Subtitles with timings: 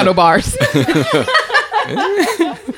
[0.00, 0.56] Got no bars.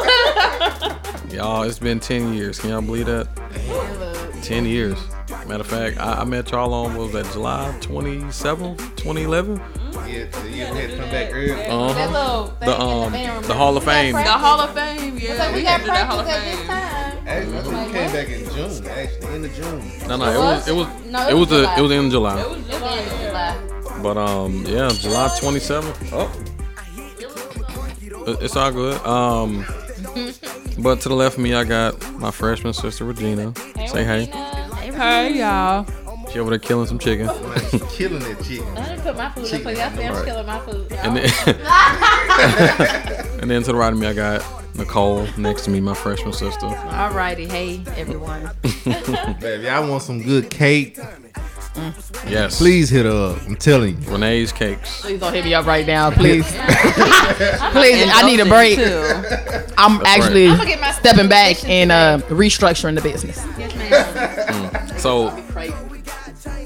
[1.31, 2.59] Y'all, it's been 10 years.
[2.59, 3.29] Can y'all believe that?
[4.41, 4.99] 10 years.
[5.47, 9.57] Matter of fact, I, I met y'all on, what was that, July 27th, 2011?
[10.07, 11.53] Yeah, so you had to come back early.
[11.53, 11.93] Uh-huh.
[11.93, 14.13] That little thing The, um, band the Hall of Fame.
[14.15, 15.47] The Hall of Fame, yeah.
[15.47, 17.19] So we got practice at this time.
[17.27, 20.09] Actually, I think you came back in June, actually, end of June.
[20.09, 22.41] No, no, it was, it was, No, it was, the, it was in July.
[22.41, 24.01] It was the July.
[24.03, 26.09] But um, yeah, July 27th.
[26.13, 26.31] Oh,
[28.41, 28.97] it's all good.
[29.07, 29.65] Um,
[30.83, 33.53] but to the left of me, I got my freshman sister Regina.
[33.89, 34.25] Say hey.
[34.27, 35.87] Hey, y'all.
[36.31, 37.27] She over there killing some chicken.
[37.91, 38.67] Killing that chicken.
[38.77, 39.91] I didn't put my food up for y'all.
[39.97, 40.25] say I'm Right.
[40.25, 40.93] killing my food.
[40.93, 41.25] And then,
[43.41, 44.45] and then to the right of me, I got
[44.77, 46.67] Nicole next to me, my freshman sister.
[46.67, 47.51] Alrighty.
[47.51, 48.51] Hey, everyone.
[49.41, 50.99] Baby, I want some good cake.
[52.29, 52.59] Yes.
[52.59, 53.43] Please hit her up.
[53.47, 54.11] I'm telling you.
[54.11, 55.01] Renee's Cakes.
[55.03, 56.45] Please don't hit me up right now, please.
[56.45, 56.57] please,
[58.13, 58.79] I need a break.
[59.79, 63.45] I'm actually I'ma get stepping back and uh, restructuring the business.
[63.59, 64.99] Yes, ma'am.
[64.99, 65.31] So,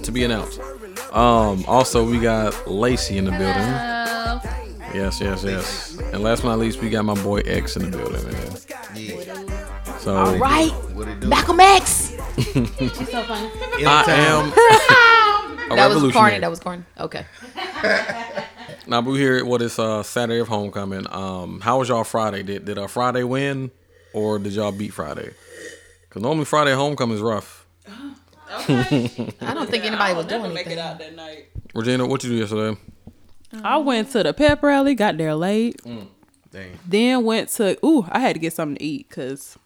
[0.03, 0.61] to be announced.
[1.13, 4.55] Um, also, we got Lacey in the building.
[4.95, 5.99] Yes, yes, yes.
[6.13, 8.57] And last but not least, we got my boy X in the building, man.
[8.95, 9.99] Yeah.
[9.99, 10.71] So, All right.
[10.95, 11.29] What it do?
[11.29, 12.04] Malcolm X.
[12.37, 13.51] she's so funny.
[13.87, 14.53] I am
[15.73, 16.39] a That was corny.
[16.39, 16.85] That was corny.
[16.99, 17.27] Okay.
[18.87, 19.43] Now we here.
[19.47, 21.07] What is uh Saturday of homecoming?
[21.11, 22.43] Um, how was y'all Friday?
[22.43, 23.71] Did did uh, Friday win,
[24.13, 25.31] or did y'all beat Friday?
[26.07, 27.67] Because normally Friday homecoming is rough.
[27.89, 30.79] I don't think anybody was doing make it anything.
[30.81, 31.47] out that night.
[31.75, 32.79] Regina, what you do yesterday?
[33.63, 35.81] I went to the pep rally, got there late,
[36.51, 36.79] Dang.
[36.87, 37.79] then went to.
[37.87, 39.57] Ooh, I had to get something to eat because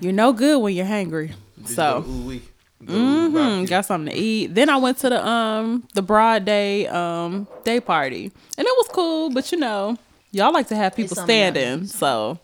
[0.00, 1.32] you're no good when you're hungry.
[1.64, 2.42] So Ooh, wee.
[2.82, 4.54] mm, got something to eat.
[4.54, 8.24] Then I went to the um the broad day um day party,
[8.58, 9.30] and it was cool.
[9.30, 9.96] But you know,
[10.32, 11.54] y'all like to have people something else.
[11.54, 12.38] standing, so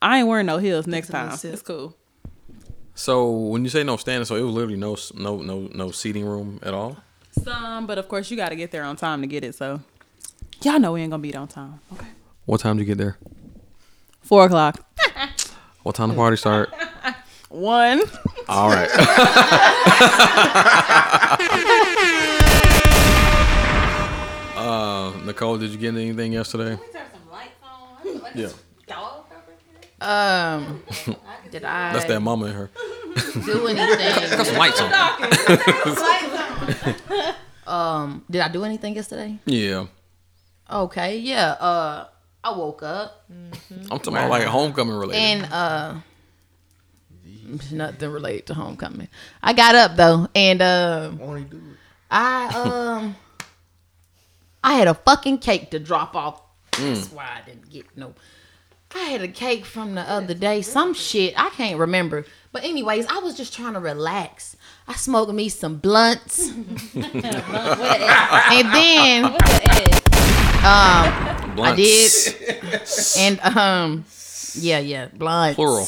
[0.00, 1.30] I ain't wearing no heels next time.
[1.36, 1.52] sip.
[1.54, 1.96] It's cool.
[2.94, 6.24] So when you say no standing, so it was literally no no no no seating
[6.24, 6.98] room at all.
[7.42, 9.54] Some, but of course you got to get there on time to get it.
[9.54, 9.80] So
[10.62, 11.80] y'all know we ain't gonna be there on time.
[11.94, 12.08] Okay.
[12.44, 13.16] What time did you get there?
[14.20, 14.84] Four o'clock.
[15.82, 16.72] What time the party start?
[17.52, 18.00] One.
[18.48, 18.88] All right.
[24.56, 26.76] uh, Nicole, did you get anything yesterday?
[26.92, 28.20] Turn some lights on.
[28.22, 28.48] Like Yeah.
[28.86, 29.24] dog.
[30.00, 30.82] Um,
[31.50, 32.70] did I That's that mama in her.
[33.44, 34.44] do anything?
[34.44, 34.92] Some lights on.
[37.66, 39.38] um, did I do anything yesterday?
[39.44, 39.86] Yeah.
[40.70, 41.50] Okay, yeah.
[41.52, 42.06] Uh,
[42.42, 43.52] I woke up I'm
[44.00, 45.20] talking about like homecoming related.
[45.22, 45.94] and uh,
[47.72, 49.08] nothing related to homecoming.
[49.42, 51.62] I got up though, and um, Won't do it?
[52.10, 53.16] I um,
[54.62, 56.42] I had a fucking cake to drop off.
[56.78, 58.14] That's why I didn't get no.
[58.94, 62.26] I had a cake from the other day, some shit I can't remember.
[62.52, 64.54] But anyways, I was just trying to relax.
[64.86, 69.38] I smoked me some blunts, and then um,
[70.64, 72.12] I did,
[73.18, 74.04] and um,
[74.54, 75.56] yeah, yeah, blunts.
[75.56, 75.86] Plural.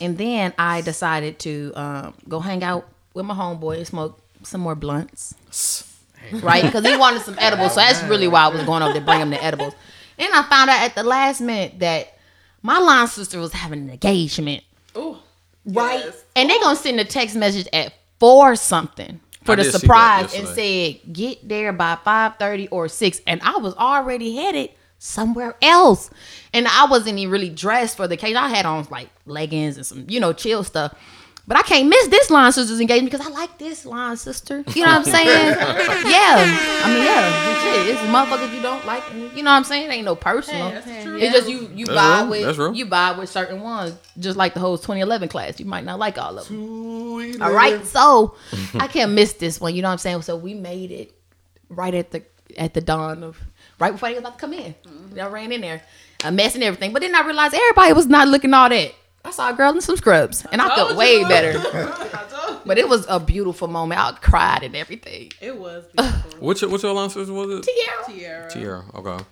[0.00, 4.60] And then I decided to um, go hang out with my homeboy and smoke some
[4.60, 5.34] more blunts.
[6.32, 6.64] Right?
[6.64, 7.74] Because he wanted some edibles.
[7.74, 9.74] So that's really why I was going over to bring him the edibles.
[10.18, 12.18] And I found out at the last minute that
[12.62, 14.64] my line sister was having an engagement.
[14.96, 15.18] Ooh.
[15.64, 16.04] Right?
[16.34, 19.72] And they going to send a text message at 4 something for I the did
[19.72, 23.20] see that surprise and said, get there by 5.30 or 6.
[23.26, 26.10] And I was already headed somewhere else.
[26.52, 28.36] And I wasn't even really dressed for the occasion.
[28.38, 30.94] I had on like leggings and some, you know, chill stuff.
[31.48, 34.64] But I can't miss this line sister's engagement because I like this line sister.
[34.74, 35.56] You know what I'm saying?
[36.10, 36.82] yeah.
[36.84, 37.62] I mean, yeah.
[37.84, 39.04] Shit, it's motherfuckers you don't like.
[39.14, 39.88] You know what I'm saying?
[39.88, 40.72] It ain't no personal.
[40.74, 42.30] It's just you you That's vibe real.
[42.30, 42.74] with That's real.
[42.74, 43.94] you vibe with certain ones.
[44.18, 47.40] Just like the whole 2011 class, you might not like all of them.
[47.40, 48.34] All right, so
[48.74, 49.72] I can't miss this one.
[49.76, 50.22] You know what I'm saying?
[50.22, 51.14] So we made it
[51.68, 52.24] right at the
[52.58, 53.38] at the dawn of
[53.78, 54.74] right before they was about to come in.
[54.86, 55.20] Mm-hmm.
[55.20, 55.82] I ran in there,
[56.24, 56.92] a mess and everything.
[56.92, 58.92] But then I realized everybody was not looking all that.
[59.24, 61.28] I saw a girl in some scrubs, and I felt told way you.
[61.28, 61.58] better.
[62.66, 64.00] But it was a beautiful moment.
[64.00, 65.30] I cried and everything.
[65.40, 66.40] It was beautiful.
[66.40, 67.68] Which which your line was it?
[67.76, 68.14] Yeah.
[68.14, 68.50] Tiara.
[68.50, 68.84] Tiara.
[68.92, 69.24] Okay.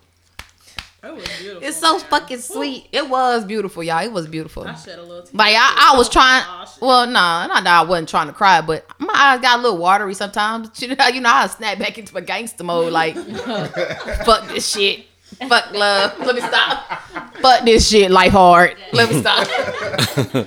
[1.06, 1.68] It was beautiful.
[1.68, 2.88] It's so fucking sweet.
[2.90, 4.02] It was beautiful, y'all.
[4.02, 4.64] It was beautiful.
[4.64, 5.32] I shed a little tear.
[5.34, 6.42] Like I, I was oh, trying.
[6.46, 6.78] Oh, Aw.
[6.80, 9.78] Well, no, not that I wasn't trying to cry, but my eyes got a little
[9.78, 10.70] watery sometimes.
[10.84, 12.92] You know, you know, I snap back into a gangster mode.
[12.92, 13.14] Like,
[14.24, 15.06] fuck this shit.
[15.48, 16.18] Fuck love.
[16.20, 17.00] Let me stop.
[17.40, 18.10] Fuck this shit.
[18.10, 18.76] Life hard.
[18.92, 20.46] Let me stop.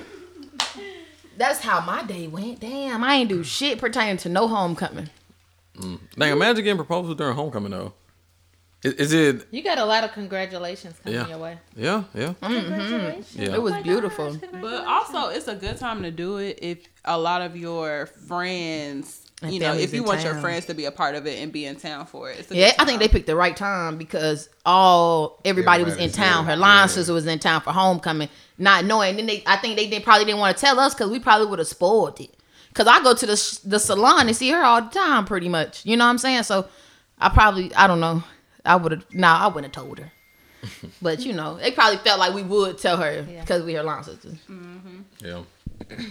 [1.36, 2.60] That's how my day went.
[2.60, 5.10] Damn, I ain't do shit pertaining to no homecoming.
[5.76, 6.00] Mm.
[6.16, 7.92] Dang, imagine getting proposed to during homecoming though.
[8.82, 9.46] Is, is it?
[9.50, 11.28] You got a lot of congratulations coming Yeah.
[11.28, 11.58] your way.
[11.76, 12.54] Yeah, yeah, mm-hmm.
[12.54, 13.36] Congratulations.
[13.36, 13.54] yeah.
[13.54, 14.36] It was oh beautiful.
[14.60, 19.26] But also, it's a good time to do it if a lot of your friends,
[19.42, 21.40] And you know, if you in want your friends to be a part of it
[21.40, 22.46] and be in town for it.
[22.50, 26.44] Yeah, I think they picked the right time because all everybody was in town.
[26.46, 26.86] Her line yeah.
[26.86, 28.28] sister was in town for homecoming,
[28.58, 29.16] not knowing.
[29.16, 31.48] Then they, I think they, they probably didn't want to tell us because we probably
[31.48, 32.30] would have spoiled it.
[32.74, 35.84] Cause I go to the the salon and see her all the time, pretty much.
[35.84, 36.44] You know what I'm saying?
[36.44, 36.68] So
[37.18, 38.22] I probably I don't know.
[38.68, 40.12] I would have nah, I wouldn't have told her.
[41.02, 44.02] But you know, it probably felt like we would tell her because we her long
[44.02, 44.36] sisters.
[45.20, 45.42] yeah.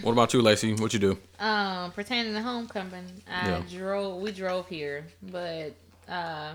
[0.02, 0.72] What about you, Lacey?
[0.74, 1.18] What you do?
[1.38, 3.62] Um, pertaining to homecoming, I Yeah.
[3.70, 4.20] drove.
[4.22, 5.74] We drove here, but
[6.08, 6.52] uh,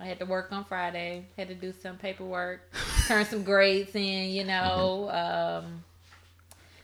[0.00, 1.26] I had to work on Friday.
[1.36, 2.60] Had to do some paperwork,
[3.08, 4.30] turn some grades in.
[4.30, 5.84] You know, um,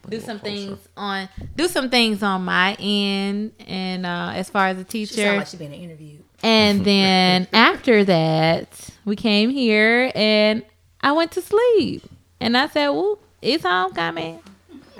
[0.08, 4.76] do some things on do some things on my end, and uh, as far as
[4.78, 5.36] a She sound teacher.
[5.36, 6.24] like she been interviewed.
[6.42, 10.64] And then after that, we came here and
[11.00, 12.02] I went to sleep.
[12.40, 14.40] And I said, Well, it's homecoming.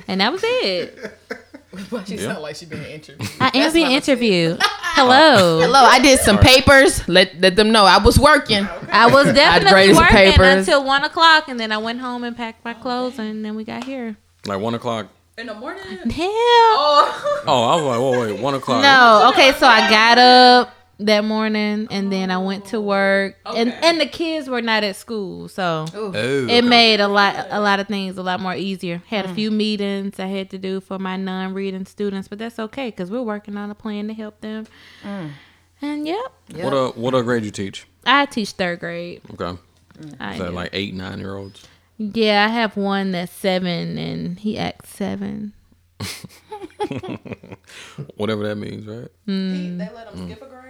[0.08, 0.98] And that was it.
[2.06, 2.22] she Yeah.
[2.32, 3.31] sound like she been interviewed.
[3.40, 4.58] I am being interviewed.
[4.62, 5.60] Hello.
[5.60, 7.06] Hello, I did some papers.
[7.08, 8.66] Let let them know I was working.
[8.90, 10.58] I was definitely graded working papers.
[10.69, 13.62] until one o'clock, and then I went home and packed my clothes, and then we
[13.64, 14.16] got here.
[14.46, 15.06] Like one o'clock.
[15.38, 15.82] in the morning.
[16.10, 18.82] Hell, Oh, Oh, I was like, whoa, wait, one o'clock.
[18.82, 19.31] no.
[19.32, 20.75] Okay, so I got up
[21.06, 23.81] that morning, and then I went to work, and Okay.
[23.82, 27.81] and the kids were not at school, so Oh, it made a lot a lot
[27.81, 29.02] of things a lot more easier.
[29.08, 29.35] Had a mm.
[29.35, 33.23] few meetings I had to do for my non-reading students, but that's okay because we're
[33.23, 34.67] working on a plan to help them.
[35.02, 35.31] Mm.
[35.82, 37.87] And yep, What a what a grade you teach?
[38.05, 39.23] I teach third grade.
[39.32, 39.58] Okay.
[39.99, 40.17] Mm.
[40.20, 40.55] I Is that do.
[40.55, 41.67] like eight, nine year olds?
[41.99, 45.53] yeah, I have one that's seven and he acts seven.
[48.17, 49.08] Whatever that means, right?
[49.26, 50.69] they let them skip a grade.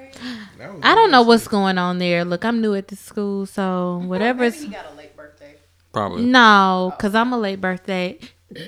[0.59, 2.25] That was I don't know what's going on there.
[2.25, 5.55] Look, I'm new at the school, so whatever's got a late birthday.
[5.93, 6.25] Probably.
[6.25, 8.19] no, cause I'm a late birthday.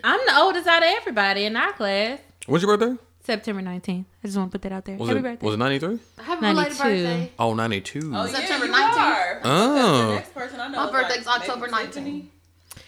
[0.05, 2.19] I'm the oldest out of everybody in our class.
[2.47, 3.00] When's your birthday?
[3.25, 4.05] September 19th.
[4.25, 4.97] I just want to put that out there.
[4.97, 5.47] Was Happy it birthday.
[5.47, 5.99] was it ninety three?
[6.19, 6.83] Happy belated 92.
[6.83, 7.33] birthday.
[7.39, 8.12] Oh, 92.
[8.15, 8.99] Oh, oh September yeah, you 19th.
[8.99, 9.41] are.
[9.44, 10.06] Oh.
[10.09, 12.25] The next person I know My is birthday's like October 19th.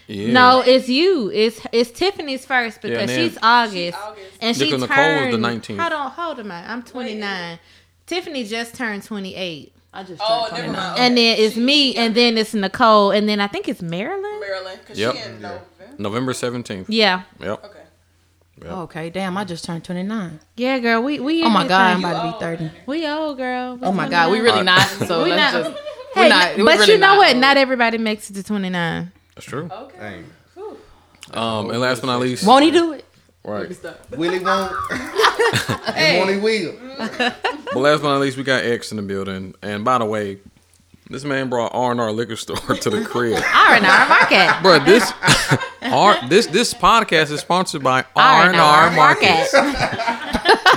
[0.09, 0.33] Yeah.
[0.33, 1.31] No, it's you.
[1.31, 4.31] It's it's Tiffany's first because and then- she's August, August.
[4.41, 5.27] and Yeah, she 'cause Nicole turned.
[5.31, 5.79] was the 19th.
[5.81, 6.51] Hold on, hold on.
[6.51, 7.59] I'm 29.
[8.07, 10.73] Tiffany just turned 28, I just Oh, turned never 29.
[10.91, 10.99] mind.
[11.01, 13.81] and then it's She- me, she and then it's Nicole, and then I think it's
[13.83, 14.41] Marilyn.
[14.41, 15.15] Maryland, because Yep.
[15.15, 15.61] she in November.
[15.99, 16.87] November 17th.
[16.89, 17.65] Yeah, Yep.
[17.65, 17.79] Okay.
[18.67, 20.39] Okay, damn, I just turned 29.
[20.57, 21.03] yeah, girl.
[21.03, 21.43] We we.
[21.45, 22.71] Oh my god, I'm about to be 30.
[22.87, 23.79] We old girl.
[23.83, 24.87] Oh my god, we really not.
[25.07, 25.83] So We let's not- just.
[26.15, 27.29] Hey, we're not, we're but really you know not what?
[27.33, 27.37] old.
[27.39, 29.11] Not everybody makes it to 29.
[29.35, 29.69] That's true.
[29.71, 29.99] Okay.
[29.99, 30.25] Dang.
[31.33, 33.04] Um, and last but not least, Won't he do it?
[33.45, 33.69] Right.
[34.17, 34.73] Willie won't.
[35.95, 36.73] and won't will.
[36.73, 37.35] Mm.
[37.73, 39.55] But last but not least, we got X in the building.
[39.63, 40.39] And by the way,
[41.11, 43.35] this man brought R and R liquor store to the crib.
[43.55, 44.59] R and R Market.
[44.63, 45.13] Bro, this
[45.83, 49.49] R this this podcast is sponsored by R and R Market.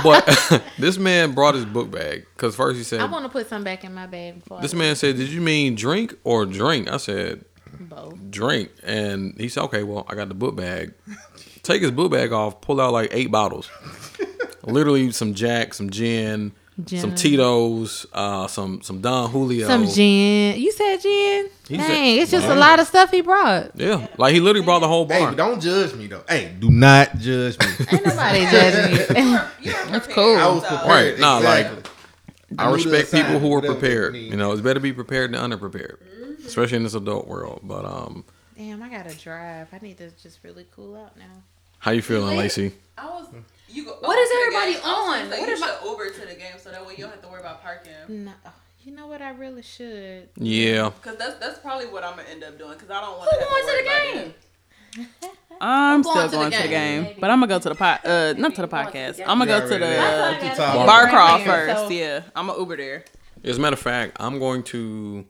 [0.02, 3.48] But this man brought his book bag because first he said, I want to put
[3.48, 4.60] some back in my bag before.
[4.60, 7.44] "This I man said, did you mean drink or drink?" I said,
[7.80, 8.30] both.
[8.30, 10.94] "Drink," and he said, "Okay, well, I got the book bag."
[11.68, 13.70] Take his book bag off, pull out like eight bottles.
[14.64, 17.14] Literally some Jack, some gin, some Gin.
[17.14, 19.66] Tito's, uh, some some Don Julio.
[19.66, 20.58] Some gin.
[20.58, 21.50] You said gin?
[21.68, 23.72] He Dang, said- it's just a lot of stuff he brought.
[23.74, 25.28] Yeah, like he literally brought the whole Hey, bar.
[25.32, 26.24] but don't judge me though.
[26.26, 27.66] Hey, do not judge me.
[28.02, 29.20] Nobody judged me.
[29.90, 30.38] That's cool.
[30.38, 30.88] I was prepared.
[30.88, 31.90] Right, nah, like, exactly.
[32.58, 34.16] I knew the respect people who are prepared.
[34.16, 35.98] You know, it's better to be prepared than unprepared,
[36.46, 37.60] especially in this adult world.
[37.62, 38.24] But um,
[38.56, 39.68] Damn, I gotta drive.
[39.70, 41.42] I need to just really cool out now.
[41.78, 42.72] How you feeling, Lacey?
[42.96, 43.26] I was.
[43.68, 43.96] You go.
[44.00, 45.30] What is everybody on?
[45.30, 47.28] What What is about- Uber to the game so that way you don't have to
[47.28, 47.92] worry about parking.
[48.08, 48.32] No,
[48.82, 49.22] you know what?
[49.22, 50.28] I really should.
[50.36, 50.90] Yeah.
[51.02, 52.76] Cause that's that's probably what I'm gonna end up doing.
[52.78, 53.44] Cause I don't want Who to.
[53.44, 53.90] going to the
[54.22, 54.34] game?
[55.60, 57.04] I'm going still to the going to the game.
[57.04, 58.00] game, but I'm gonna go to the pod.
[58.04, 59.20] Uh, not to the podcast.
[59.26, 59.76] I'm gonna go to the
[60.56, 61.90] Too bar crawl first.
[61.92, 63.04] Yeah, I'm gonna Uber there.
[63.44, 65.24] As a matter of fact, I'm going to.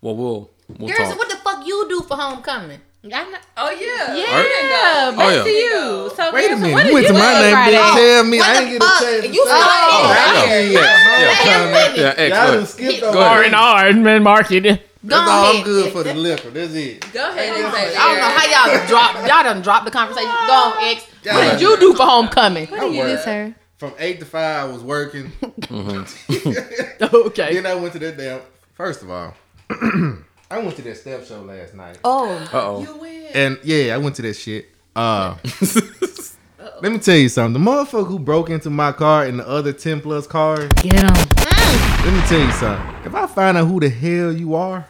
[0.00, 1.18] Well, we'll we'll Garrison, talk.
[1.18, 2.80] what the fuck you do for homecoming?
[3.04, 3.38] I know.
[3.56, 4.14] Oh yeah.
[4.14, 5.42] Yeah, Oh, back yeah.
[5.42, 6.10] to you.
[6.14, 6.72] So Wait a minute.
[6.72, 7.70] what You did went you to my do name, Friday?
[7.72, 8.38] didn't tell me.
[8.38, 9.02] What I the didn't get a fuck?
[9.02, 9.24] chance.
[9.24, 10.60] You to still Oh, here.
[10.60, 10.80] yeah, yeah.
[11.12, 12.18] Yeah, Yeah, X.
[12.22, 12.68] Y'all go done ahead.
[12.68, 13.18] skipped Go over.
[13.18, 13.52] ahead.
[13.52, 14.62] That's man, market.
[15.04, 15.64] Go all I'm ahead.
[15.64, 16.50] good for the liquor.
[16.50, 17.12] That's it.
[17.12, 19.14] Go ahead and say I don't know how y'all drop.
[19.28, 20.30] Y'all done dropped the conversation.
[20.30, 21.04] Go on, X.
[21.24, 22.68] What did you do for homecoming?
[22.68, 23.54] What did you do, sir?
[23.78, 25.32] From eight to five, I was working.
[25.42, 27.04] Mm-hmm.
[27.26, 27.54] Okay.
[27.54, 28.40] then I went to that damn.
[28.74, 29.34] First of all,
[30.52, 32.82] I went to that step show last night, Oh, oh.
[32.82, 33.26] You win.
[33.34, 34.68] and yeah, I went to that shit.
[34.94, 35.36] Uh,
[36.82, 37.62] let me tell you something.
[37.62, 40.68] The motherfucker who broke into my car and the other ten plus cars.
[40.82, 41.08] Get him.
[41.08, 42.94] Let me tell you something.
[43.06, 44.86] If I find out who the hell you are,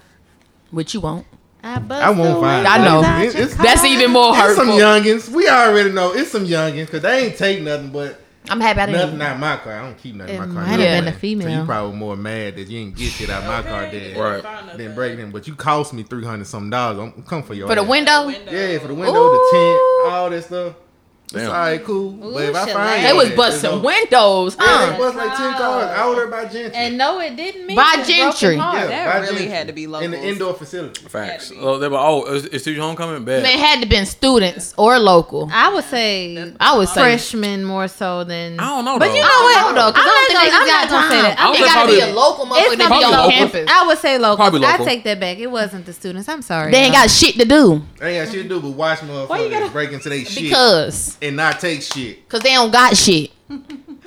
[0.71, 1.27] which you want?
[1.63, 2.67] I, I won't the find.
[2.67, 3.01] I know.
[3.03, 4.81] windows It- it's- That's even more It's some hurtful.
[4.81, 5.29] youngins.
[5.29, 8.87] We already know it's some youngins because they ain't take nothing but I'm happy I
[8.87, 9.01] didn't.
[9.19, 9.73] Nothing out of my car.
[9.73, 10.55] I don't keep nothing in my car.
[10.67, 11.47] might have been a female.
[11.49, 14.19] So you probably more mad that you didn't get shit out of my car than
[14.19, 14.77] Right.
[14.77, 15.31] than breaking them.
[15.31, 16.99] But you cost me three hundred some dollars.
[16.99, 17.89] I'm I'm coming for your For the ass.
[17.89, 20.75] window, Yeah, for the window, the tent, all that stuff.
[21.35, 21.47] It's Damn.
[21.51, 22.11] all right, cool.
[22.11, 25.53] but if I find they was busting you know, windows, Yeah, they bust like ten
[25.55, 26.73] cars out there by Gentry.
[26.75, 28.57] And no, it didn't mean By it's broken Gentry.
[28.57, 29.49] yeah, that by really Gentry.
[29.49, 30.05] had to be local.
[30.05, 31.01] in the indoor facility.
[31.09, 31.49] Facts.
[31.49, 31.59] Had.
[31.59, 31.97] Oh, they were.
[31.99, 33.25] Oh, is, is Steve homecoming?
[33.25, 33.45] Bad.
[33.45, 35.49] They had to been students or local.
[35.53, 37.01] I would say I would say.
[37.01, 38.61] freshmen more so than.
[38.61, 38.99] I don't know.
[38.99, 39.15] But though.
[39.15, 39.75] you know what?
[39.75, 41.39] don't I I'm don't think gonna, they I'm not got gonna say that.
[41.39, 43.69] I I It gotta be a local motherfucker It's that be on campus.
[43.71, 44.37] I would say local.
[44.37, 45.39] Probably I take that back.
[45.39, 46.29] It wasn't the students.
[46.29, 46.73] I'm sorry.
[46.73, 49.73] They ain't got shit to do They ain't got shit to do but watch motherfuckers
[49.73, 52.25] break into their shit because and not take shit.
[52.29, 53.31] because they don't got shit.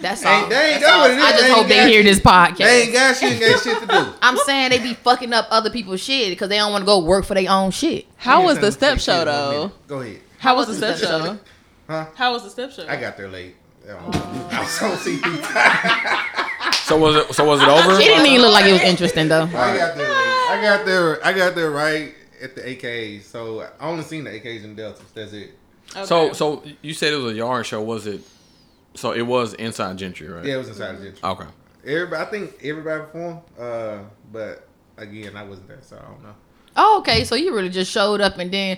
[0.01, 0.33] That's all.
[0.41, 1.05] Ain't- they ain't That's all.
[1.05, 1.23] it is.
[1.23, 2.05] I just They hope they hear shit.
[2.05, 2.57] this podcast.
[2.57, 4.13] They ain't got shit and got shit to do.
[4.21, 6.99] I'm saying they be fucking up other people's shit because they don't want to go
[6.99, 8.05] work for their own shit.
[8.17, 9.71] How was the step show though?
[9.87, 10.19] Go ahead.
[10.39, 11.39] How was the step step show?
[11.87, 12.05] Huh?
[12.15, 12.85] How was the step show?
[12.87, 13.55] I got there late.
[13.89, 13.97] Um,
[14.51, 16.75] I was on CP.
[16.85, 17.33] So was it?
[17.33, 17.99] So was it over?
[18.01, 19.43] She didn't even look like it was interesting though.
[19.43, 20.07] I got there.
[20.11, 21.25] I got there.
[21.25, 23.23] I got there right at the AKs.
[23.23, 25.05] So I only seen the AKs and Deltas.
[25.13, 25.51] That's it.
[26.05, 27.81] So so you said it was a yard show.
[27.81, 28.21] Was it?
[28.95, 30.45] So it was inside Gentry, right?
[30.45, 31.19] Yeah, it was inside Gentry.
[31.23, 31.45] Okay.
[31.85, 33.41] Everybody, I think everybody performed.
[33.59, 33.99] Uh,
[34.31, 36.35] but again, I wasn't there, so I don't know.
[36.77, 37.23] Oh, okay.
[37.23, 38.77] So you really just showed up and then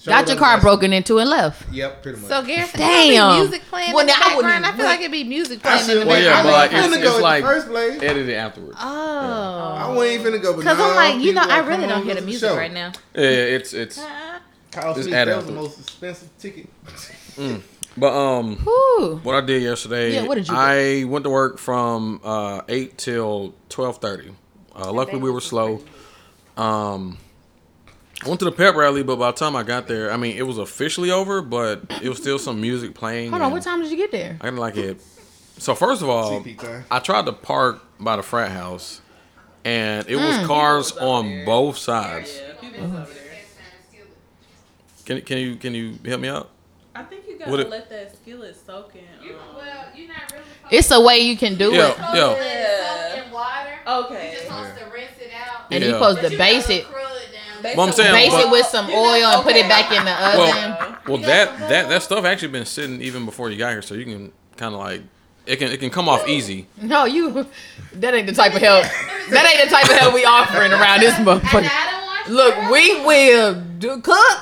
[0.00, 1.70] Showed got your car broken into and left.
[1.72, 2.28] Yep, pretty much.
[2.28, 3.08] So Garrison, Damn.
[3.14, 3.40] Damn.
[3.40, 4.64] music playing Well, in the now, I background.
[4.64, 6.46] I, even- feel like it'd be music I playing in the Well, yeah, background.
[6.46, 8.02] but like I wasn't it's, finna go it's like first place.
[8.02, 8.78] edited afterwards.
[8.80, 9.74] oh.
[9.78, 10.52] I wasn't even gonna go.
[10.54, 12.56] but Because I'm like, you know, I really don't hear the music show.
[12.56, 12.92] right now.
[13.14, 13.96] Yeah, it's it's.
[13.98, 14.25] Kyle
[14.76, 16.68] It's Smith, that was the most expensive ticket.
[17.98, 19.20] But um, Whew.
[19.22, 20.60] what I did yesterday, Yeah, what did you do?
[20.60, 24.32] I went to work from uh eight till twelve thirty.
[24.74, 25.80] Uh, luckily, we were slow.
[26.58, 27.16] Um,
[28.24, 30.36] I went to the pep rally, but by the time I got there, I mean
[30.36, 33.30] it was officially over, but it was still some music playing.
[33.30, 33.52] Hold on.
[33.52, 34.36] What time did you get there?
[34.40, 35.00] I didn't like it.
[35.58, 36.44] So first of all,
[36.90, 39.00] I tried to park by the frat house,
[39.64, 40.38] and it Mm.
[40.38, 42.38] was cars on both sides.
[45.06, 46.50] Can can you can you help me out?
[46.94, 49.00] I think you gotta it- let that skillet soak in.
[49.02, 49.36] um,
[49.94, 53.22] you're not really It's a way you can do Yeah, it, yeah.
[53.24, 53.70] in water.
[53.86, 54.26] Okay.
[54.30, 55.66] You just supposed to rinse it out.
[55.70, 55.88] and Yeah.
[55.90, 56.86] you supposed to base it,
[57.76, 60.12] Well, I'm saying, base but- it with some oil and put it back in the
[60.12, 60.38] oven.
[60.38, 63.94] Well, well, that that that stuff actually been sitting even before you got here, so
[63.94, 65.02] you can kind of like
[65.46, 66.66] it can it can come off easy.
[66.80, 67.46] No, you.
[67.92, 68.84] That ain't the type of help.
[69.30, 71.70] That ain't the type of help we offering around this motherfucker.
[72.28, 74.38] Look, we will do cook.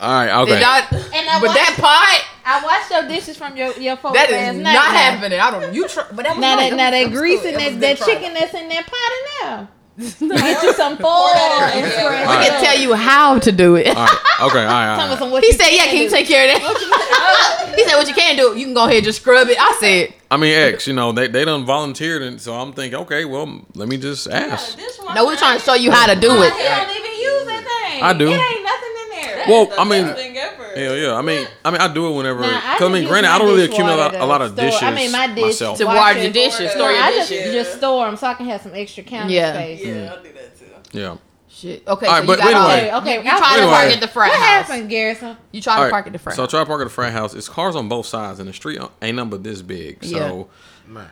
[0.00, 0.60] All right, Did okay.
[0.60, 4.30] not, And I but that pot, I washed your dishes from your your folks that
[4.30, 4.72] last is night.
[4.74, 5.40] not happening.
[5.40, 5.74] I don't.
[5.74, 6.72] You try, but that was Now good.
[6.72, 7.54] that now that was grease good.
[7.54, 8.14] and That was that, a that good try.
[8.14, 9.68] chicken that's in that pot in there.
[9.98, 13.86] Get you some foil and spread I it can tell you how to do it.
[13.88, 15.18] All right, okay, all right, all Tell me right.
[15.18, 18.12] some what He said, "Yeah, can you take care of that?" he said, "What you
[18.14, 20.86] can do, you can go ahead and just scrub it." I said, I mean, X,
[20.86, 24.28] you know, they they done volunteered, and so I'm thinking, okay, well, let me just
[24.28, 24.76] ask.
[25.14, 27.64] "No, we're trying to show you how to do it." He don't even use that
[27.64, 28.02] thing.
[28.02, 28.28] I do.
[28.28, 29.35] It ain't nothing in there.
[29.48, 30.64] Well, the I mean- thing ever.
[30.74, 32.40] Hell yeah, I mean, I mean, I do it whenever.
[32.42, 34.94] Nah, Cause I mean, granted, I don't really accumulate a, lot of store- dishes I
[34.94, 35.78] mean, my dish myself.
[35.78, 37.52] To Wash wash the dishes, store No, your I just dishes.
[37.52, 39.52] just store them so I can have some extra counter Yeah.
[39.54, 39.84] space.
[39.84, 40.98] Yeah, I'll do that too.
[40.98, 41.16] Yeah.
[41.48, 41.88] Shit.
[41.88, 42.68] Okay, All so right, you but got all.
[42.70, 42.88] anyway.
[42.98, 43.30] Okay, okay.
[43.30, 44.66] You tried to park at the frat What house.
[44.68, 45.36] happened, Garrison?
[45.52, 46.36] You tried All to right, park at the frat.
[46.36, 46.50] So I house.
[46.50, 47.32] try to park at the frat house.
[47.34, 50.04] It's cars on both sides, and the street ain't number this big.
[50.04, 50.48] So,
[50.86, 51.06] Man.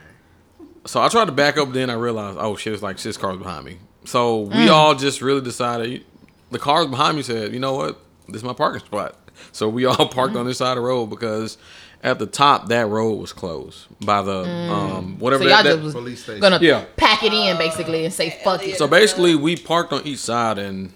[0.85, 1.73] so I tried to back up.
[1.73, 3.79] Then I realized, oh shit, it's like six cars behind me.
[4.05, 4.57] So Mm.
[4.57, 6.05] we all just really decided.
[6.51, 7.99] The cars behind me said, you know what?
[8.29, 9.17] This is my parking spot.
[9.53, 11.59] So we all parked on this side of the road because
[12.03, 15.71] at the top that road was closed by the um whatever So that, y'all that-
[15.77, 16.41] just was Police station.
[16.41, 16.85] gonna Yeah.
[16.97, 18.77] pack it in basically and say fuck it.
[18.77, 20.93] So basically, we parked on each side, and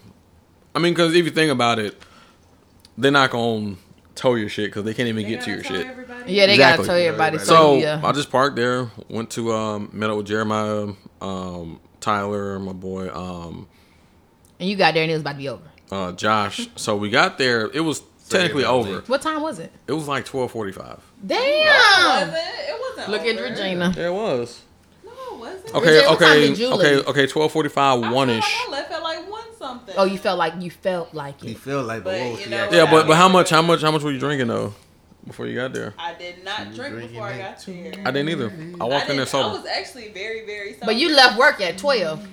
[0.75, 2.01] I mean, because if you think about it,
[2.97, 3.77] they're not gonna
[4.15, 5.87] tow your shit because they can't even get to your shit.
[6.27, 6.57] yeah, they Exactly.
[6.59, 7.39] gotta tell everybody.
[7.39, 8.01] So, So yeah.
[8.05, 10.89] I just parked there, went to um, met up with Jeremiah,
[11.21, 13.67] um, Tyler, my boy, um,
[14.61, 15.63] and you got there and it was about to be over.
[15.91, 16.69] Uh, Josh.
[16.77, 17.71] So we got there.
[17.73, 19.07] It was technically everybody over.
[19.07, 19.73] What time was it?
[19.87, 21.01] It was like twelve forty five.
[21.25, 22.29] Damn.
[22.29, 23.11] It wasn't.
[23.11, 23.95] Look at Regina.
[23.97, 24.63] Yeah, it was.
[25.05, 25.75] No, it wasn't.
[25.75, 25.97] Okay,
[26.51, 27.27] Regina, okay, okay, okay.
[27.27, 28.45] Twelve forty five, one ish.
[28.67, 29.95] I left at like one something.
[29.99, 31.59] Oh, you felt like you felt like He it.
[31.59, 33.51] felt like, but, But, you the know, Yeah, but but how much?
[33.51, 33.83] How much?
[33.83, 34.75] How much were you drinking though?
[35.27, 37.93] Before you got there, I did not drink before I that got there.
[38.07, 38.51] I didn't either.
[38.81, 40.87] I I, walked in there didn't, I was actually very, very sober.
[40.87, 42.27] But you left work at twelve.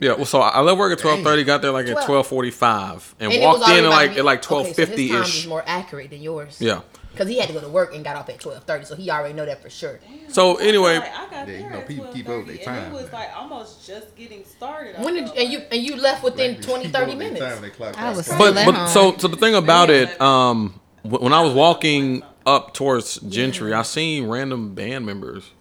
[0.00, 1.44] Yeah, well, so I left work at twelve thirty.
[1.44, 2.06] Got there like at Twelve.
[2.06, 4.72] twelve forty five, and, And walked in at like to be- at like twelve okay,
[4.74, 5.38] so his time ish.
[5.40, 6.56] is more accurate than yours.
[6.60, 6.80] Yeah.
[7.12, 9.08] Because he had to go to work and got off at twelve thirty, so he
[9.08, 10.00] already know that for sure.
[10.28, 12.84] So anyway, Like, I got Yeah, you know, people keep up their time.
[12.86, 14.96] And it was like almost just getting started.
[14.98, 17.40] When did felt and you and you left within Like, 20, 30 minutes?
[17.40, 18.16] time, they clock I out.
[18.16, 18.88] was but but home.
[18.88, 23.82] so so the thing about it, um, when I was walking up towards Gentry, I
[23.82, 25.52] seen random band members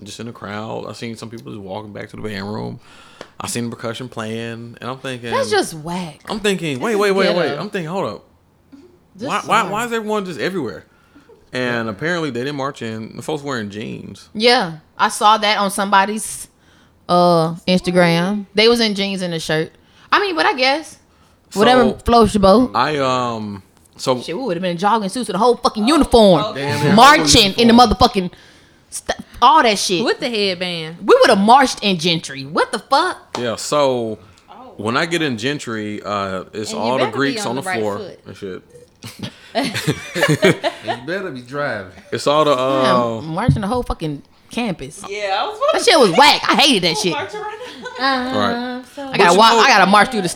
[0.00, 0.86] just in the crowd.
[0.86, 2.78] I seen some people just walking back to the band room.
[3.40, 6.20] I seen the percussion playing, and I'm thinking, That's just whack.
[6.28, 7.56] I'm thinking, wait, wait, wait, wait.
[7.56, 8.24] I'm thinking, hold up.
[9.16, 10.84] Just Why, why, why is everyone just everywhere?
[11.52, 13.16] And apparently they didn't march in.
[13.16, 14.28] The folks wearing jeans.
[14.34, 16.48] Yeah, I saw that on somebody's
[17.08, 18.46] uh Instagram.
[18.54, 19.72] They was in jeans and a shirt.
[20.12, 20.98] I mean, but I guess
[21.54, 22.70] whatever So- floats your boat.
[22.76, 23.62] I um
[23.96, 26.60] so Shit, we would have been in jogging suits with a whole fucking uniform, okay.
[26.62, 28.30] Damn, marching full in the motherfucking
[28.90, 30.04] st- all that shit.
[30.04, 30.98] With the headband.
[30.98, 32.44] we would have marched in Gentry.
[32.44, 33.36] What the fuck?
[33.38, 34.18] yeah, so
[34.76, 37.78] when I get in Gentry, uh it's all the Greeks on on the, the right
[37.80, 38.20] floor foot.
[38.26, 38.62] and shit.
[39.54, 41.92] You better be driving.
[42.12, 45.02] It's all the uh Damn, marching the whole fucking campus.
[45.08, 46.42] Yeah, I was That shit was whack.
[46.48, 47.12] I hated that shit.
[47.12, 47.58] marching right
[47.98, 48.38] now.
[48.38, 48.84] right.
[49.12, 49.52] I gotta walk.
[49.52, 50.34] know- I gotta march through the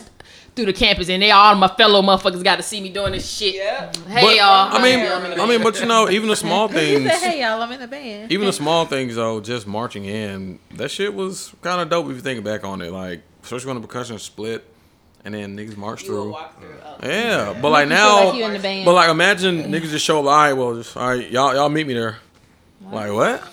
[0.55, 3.29] through the campus, and they all my fellow motherfuckers got to see me doing this
[3.29, 3.55] shit.
[3.55, 3.91] Yeah.
[4.07, 4.73] Hey But, y'all.
[4.75, 7.29] I mean, Yeah, I'm I mean, but you know, even the small He things, said,
[7.31, 10.89] "Hey y'all, I'm in the band." even the small things though, just marching in, that
[10.91, 12.91] shit was kind of dope if you think back on it.
[12.91, 14.63] Like, especially when the percussion split,
[15.25, 16.33] and then niggas marched through.
[16.59, 16.75] through.
[16.85, 16.97] Oh.
[17.03, 18.85] Yeah, but like now, like you in the band.
[18.85, 20.25] but like imagine niggas just show up.
[20.25, 22.17] All right, well, just, all right, y'all, y'all meet me there.
[22.91, 23.43] Like what?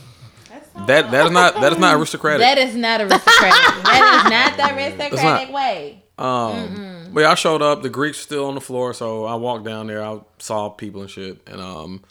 [0.87, 2.41] That that is not that is not aristocratic.
[2.41, 3.85] That is not aristocratic.
[3.85, 5.53] that is not the aristocratic not.
[5.53, 6.03] way.
[6.23, 7.83] Um, but yeah, I showed up.
[7.83, 10.03] The Greeks were still on the floor, so I walked down there.
[10.03, 12.03] I saw people and shit, and um,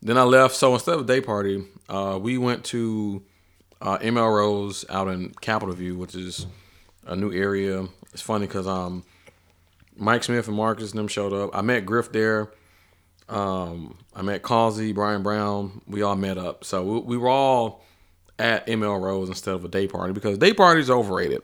[0.00, 0.56] then I left.
[0.56, 3.22] So instead of a day party, uh, we went to
[3.82, 6.46] uh, ML Rose out in Capitol View, which is
[7.06, 7.86] a new area.
[8.14, 9.04] It's funny because um,
[9.96, 11.50] Mike Smith and Marcus and them showed up.
[11.52, 12.50] I met Griff there.
[13.28, 15.82] Um, I met Causey, Brian Brown.
[15.86, 16.64] We all met up.
[16.64, 17.84] So we, we were all
[18.38, 21.42] at ML Rose instead of a day party because day parties are overrated,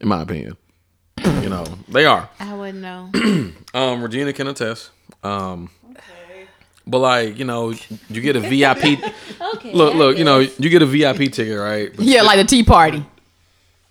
[0.00, 0.56] in my opinion.
[1.24, 2.28] You know, they are.
[2.40, 3.10] I wouldn't know.
[3.74, 4.90] Um, Regina can attest.
[5.24, 6.46] Um, okay.
[6.86, 7.74] but like, you know,
[8.08, 9.00] you get a VIP.
[9.56, 9.72] Okay.
[9.72, 11.90] look, I look, you know, you get a VIP ticket, right?
[11.94, 13.04] But Yeah, like the Tea Party.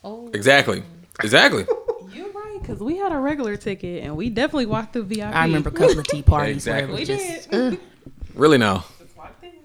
[0.04, 0.30] Oh.
[0.34, 0.84] exactly,
[1.22, 1.65] exactly.
[2.13, 2.58] You're right.
[2.62, 5.24] Because we had a regular ticket and we definitely walked through VIP.
[5.36, 6.93] I remember a couple of tea parties Exactly.
[6.93, 7.80] where it We was just did.
[8.36, 8.86] Really now.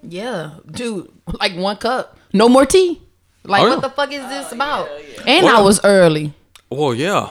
[0.02, 3.00] yeah, dude, like one cup, no more tea.
[3.44, 3.74] Like Oh, yeah.
[3.74, 4.88] what the fuck is this about?
[5.26, 6.32] And I was early.
[6.70, 7.28] Well, yeah.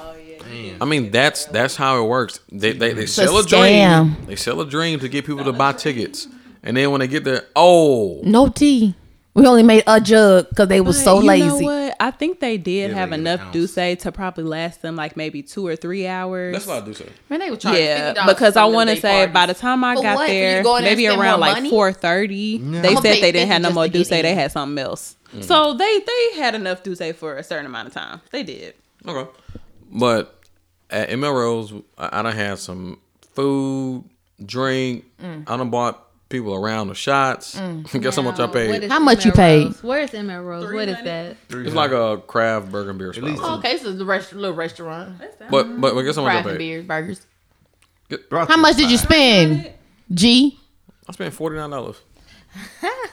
[0.82, 2.40] I mean, that's that's how it works.
[2.52, 4.14] They they, they sell a scam.
[4.16, 4.26] dream.
[4.28, 6.28] They sell a dream to get people to buy tickets,
[6.64, 8.96] and then when they get there, oh, No tea.
[9.34, 11.48] We only made a jug because they was But so you lazy.
[11.48, 11.96] know what?
[12.00, 13.54] I think they did Yeah, have like an enough ounce.
[13.54, 16.54] Douce to probably last them like maybe two or three hours.
[16.54, 17.06] that's what I do say.
[17.30, 19.84] Man, they were charging yeah, $50 because I want to day say by the time
[19.84, 20.28] I For got what?
[20.30, 22.82] For you to there, go in there and maybe around like four thirty, Yeah.
[22.82, 24.10] they I'ma said they didn't have no more to Douce.
[24.10, 25.16] They had something else.
[25.36, 25.44] Mm.
[25.44, 28.22] So they they had enough Douce for a certain amount of time.
[28.32, 28.74] They did.
[29.08, 29.30] Okay.
[29.92, 30.37] But
[30.90, 33.00] at ML Rose, I, I done had some
[33.34, 34.04] food,
[34.44, 35.06] drink.
[35.22, 35.44] Mm.
[35.48, 37.56] I done bought people around the shots.
[37.56, 38.02] Mm.
[38.02, 38.90] Guess how much I paid?
[38.90, 39.74] How much you paid?
[39.82, 40.74] Where's ML Rose?
[40.74, 41.38] What is that?
[41.50, 43.26] It's like a craft burger and beer spot.
[43.30, 45.20] least Oh, okay, so it's a rest- little restaurant.
[45.50, 46.66] But but, but guess how much I Craft and paid?
[46.66, 47.26] beers, burgers.
[48.30, 49.72] Brought How you much did you spend?
[50.14, 50.58] G.
[51.08, 51.98] I spent forty nine dollars.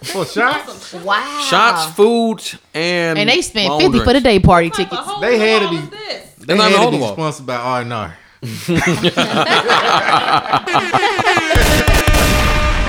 [0.04, 0.92] For shots?
[0.94, 1.44] Wow.
[1.48, 2.40] Shots, food,
[2.72, 5.02] and And they spent own fifty for the day party tickets.
[5.20, 5.98] They had to be.
[6.46, 7.12] They're They not had even to holding be wall.
[7.14, 8.16] sponsored by R&R.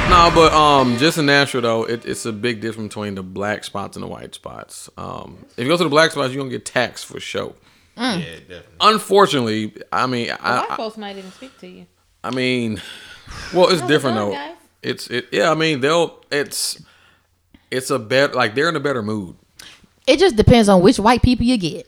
[0.09, 3.63] No, but um, just in Nashville though, it, it's a big difference between the black
[3.63, 4.89] spots and the white spots.
[4.97, 7.55] Um, if you go to the black spots, you're gonna get taxed for show.
[7.97, 8.63] Yeah, definitely.
[8.81, 11.85] Unfortunately, I mean, White I, folks might even speak to you.
[12.23, 12.81] I mean,
[13.53, 14.31] well, it's different though.
[14.33, 14.55] guys.
[14.83, 15.27] It's it.
[15.31, 16.19] Yeah, I mean, they'll.
[16.31, 16.81] It's
[17.71, 19.35] it's a better like they're in a better mood.
[20.07, 21.87] It just depends on which white people you get.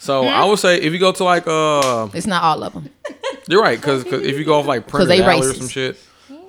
[0.00, 2.88] So I would say if you go to like uh, It's not all of them.
[3.48, 5.58] you're right because if you go off like Prince they Valley or racist.
[5.58, 5.98] some shit,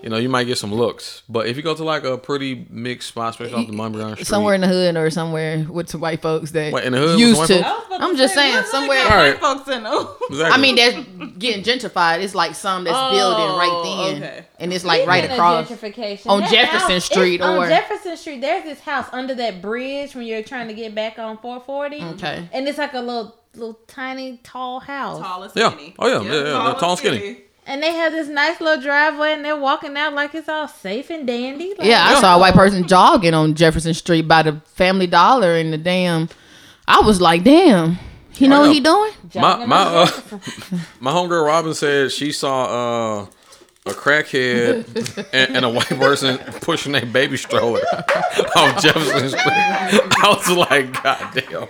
[0.01, 1.21] you know, you might get some looks.
[1.29, 4.25] But if you go to like a pretty mixed spot, especially off the Montgomery Street,
[4.27, 7.09] Somewhere in the hood or somewhere with some white folks that What, in the hood
[7.11, 7.63] with used some to.
[7.63, 7.85] folks?
[7.99, 9.03] I'm just saying somewhere.
[9.03, 9.37] All right.
[9.39, 10.17] folks in oh.
[10.29, 10.53] exactly.
[10.53, 12.21] I mean, that's getting gentrified.
[12.23, 14.45] It's like some that's building right then, okay.
[14.59, 15.69] and it's like Speaking right of across.
[15.69, 18.41] gentrification, on that Jefferson house- Street it's or- on Jefferson Street.
[18.41, 22.01] There's this house under that bridge when you're trying to get back on 440.
[22.15, 22.49] Okay.
[22.53, 25.75] and it's like a little little tiny tall house, Tall and Yeah.
[25.99, 26.21] Oh, yeah.
[26.21, 26.43] Yeah, yeah.
[26.43, 27.41] They're tall and skinny.
[27.67, 31.09] and they have this nice little driveway, and they're walking out like it's all safe
[31.09, 31.73] and dandy.
[31.77, 35.55] Like, Yeah, I saw a white person jogging on Jefferson Street by the Family Dollar
[35.55, 36.29] and the damn.
[36.87, 37.97] I was like, damn.
[38.35, 39.11] you know what he doing?
[39.23, 40.11] my jogging my on uh,
[40.99, 43.25] my homegirl Robin said she saw uh,
[43.85, 47.79] a crackhead and, and a white person pushing a baby stroller
[48.55, 49.43] off Jefferson Street.
[49.45, 51.67] I was like, God damn.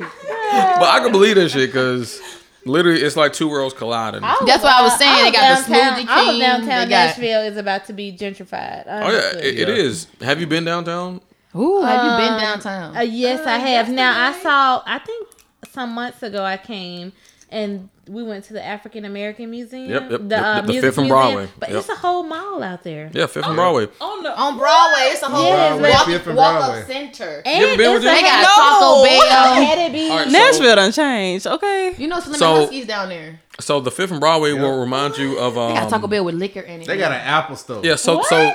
[0.51, 2.19] But I can believe that shit because
[2.65, 4.23] literally it's like two worlds colliding.
[4.23, 5.11] I That's what I was saying.
[5.11, 7.93] I They hope got the Smoothie I hope King, downtown got- Nashville is about to
[7.93, 8.83] be gentrified.
[8.87, 10.07] Oh yeah, it, it is.
[10.21, 11.21] Have you been downtown?
[11.55, 12.97] Ooh, have you been Um, downtown?
[12.97, 13.89] Uh, yes, I have.
[13.89, 14.81] Now I saw.
[14.85, 15.27] I think
[15.71, 17.11] some months ago I came
[17.51, 19.89] and we went to the African American Museum.
[19.89, 21.07] Yep, yep, The, yep, uh, the music Fifth and.
[21.09, 21.47] Broadway.
[21.59, 21.79] But Yep.
[21.79, 23.11] it's a whole mall out there.
[23.13, 23.87] Yeah, Fifth and Broadway.
[24.01, 26.81] On the on Broadway, it's a whole Yes, walk, but- Fifth and walk Broadway.
[26.81, 27.41] up center.
[27.45, 29.53] And You ever been it's with a They got half- Taco Bell.
[29.65, 31.47] Had it be All right, so- Nashville done changed.
[31.47, 31.93] Okay.
[31.97, 33.39] You know Slim So- and Husky's down there.
[33.59, 36.35] So the Fifth and Broadway will remind you of um, They got Taco Bell with
[36.35, 36.87] liquor in it.
[36.87, 37.81] They got an Apple store.
[37.83, 38.53] Yeah, so so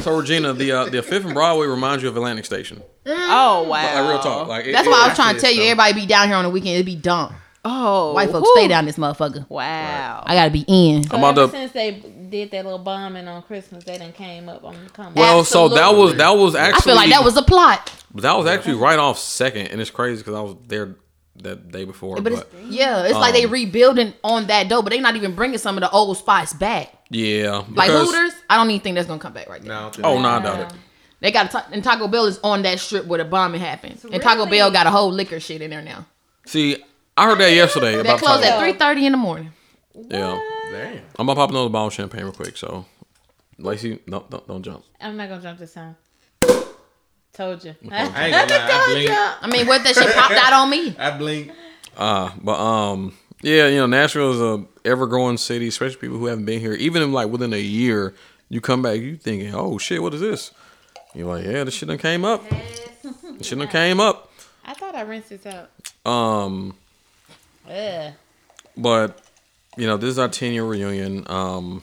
[0.00, 2.82] so Regina, the uh, the Fifth and Broadway reminds you of Atlantic Station.
[3.06, 3.68] Oh wow.
[3.68, 4.48] Like real talk.
[4.48, 5.62] Like That's it- why I was trying to tell you, so.
[5.64, 6.74] everybody be down here on the weekend.
[6.74, 7.34] It'd be dumb.
[7.64, 8.12] Oh.
[8.14, 8.54] White folks whew.
[8.56, 9.48] stay down this motherfucker.
[9.48, 10.22] Wow.
[10.26, 11.04] I gotta be in.
[11.04, 14.12] So I'm about ever to- since they did that little bombing on Christmas, they done
[14.12, 15.14] came up on the come.
[15.14, 17.92] Well, so that was that was actually I feel like that was a plot.
[18.14, 20.96] that was actually right off second, and it's crazy because I was there
[21.36, 22.16] that day before.
[22.16, 25.16] But But, it's, yeah, it's like they um, rebuilding on that dough, but they not
[25.16, 26.92] even bringing some of the old spots back.
[27.10, 29.90] yeah, Like because- Hooters, I don't even think that's gonna come back right now.
[29.98, 30.78] No, Oh no, I doubt it.
[31.20, 34.00] They got a ta- and Taco Bell is on that strip where the bombing happened,
[34.12, 36.04] and Taco Bell got a whole liquor shit in there now.
[36.46, 36.82] See,
[37.16, 39.52] I heard that yesterday They about close at three thirty in the morning.
[39.94, 41.02] Yeah, Damn.
[41.18, 42.56] I'm gonna pop another bottle of champagne real quick.
[42.56, 42.86] So,
[43.58, 44.84] Lacey, don't don't, don't jump.
[45.00, 45.96] I'm not gonna jump this time.
[47.32, 47.74] Told you.
[47.90, 48.68] I ain't gonna lie.
[48.70, 49.12] I blinked.
[49.42, 50.94] I mean, what that shit popped out on me?
[50.98, 51.54] I blinked.
[51.96, 56.26] Uh, but um, yeah, you know, Nashville is a ever growing city, especially people who
[56.26, 56.72] haven't been here.
[56.74, 58.14] Even in like within a year,
[58.48, 60.52] you come back, you thinking, oh shit, what is this?
[61.14, 62.42] You're like, yeah, this shit done came up.
[62.48, 64.30] This shit done came up.
[64.64, 65.70] I thought I rinsed this out.
[66.10, 66.74] Um,
[67.68, 68.12] Ugh.
[68.76, 69.20] but
[69.76, 71.24] you know, this is our 10 year reunion.
[71.30, 71.82] Um,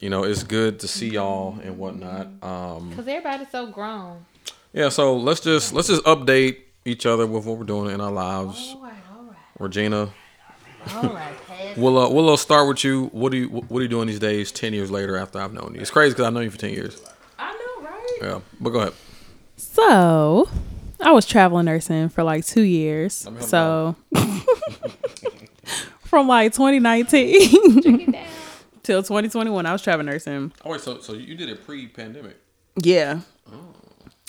[0.00, 2.26] you know, it's good to see y'all and whatnot.
[2.42, 4.24] Um, Cause everybody's so grown.
[4.72, 8.10] yeah, so let's just let's just update each other with what we're doing in our
[8.12, 8.74] lives.
[8.74, 10.10] All right, all right, Regina,
[10.94, 11.34] all right.
[11.46, 11.76] Cass.
[11.76, 13.06] we'll uh, we'll uh, start with you.
[13.12, 14.50] What do you what are you doing these days?
[14.52, 16.70] 10 years later, after I've known you, it's crazy because I know you for 10
[16.70, 17.02] years.
[17.38, 18.08] I know, right?
[18.22, 18.92] Yeah, but go ahead.
[19.56, 20.48] So,
[21.02, 23.24] I was traveling nursing for like two years.
[23.24, 23.96] Let me help So,
[26.04, 28.12] from like 2019
[28.82, 30.52] till 2021, I was traveling nursing.
[30.64, 32.36] Oh wait, so so you did it pre-pandemic?
[32.82, 33.20] Yeah.
[33.50, 33.74] Oh.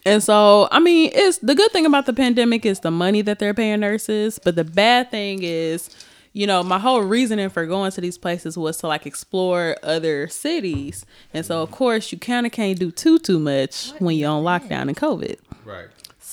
[0.06, 3.38] And so, I mean, it's the good thing about the pandemic is the money that
[3.40, 5.90] they're paying nurses, but the bad thing is,
[6.34, 10.28] you know, my whole reasoning for going to these places was to like explore other
[10.28, 11.06] cities.
[11.34, 14.44] And so, of course, you kind of can't do too too much when you're on
[14.44, 15.38] lockdown and COVID.
[15.66, 15.88] Right.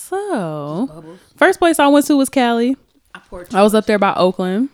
[0.08, 2.76] So, first place I went to was Cali.
[3.14, 3.20] I
[3.52, 4.70] I was up there by Oakland.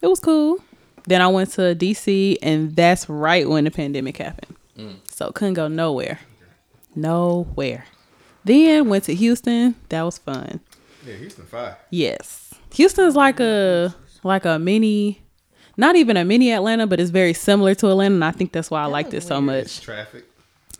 [0.00, 0.58] It was cool.
[1.06, 4.56] Then I went to DC, and that's right when the pandemic happened.
[4.78, 4.96] Mm.
[5.10, 6.20] So couldn't go nowhere,
[6.94, 7.84] nowhere.
[8.44, 9.74] Then went to Houston.
[9.90, 10.60] That was fun.
[11.04, 11.76] Yeah, Houston five.
[11.90, 15.20] Yes, Houston's like a like a mini,
[15.76, 18.70] not even a mini Atlanta, but it's very similar to Atlanta, and I think that's
[18.70, 19.82] why I liked it so much.
[19.82, 20.24] traffic.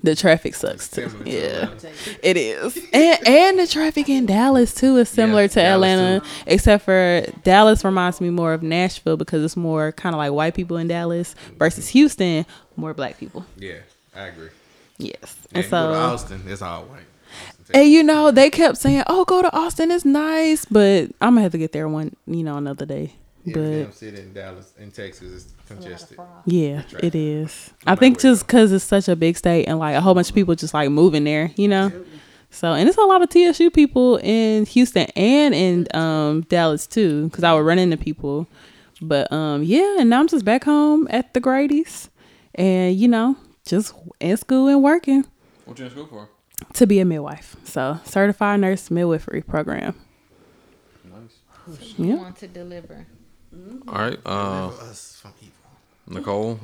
[0.03, 1.09] The traffic sucks too.
[1.09, 1.39] To Yeah.
[1.71, 1.91] Atlanta.
[2.23, 2.79] It is.
[2.93, 6.27] And and the traffic in Dallas too is similar Yeah, to Dallas, Atlanta, too.
[6.47, 10.55] except for Dallas reminds me more of Nashville because it's more kind of like white
[10.55, 13.45] people in Dallas versus Houston, more black people.
[13.57, 13.79] Yeah,
[14.15, 14.51] I agree.
[14.99, 15.37] Yes.
[15.53, 17.03] And And you go to so Austin, it's all white.
[17.75, 21.37] and you know, they kept saying, "Oh, go to Austin, it's nice," but I'm going
[21.37, 23.15] to have to get there one, you know, another day.
[23.47, 26.19] Every damn But city in Dallas, in Texas, is congested.
[26.47, 27.71] yeah, it is.
[27.87, 30.01] I think matter where you just because it's such a big state and like a
[30.01, 31.93] whole bunch of people just like moving there, you know.
[32.51, 37.29] So and it's a lot of TSU people in Houston and in um, Dallas too,
[37.29, 38.47] because I would run into people.
[39.01, 42.11] But um, yeah, and now I'm just back home at the Grady's,
[42.55, 45.25] and you know, just in school and working
[45.65, 46.29] What you in school for?
[46.75, 47.55] to be a midwife.
[47.65, 49.95] So certified nurse midwifery program.
[51.05, 51.99] Nice.
[51.99, 52.15] You Yeah.
[52.17, 53.07] want to deliver.
[53.89, 55.55] All right, uh, Us from evil.
[56.09, 56.61] Nicole,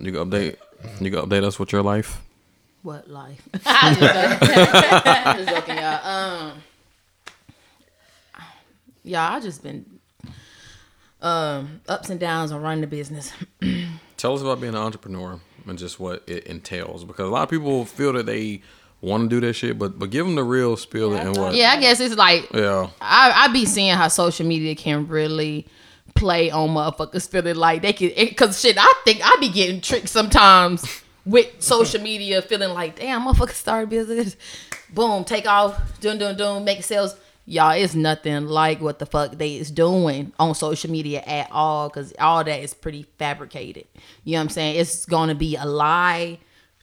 [0.00, 0.56] you can update.
[1.00, 2.20] You can update us with your life.
[2.82, 3.48] What life?
[3.66, 4.58] I'm just joking.
[5.04, 6.06] I'm just y'all.
[6.06, 6.52] Um,
[9.02, 9.86] y'all, I just been
[11.22, 13.32] um ups and downs on running the business.
[14.16, 17.50] Tell us about being an entrepreneur and just what it entails, because a lot of
[17.50, 18.62] people feel that they
[19.00, 21.54] want to do that shit, but but give them the real spiel and what.
[21.54, 22.88] Yeah, I guess it's like Yeah.
[23.00, 25.66] I I be seeing how social media can really
[26.14, 28.76] play on motherfuckers feeling like they can because shit.
[28.78, 33.84] I think I be getting tricked sometimes with social media, feeling like damn, motherfuckers start
[33.84, 34.36] a business,
[34.92, 37.16] boom, take off, dun dun dun, make sales.
[37.46, 41.90] Y'all, it's nothing like what the fuck they is doing on social media at all,
[41.90, 43.86] because all that is pretty fabricated.
[44.24, 44.80] You know what I'm saying?
[44.80, 46.38] It's gonna be a lie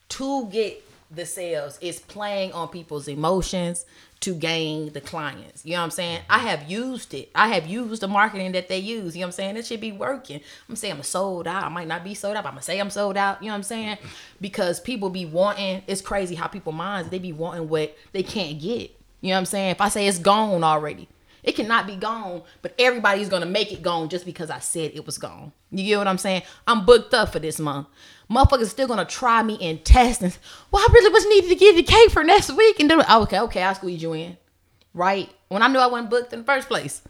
[0.09, 1.79] to get the sales.
[1.81, 3.85] It's playing on people's emotions
[4.21, 5.65] to gain the clients.
[5.65, 6.21] You know what I'm saying?
[6.29, 7.31] I have used it.
[7.33, 9.15] I have used the marketing that they use.
[9.15, 9.57] You know what I'm saying?
[9.57, 10.41] It should be working.
[10.69, 11.63] I'm saying I'm sold out.
[11.63, 13.41] I might not be sold out, but I'm gonna say I'm sold out.
[13.41, 13.97] You know what I'm saying?
[14.39, 15.83] Because people be wanting.
[15.85, 18.89] It's crazy how people minds they be wanting what they can't get.
[19.21, 19.69] You know what I'm saying?
[19.71, 21.07] If I say it's gone already,
[21.43, 25.05] it cannot be gone, but everybody's gonna make it gone just because I said it
[25.05, 25.51] was gone.
[25.69, 26.41] You get what I'm saying?
[26.67, 27.87] I'm booked up for this month.
[28.31, 30.37] Motherfuckers still gonna try me and test and
[30.71, 33.23] well, I really was needed to give you cake for next week and then oh,
[33.23, 34.37] okay, okay, I'll squeeze you in.
[34.93, 35.29] Right?
[35.49, 37.01] When I knew I wasn't booked in the first place.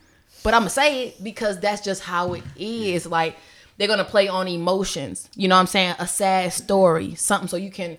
[0.43, 3.05] But I'm gonna say it because that's just how it is.
[3.05, 3.38] Like
[3.77, 5.29] they're gonna play on emotions.
[5.36, 5.95] You know what I'm saying?
[5.99, 7.97] A sad story, something so you can,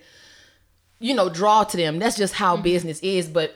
[0.98, 1.98] you know, draw to them.
[1.98, 2.64] That's just how mm-hmm.
[2.64, 3.28] business is.
[3.28, 3.54] But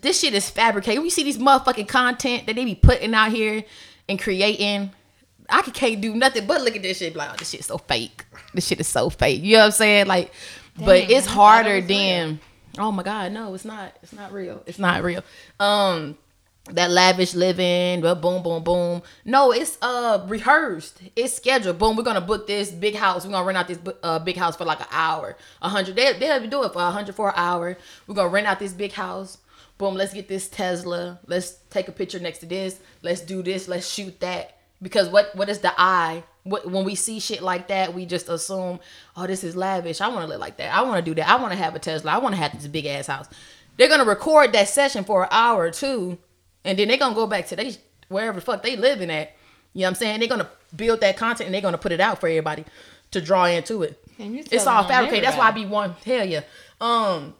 [0.00, 1.02] this shit is fabricated.
[1.02, 3.64] We see these motherfucking content that they be putting out here
[4.08, 4.92] and creating.
[5.50, 7.16] I can- can't do nothing but look at this shit.
[7.16, 8.24] Like, oh, this shit's so fake.
[8.54, 9.42] This shit is so fake.
[9.42, 10.06] You know what I'm saying?
[10.06, 10.32] Like,
[10.78, 12.40] but it's harder than.
[12.78, 13.96] Oh my god, no, it's not.
[14.02, 14.62] It's not real.
[14.66, 15.22] It's not real.
[15.58, 16.16] Um,
[16.72, 19.02] that lavish living, well, boom, boom, boom.
[19.24, 21.00] No, it's uh rehearsed.
[21.16, 21.78] It's scheduled.
[21.78, 23.24] Boom, we're gonna book this big house.
[23.24, 25.96] We're gonna rent out this uh, big house for like an hour, a hundred.
[25.96, 27.76] They they'll do it for a hundred for an hour.
[28.06, 29.38] We're gonna rent out this big house.
[29.78, 31.18] Boom, let's get this Tesla.
[31.26, 32.78] Let's take a picture next to this.
[33.02, 33.66] Let's do this.
[33.66, 34.56] Let's shoot that.
[34.82, 36.24] Because what what is the eye?
[36.44, 38.80] What when we see shit like that, we just assume,
[39.16, 40.00] oh, this is lavish.
[40.00, 40.74] I want to live like that.
[40.74, 41.28] I want to do that.
[41.28, 42.12] I want to have a Tesla.
[42.12, 43.28] I want to have this big ass house.
[43.76, 46.18] They're gonna record that session for an hour or two,
[46.64, 47.76] and then they're gonna go back to they
[48.08, 49.32] wherever the fuck they living at.
[49.72, 50.20] You know what I'm saying?
[50.20, 52.64] They're gonna build that content and they're gonna put it out for everybody
[53.12, 54.02] to draw into it.
[54.18, 55.24] And you It's all fabricated.
[55.24, 56.40] That's why I be one tell you.
[56.80, 57.34] Um,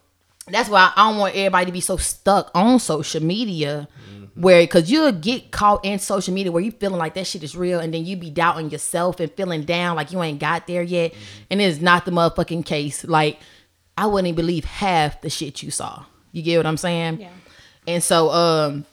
[0.48, 3.88] that's why I don't want everybody to be so stuck on social media.
[4.36, 7.56] Where, cause you'll get caught in social media where you feeling like that shit is
[7.56, 10.82] real, and then you be doubting yourself and feeling down like you ain't got there
[10.82, 11.12] yet,
[11.50, 13.04] and it's not the motherfucking case.
[13.04, 13.38] Like,
[13.98, 16.04] I wouldn't even believe half the shit you saw.
[16.32, 17.20] You get what I'm saying?
[17.20, 17.28] Yeah.
[17.86, 18.86] And so, um,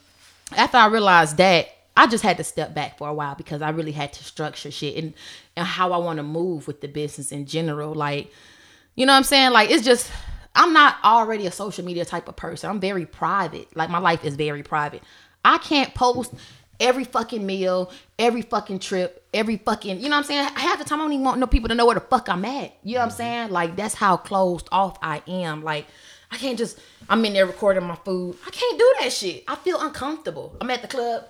[0.54, 3.70] after I realized that, I just had to step back for a while because I
[3.70, 5.14] really had to structure shit and,
[5.56, 7.94] and how I want to move with the business in general.
[7.94, 8.30] Like,
[8.96, 9.52] you know what I'm saying?
[9.52, 10.10] Like, it's just,
[10.58, 12.68] I'm not already a social media type of person.
[12.68, 13.74] I'm very private.
[13.76, 15.04] Like, my life is very private.
[15.44, 16.34] I can't post
[16.80, 20.48] every fucking meal, every fucking trip, every fucking, you know what I'm saying?
[20.56, 22.44] Half the time, I don't even want no people to know where the fuck I'm
[22.44, 22.76] at.
[22.82, 23.16] You know what I'm mm-hmm.
[23.16, 23.50] saying?
[23.50, 25.62] Like, that's how closed off I am.
[25.62, 25.86] Like,
[26.32, 28.36] I can't just, I'm in there recording my food.
[28.44, 29.44] I can't do that shit.
[29.46, 30.56] I feel uncomfortable.
[30.60, 31.24] I'm at the club.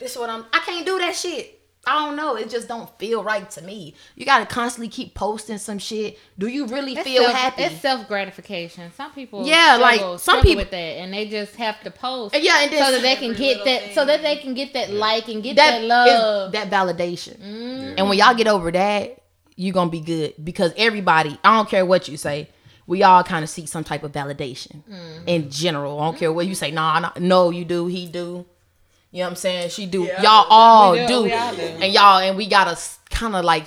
[0.00, 1.57] This is what I'm, I can't do that shit.
[1.88, 2.36] I don't know.
[2.36, 3.94] It just don't feel right to me.
[4.14, 6.18] You gotta constantly keep posting some shit.
[6.38, 7.62] Do you really It's feel self, happy?
[7.62, 8.92] It's self gratification.
[8.94, 12.34] Some people, Yeah, like, some struggle people- with that, and they just have to post,
[12.34, 14.74] And yeah, and then so that they can get that, so that they can get
[14.74, 16.52] that like and get that, that love.
[16.52, 17.38] that validation.
[17.38, 17.94] Mm-hmm.
[17.96, 19.22] And when y'all get over that,
[19.56, 22.50] you gonna be good because everybody, I don't care what you say,
[22.86, 25.26] we all kind of seek some type of validation mm-hmm.
[25.26, 26.00] in general.
[26.00, 26.70] I don't care what you say.
[26.70, 28.46] Nah, nah, no, you do, he do.
[29.10, 29.70] You know what I'm saying?
[29.70, 30.04] She do.
[30.04, 31.32] y'all all do, do.
[31.32, 31.62] all do.
[31.62, 32.78] And y'all, and we gotta
[33.10, 33.66] kind of like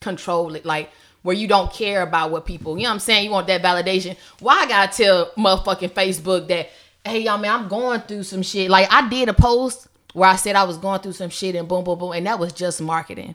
[0.00, 0.90] control it, like
[1.22, 2.76] where you don't care about what people.
[2.76, 3.24] You know what I'm saying?
[3.24, 4.16] You want that validation.
[4.38, 6.70] Why I gotta tell motherfucking Facebook that,
[7.04, 8.70] hey y'all, man, I'm going through some shit.
[8.70, 11.66] Like I did a post where I said I was going through some shit and
[11.66, 13.34] boom, boom, boom, and that was just marketing,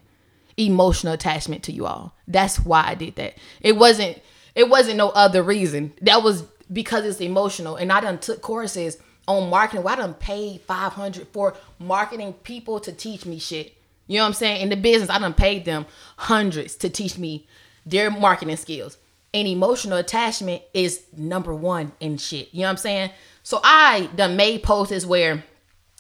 [0.55, 2.15] emotional attachment to you all.
[2.27, 3.35] That's why I did that.
[3.61, 4.21] It wasn't.
[4.55, 5.93] It wasn't no other reason.
[6.01, 9.83] That was because it's emotional, and I done took courses on marketing.
[9.83, 13.75] Why paid five hundred for marketing people to teach me shit.
[14.07, 14.61] You know what I'm saying?
[14.61, 15.85] In the business, I done paid them
[16.17, 17.47] hundreds to teach me
[17.85, 18.97] their marketing skills.
[19.33, 22.49] And emotional attachment is number one in shit.
[22.51, 23.11] You know what I'm saying?
[23.41, 25.43] So I done made posts where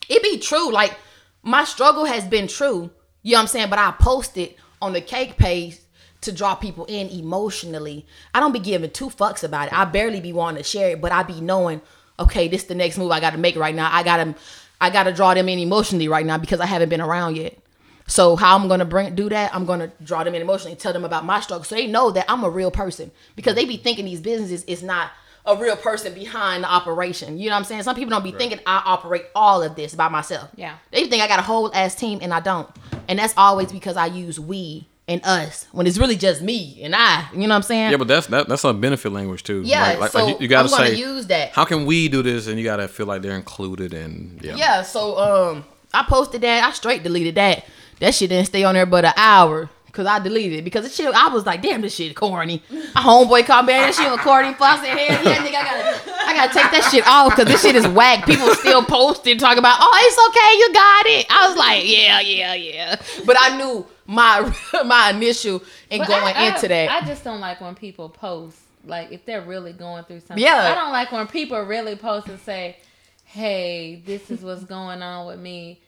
[0.09, 0.71] it be true.
[0.71, 0.97] Like
[1.41, 2.91] my struggle has been true.
[3.21, 3.69] You know what I'm saying?
[3.69, 5.79] But I posted on the cake page
[6.21, 8.05] to draw people in emotionally.
[8.33, 9.73] I don't be giving two fucks about it.
[9.73, 11.81] I barely be wanting to share it, but I be knowing,
[12.19, 13.89] okay, this the next move I got to make right now.
[13.91, 14.35] I gotta,
[14.79, 17.57] I gotta draw them in emotionally right now because I haven't been around yet.
[18.05, 19.55] So how I'm gonna bring do that?
[19.55, 22.25] I'm gonna draw them in emotionally, tell them about my struggle, so they know that
[22.27, 23.11] I'm a real person.
[23.35, 25.11] Because they be thinking these businesses is not
[25.45, 27.37] a real person behind the operation.
[27.37, 27.83] You know what I'm saying?
[27.83, 30.49] Some people don't be thinking I operate all of this by myself.
[30.55, 30.77] Yeah.
[30.91, 32.69] They think I got a whole ass team and I don't.
[33.07, 36.95] And that's always because I use we and us when it's really just me and
[36.95, 37.27] I.
[37.33, 37.91] You know what I'm saying?
[37.91, 39.61] Yeah, but that's that, that's a benefit language too.
[39.65, 41.51] Yeah, like, like, so like you, you gotta say use that.
[41.51, 42.47] How can we do this?
[42.47, 43.93] And you gotta feel like they're included.
[43.93, 46.63] And yeah, Yeah, so um, I posted that.
[46.63, 47.65] I straight deleted that.
[47.99, 50.89] That shit didn't stay on there but an hour because I deleted it because the
[50.89, 51.13] shit.
[51.13, 52.63] I was like, damn, this shit corny.
[52.71, 54.55] A homeboy called me, that shit was corny.
[54.59, 57.61] I said, hell yeah, nigga, I gotta, I gotta take that shit off because this
[57.61, 58.25] shit is whack.
[58.25, 61.25] People still posting talking about, oh, it's okay, you got it.
[61.29, 62.95] I was like, yeah, yeah, yeah.
[63.25, 64.53] But I knew my
[64.85, 66.89] my initial in But going I- I- into that.
[66.91, 70.43] I just don't like when people post like if they're really going through something.
[70.43, 70.71] Yeah.
[70.71, 72.77] I don't like when people really post and say,
[73.23, 75.79] "Hey, this is what's going on with me."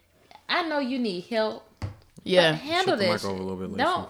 [0.47, 1.67] I know you need help.
[2.23, 3.25] yeah, Handle Shift the mic this.
[3.25, 4.09] over a little bit, Don't.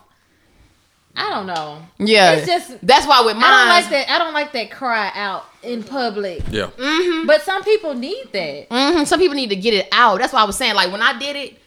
[1.18, 1.82] I don't know.
[1.98, 2.34] yeah.
[2.34, 3.46] It's just that's why with mine.
[3.46, 4.10] I don't like that.
[4.14, 6.44] I don't like that cry out in public.
[6.52, 6.70] yeah,
[7.26, 8.68] But some people need that.
[8.70, 10.20] hmm Some people need to get it out.
[10.20, 11.58] That's why I was saying, like, when I did it,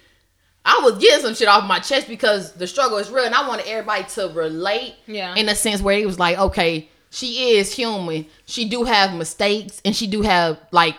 [0.69, 3.49] I was getting some shit off my chest because the struggle is real, and I
[3.49, 4.97] wanted everybody to relate.
[5.07, 5.35] Yeah.
[5.35, 8.27] In a sense where it was like, okay, she is human.
[8.45, 10.95] She do have mistakes, and she do have like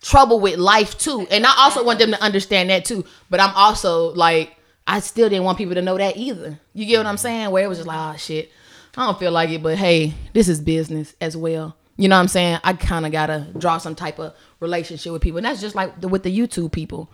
[0.00, 1.26] trouble with life too.
[1.32, 3.04] And I also want them to understand that too.
[3.28, 6.60] But I'm also like, I still didn't want people to know that either.
[6.72, 7.50] You get what I'm saying?
[7.50, 8.52] Where it was just like, oh shit,
[8.96, 11.76] I don't feel like it, but hey, this is business as well.
[11.96, 12.60] You know what I'm saying?
[12.62, 16.00] I kind of gotta draw some type of relationship with people, and that's just like
[16.00, 17.10] the, with the YouTube people.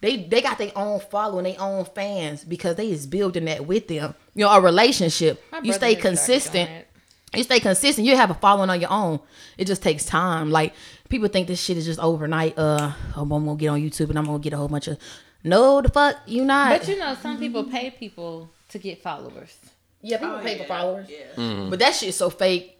[0.00, 3.88] They they got their own following, their own fans because they is building that with
[3.88, 4.14] them.
[4.34, 5.42] You know, a relationship.
[5.52, 6.86] My You stay consistent
[7.34, 9.20] you stay consistent, you have a following on your own.
[9.56, 10.50] It just takes time.
[10.50, 10.74] Like
[11.08, 12.58] people think this shit is just overnight.
[12.58, 14.98] Uh, oh, I'm gonna get on YouTube and I'm gonna get a whole bunch of.
[15.44, 16.80] No, the fuck, you not.
[16.80, 19.56] But you know, some people pay people to get followers.
[20.02, 21.08] yeah, people pay for followers.
[21.36, 22.76] But that shit's so fake.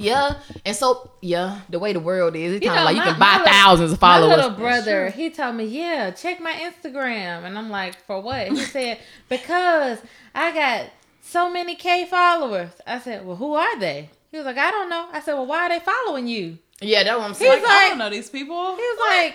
[0.00, 3.18] Yeah, and so yeah, the way the world is, it's kind of like you can
[3.18, 4.28] buy little- thousands of followers.
[4.30, 8.46] My little brother, he told me, "Yeah, check my Instagram," and I'm like, "For what?"
[8.46, 9.98] He said, "Because
[10.36, 10.86] I got
[11.20, 14.88] so many K followers." I said, "Well, who are they?" He was like, "I don't
[14.88, 17.60] know." I said, "Well, why are they following you?" yeah, that's what I'm saying.
[17.60, 18.76] like, I don't know these people.
[18.76, 19.34] He was like,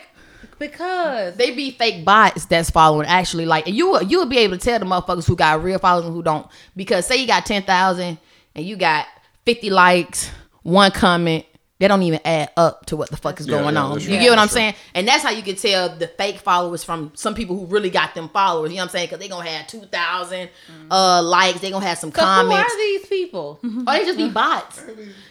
[0.60, 4.58] "Because." they be fake bots that's following actually like and you you will be able
[4.58, 7.45] to tell the motherfuckers who got real followers and who don't because say you got
[7.45, 8.17] 10,000
[8.56, 9.08] and you got
[9.45, 10.32] 50 likes
[10.63, 11.45] one comment
[11.80, 14.06] they don't even add up to what the fuck is Yeah, going yeah, on you
[14.08, 14.17] true.
[14.17, 14.60] get what I'm That's true.
[14.62, 17.89] saying and that's how you can tell the fake followers from some people who really
[17.89, 20.49] got them followers you know what I'm saying because they gonna have 2,000
[20.89, 23.60] uh likes they gonna have some So who comments are these people?
[23.63, 24.82] or they just be bots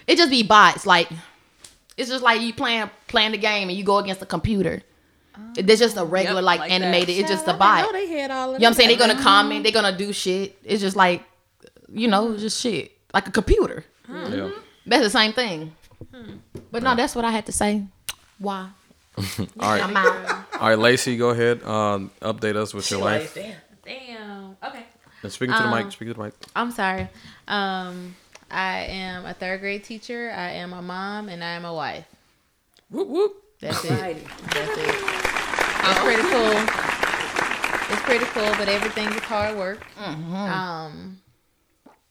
[0.06, 1.08] it just be bots like
[1.96, 4.82] it's just like you playing playing the game and you go against the computer
[5.56, 6.74] it's just a regular Yep, like, like that.
[6.82, 8.68] animated it's just a Child, I bot know they had all of you know what
[8.68, 8.90] I'm saying?
[8.90, 8.98] that.
[8.98, 10.58] They're gonna comment, they're gonna do shit.
[10.64, 11.22] It's just like,
[11.90, 12.92] you know, just shit.
[13.14, 13.84] Like a computer.
[14.10, 14.50] yeah.
[14.86, 15.74] That's the same thing.
[16.70, 17.84] But no, that's what I had to say.
[18.38, 18.68] Why?
[19.18, 19.24] All
[19.60, 20.46] right, I'm out.
[20.58, 21.62] all right, Lacey, go ahead.
[21.64, 23.34] Um, update us with your life.
[23.34, 23.56] Damn.
[23.84, 24.56] Damn.
[24.64, 24.84] Okay.
[25.22, 25.92] And speaking to the Um, mic.
[25.92, 26.34] Speaking to the mic.
[26.56, 27.08] I'm sorry.
[27.46, 28.16] Um,
[28.50, 30.32] I am a third grade teacher.
[30.34, 32.06] I am a mom, and I am a wife.
[32.90, 33.36] Whoop whoop.
[33.60, 33.90] That's it.
[33.90, 34.94] That's it.
[35.84, 36.56] It's pretty cool.
[37.92, 39.80] It's pretty cool, but everything is hard work.
[39.98, 41.20] Um,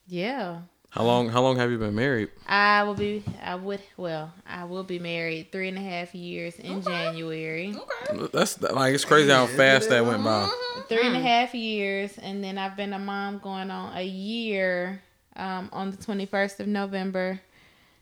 [0.08, 0.60] yeah.
[0.92, 1.30] How long?
[1.30, 2.30] How long have you been married?
[2.48, 3.24] I will be.
[3.42, 3.80] I would.
[3.96, 7.74] Well, I will be married three and a half years in January.
[8.10, 8.28] Okay.
[8.34, 10.50] That's like it's crazy how fast that went by.
[10.90, 15.02] Three and a half years, and then I've been a mom going on a year.
[15.38, 17.40] Um, on the twenty first of November,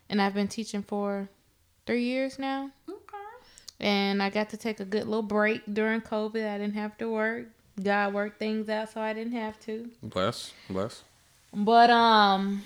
[0.08, 1.28] and I've been teaching for
[1.86, 2.72] three years now.
[2.88, 2.98] Okay.
[3.78, 6.44] And I got to take a good little break during COVID.
[6.44, 7.46] I didn't have to work.
[7.80, 9.88] God worked things out, so I didn't have to.
[10.02, 11.04] Bless, bless.
[11.54, 12.62] But um,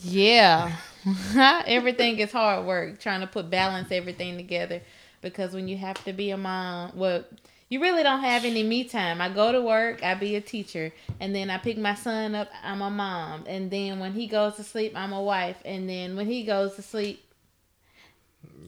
[0.00, 0.76] yeah,
[1.66, 4.80] everything is hard work trying to put balance everything together
[5.20, 7.24] because when you have to be a mom, well,
[7.68, 9.20] you really don't have any me time.
[9.20, 12.50] I go to work, I be a teacher, and then I pick my son up.
[12.62, 16.14] I'm a mom, and then when he goes to sleep, I'm a wife, and then
[16.16, 17.24] when he goes to sleep,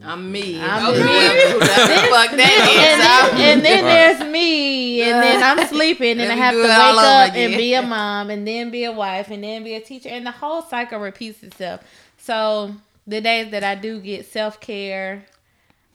[0.03, 0.61] I'm me.
[0.61, 1.03] I'm okay.
[1.03, 1.53] me.
[1.53, 6.35] Who the fuck and then, and then there's me, and then I'm sleeping, and I
[6.35, 7.51] have to wake up again.
[7.51, 10.27] and be a mom, and then be a wife, and then be a teacher, and
[10.27, 11.81] the whole cycle repeats itself.
[12.19, 12.75] So
[13.07, 15.25] the days that I do get self care,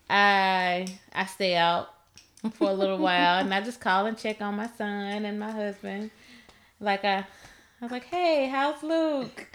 [0.10, 1.93] I I stay out
[2.54, 5.52] for a little while, and I just call and check on my son and my
[5.52, 6.12] husband,
[6.80, 7.26] like I I
[7.82, 9.47] was like, "Hey, how's Luke?"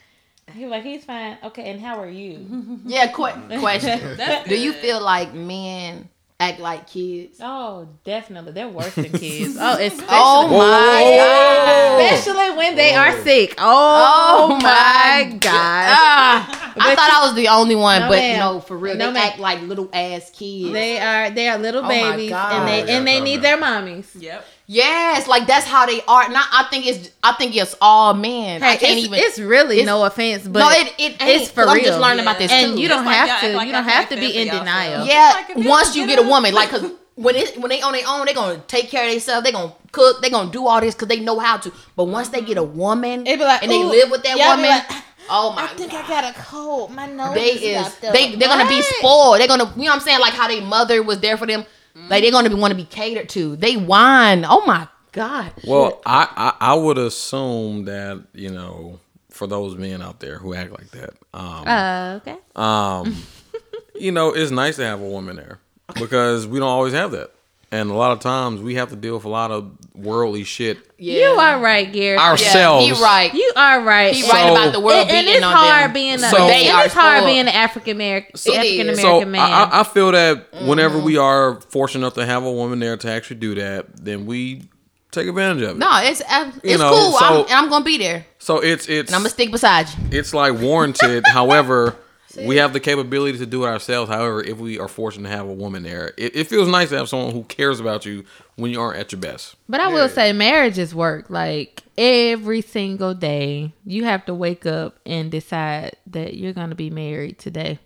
[0.53, 2.78] He like, "He's fine." Okay, and how are you?
[2.86, 3.99] Yeah, qu- question.
[4.49, 7.38] Do you feel like men act like kids?
[7.42, 9.57] Oh, definitely, they're worse than kids.
[9.59, 12.12] Oh, especially, Oh my god.
[12.12, 13.55] especially when they are sick.
[13.59, 15.53] Oh, Oh, my god.
[15.97, 18.38] Ah, I thought I was the only one, No, but ma'am.
[18.38, 18.97] no, for real.
[18.97, 19.28] No, they ma'am.
[19.30, 20.72] act like little ass kids.
[20.72, 22.53] They are they are little Oh my babies, God.
[22.53, 24.07] and they and they need their mommies.
[24.20, 24.45] Yep.
[24.66, 26.28] Yes, like that's how they are.
[26.28, 28.62] Not I think it's I think it's all men.
[28.62, 31.42] I can't it's, even it's really it's- no offense, but No, it, it ain't.
[31.42, 31.84] it's for 'cause I'm real.
[31.84, 32.80] just learning about this and too.
[32.82, 35.06] you don't It's like have to like you don't have can't to be in denial.
[35.06, 36.84] Yeah, Like, once you get get a woman, like, cause
[37.16, 39.44] when it when they on their own, they gonna take care of themselves.
[39.44, 40.20] They gonna cook.
[40.22, 41.72] They gonna do all this because they know how to.
[41.96, 44.80] But once they get a woman It be like, and they live with that woman,
[45.30, 46.90] oh my I think god, I got a cold.
[46.90, 48.12] My nose they is is stuffed up.
[48.14, 49.38] they they're gonna be spoiled.
[49.38, 51.64] They're gonna you know what I'm saying like how their mother was there for them.
[51.95, 53.57] Like they're gonna be want to be catered to.
[53.57, 54.45] They whine.
[54.49, 55.53] Oh my god.
[55.66, 56.28] Well, I,
[56.61, 58.99] I I would assume that you know
[59.30, 62.36] for those men out there who act like that, um, Uh, okay.
[62.57, 63.16] um,
[63.95, 65.59] you know, it's nice to have a woman there
[65.99, 67.32] because we don't always have that,
[67.74, 70.78] and a lot of times we have to deal with a lot of worldly shit
[70.98, 71.30] Yeah.
[71.30, 72.18] You are right, Gary.
[72.18, 72.86] ourselves.
[72.88, 73.34] Yeah, he right.
[73.34, 74.14] You are right.
[74.14, 75.92] He And- right about the world and, and beating it's on hard them.
[75.92, 77.26] being a, So- They are it's hard spoiled.
[77.28, 78.46] being an African American It is.
[78.48, 79.40] African So American man.
[79.52, 81.06] I, I- I feel that whenever Mm-hmm.
[81.06, 84.62] we are fortunate enough to have a woman there to actually do that, then we
[85.10, 85.78] take advantage of it.
[85.78, 87.12] No, it's uh, it's You know, cool.
[87.12, 88.26] so- I'm, and I'm gonna be there.
[88.38, 90.18] So it's it's And I'm gonna stick beside you.
[90.18, 91.24] it's like warranted.
[91.32, 91.96] However,
[92.37, 94.11] we have the capability to do it ourselves.
[94.11, 96.97] However, if we are fortunate to have a woman there, it, it feels nice to
[96.97, 98.24] have someone who cares about you
[98.57, 99.57] when you aren't at your best.
[99.68, 101.30] But I will say marriage is work.
[101.30, 106.76] Like every single day, you have to wake up and decide that you're going to
[106.76, 107.78] be married today.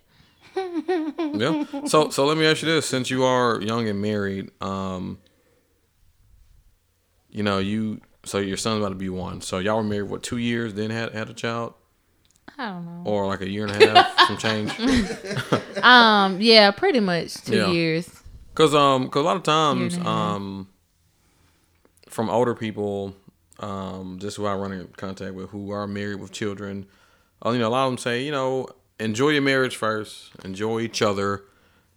[1.34, 1.64] Yeah.
[1.86, 5.18] So so let me ask you this: since you are young and married, um,
[7.30, 9.40] you know you so your son's about to be one.
[9.40, 11.74] So y'all were married what two years, then had had a child,
[12.58, 13.02] I don't know.
[13.10, 14.72] or like a year and a half, some change.
[15.82, 17.70] Um, yeah, pretty much two Yeah.
[17.70, 18.10] years.
[18.54, 20.34] Cause um, cause a lot of times Year and a half.
[20.36, 20.68] um,
[22.08, 23.14] from older people,
[23.60, 26.86] um, just who I run in contact with who are married with children,
[27.46, 30.80] uh, you know, a lot of them say, you know, enjoy your marriage first, enjoy
[30.80, 31.44] each other,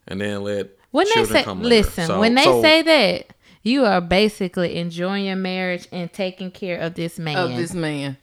[0.08, 3.34] and then let When they children say, come listen, So- when they so- say that,
[3.64, 7.38] you are basically enjoying your marriage and taking care of this man.
[7.38, 8.18] Of this man.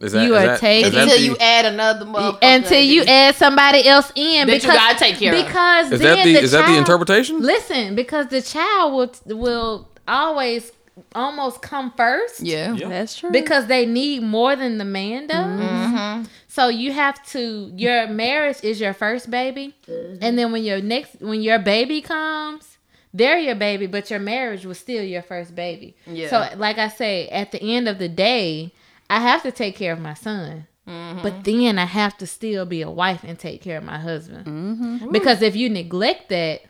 [0.00, 2.38] Is that, you is are that- taking- is that Until the- you add another motherfucker.
[2.42, 5.44] until you add somebody else in That you because gotta take care of.
[5.46, 7.40] because Is then that the, the is that the child- interpretation?
[7.40, 8.92] Listen, because the child
[9.26, 10.70] will will always
[11.14, 12.40] almost come first.
[12.40, 12.74] Yeah.
[12.74, 12.88] Yeah.
[12.88, 13.30] That's true.
[13.30, 15.60] Because they need more than the man does.
[15.60, 16.24] Mm-hmm.
[16.48, 19.74] So you have to your marriage is your first baby.
[19.88, 20.16] Mm-hmm.
[20.22, 22.78] And then when your next when your baby comes,
[23.14, 25.94] they're your baby, but your marriage was still your first baby.
[26.06, 26.30] Yeah.
[26.30, 28.72] So like I say, at the end of the day,
[29.10, 30.66] I have to take care of my son.
[30.86, 31.22] Mm-hmm.
[31.22, 35.12] But then I have to still be a wife and take care of my husband.
[35.12, 36.62] Because if you neglect that,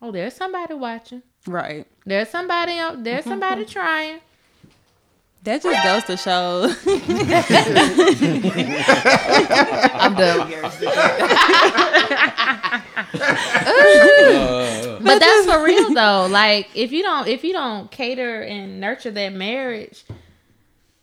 [0.00, 1.22] oh, there's somebody watching.
[1.46, 1.86] right.
[2.06, 3.04] There's somebody out.
[3.04, 4.20] There's somebody trying.
[5.44, 6.74] That just goes to show.
[9.94, 10.52] I'm done.
[15.00, 16.26] But that's for real though.
[16.30, 20.04] Like if you don't if you don't cater and nurture that marriage,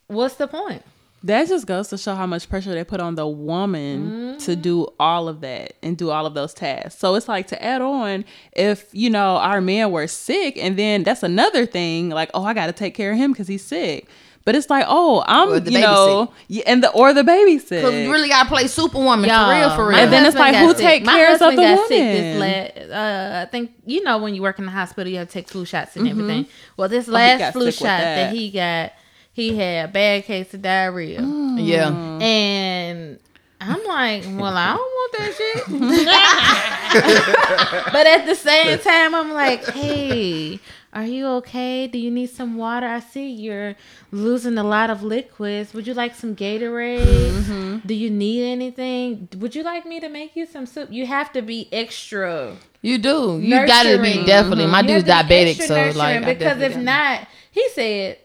[0.08, 0.82] what's the point?
[1.22, 4.86] that just goes to show how much pressure they put on the woman to do
[5.00, 7.00] all of that and do all of those tasks.
[7.00, 11.02] So it's like to add on, if you know our men were sick, and then
[11.02, 12.10] that's another thing.
[12.10, 14.06] Like, oh, I got to take care of him because he's sick.
[14.44, 17.58] But it's like, oh, I'm, Or the you know, yeah, and the or the baby
[17.58, 17.82] sick.
[17.82, 19.98] Cause we really gotta play Superwoman Y'all, for real, for real.
[19.98, 20.78] And then it's like, who sick.
[20.78, 22.38] take My cares of husband the got sick woman?
[22.38, 25.26] This la- uh, I think you know when you work in the hospital, you have
[25.26, 26.46] to take flu shots and everything.
[26.76, 28.14] Well, this last got flu shot that.
[28.30, 28.34] that.
[28.34, 28.92] he got,
[29.36, 31.62] he had a bad case of diarrhea, mm.
[31.62, 31.90] yeah.
[31.90, 32.22] Mm.
[32.22, 33.18] and
[33.60, 35.66] I'm like, well, I don't want that shit.
[37.92, 40.58] but at the same time, I'm like, hey,
[40.94, 41.86] are you okay?
[41.86, 42.86] Do you need some water?
[42.86, 43.76] I see you're
[44.10, 45.74] losing a lot of liquids.
[45.74, 47.04] Would you like some Gatorade?
[47.04, 47.86] Mm-hmm.
[47.86, 49.28] Do you need anything?
[49.36, 50.90] Would you like me to make you some soup?
[50.90, 52.56] You have to be extra.
[52.80, 53.38] You do.
[53.38, 54.24] You gotta be Nurturing.
[54.24, 54.66] definitely.
[54.66, 54.88] My mm-hmm.
[54.88, 58.16] You dude's have to be diabetic, so like, because if not, he said,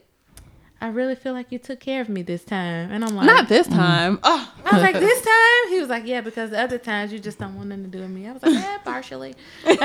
[0.81, 3.47] I really feel like you took care of me this time, and I'm like, Not
[3.47, 3.75] this mm.
[3.75, 4.19] time.
[4.23, 4.83] Oh, I was oh.
[4.83, 5.69] like, this time?
[5.69, 7.99] He was like, yeah, because the other times you just don't want nothing to do
[7.99, 8.27] with me.
[8.27, 9.35] I was like, yeah, partially.
[9.63, 9.77] they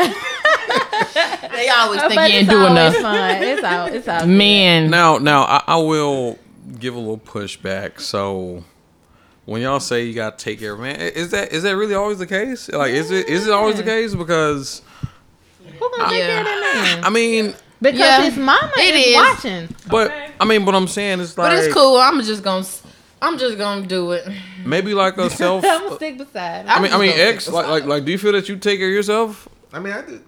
[1.69, 2.97] always think But you ain't it's doing enough.
[2.97, 3.43] fun.
[3.43, 4.27] It's all, it's all.
[4.27, 6.39] Man, Now, now I, I will
[6.79, 8.01] give a little pushback.
[8.01, 8.65] So,
[9.45, 11.95] when y'all say you got to take care of man, is that is that really
[11.95, 12.71] always the case?
[12.71, 14.15] Like, is it is it always the case?
[14.15, 14.81] Because
[15.79, 17.05] Who gonna take care of that man?
[17.05, 19.15] I mean, Because Yeah, his mama it is, is.
[19.15, 19.77] watching.
[19.91, 21.97] but I mean, but I'm saying it's like But it's cool.
[21.97, 22.67] I'm just gonna.
[23.23, 24.29] I'm just gonna do it.
[24.65, 25.65] maybe like a self.
[25.65, 26.67] I'm gonna stick beside.
[26.67, 28.79] I mean, I mean, I'm just like, like, like, do you feel that you take
[28.79, 29.49] care of yourself?
[29.73, 30.23] I mean, I did.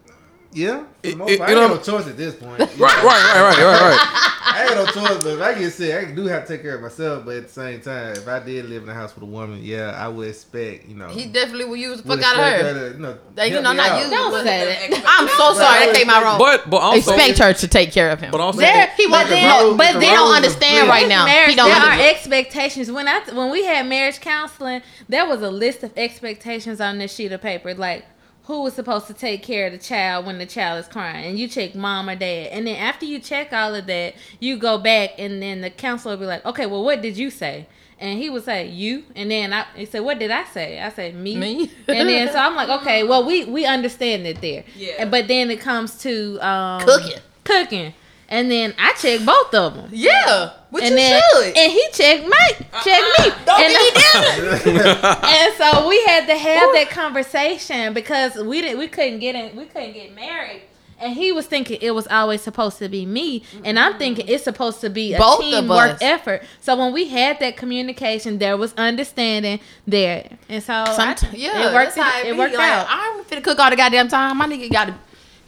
[0.53, 1.51] Yeah, for the It- most it- part.
[1.51, 2.59] it I ain't don't- no choice at this point.
[2.61, 4.25] Right, right, right, right, right, right.
[4.51, 6.75] I ain't no choice, but if I get sick, I do have to take care
[6.77, 7.25] of myself.
[7.27, 9.61] But at the same time, if I did live in a house with a woman,
[9.63, 12.63] yeah, I would expect, you know, He definitely will use the fuck out of expect
[12.63, 12.73] her.
[12.73, 14.03] to, uh, you know, Like, you know, not out.
[14.05, 14.11] you.
[14.11, 15.05] Don't say that.
[15.19, 15.87] I'm so sorry.
[15.87, 16.39] That came my wrong.
[16.39, 18.31] But, but also, Expect her to take care of him.
[18.33, 20.89] but also, There, he but wants then, no, but the they don't understand flipped.
[20.89, 21.27] right now.
[21.27, 22.91] marriage, He don't there are expectations.
[22.91, 24.81] When I when we had marriage counseling,
[25.11, 28.05] there was a list of expectations on this sheet of paper, like
[28.49, 31.39] who was supposed to take care of the child when the child is crying, and
[31.39, 34.79] you check mom or dad, and then after you check all of that, you go
[34.79, 37.67] back, and then the counselor will be like, okay, well, what did you say?
[38.01, 40.89] And he would say you, and then I he said, "What did I say?" I
[40.91, 41.71] said me, Me.
[41.89, 45.05] and then so I'm like, okay, well we we understand it there, Yeah.
[45.07, 47.19] But then it comes to um, Cooking.
[47.43, 47.95] cooking,
[48.29, 51.57] and then I checked both of them Yeah, which and you then should.
[51.57, 53.45] and he checked Mike, checked me, uh-uh.
[53.45, 58.79] Don't and, be doing and so we had to have that conversation because we didn't,
[58.79, 60.63] we couldn't get in, we couldn't get married,
[61.01, 63.99] and he was thinking it was always supposed to be me, and I'm mm-hmm.
[63.99, 66.43] thinking it's supposed to be a Both teamwork effort.
[66.61, 71.75] So when we had that communication, there was understanding there, and so I- yeah, it
[71.75, 71.97] worked.
[71.97, 72.87] It, it worked Like, out.
[72.91, 74.37] I'm finna cook all the goddamn time.
[74.39, 74.95] My nigga got to.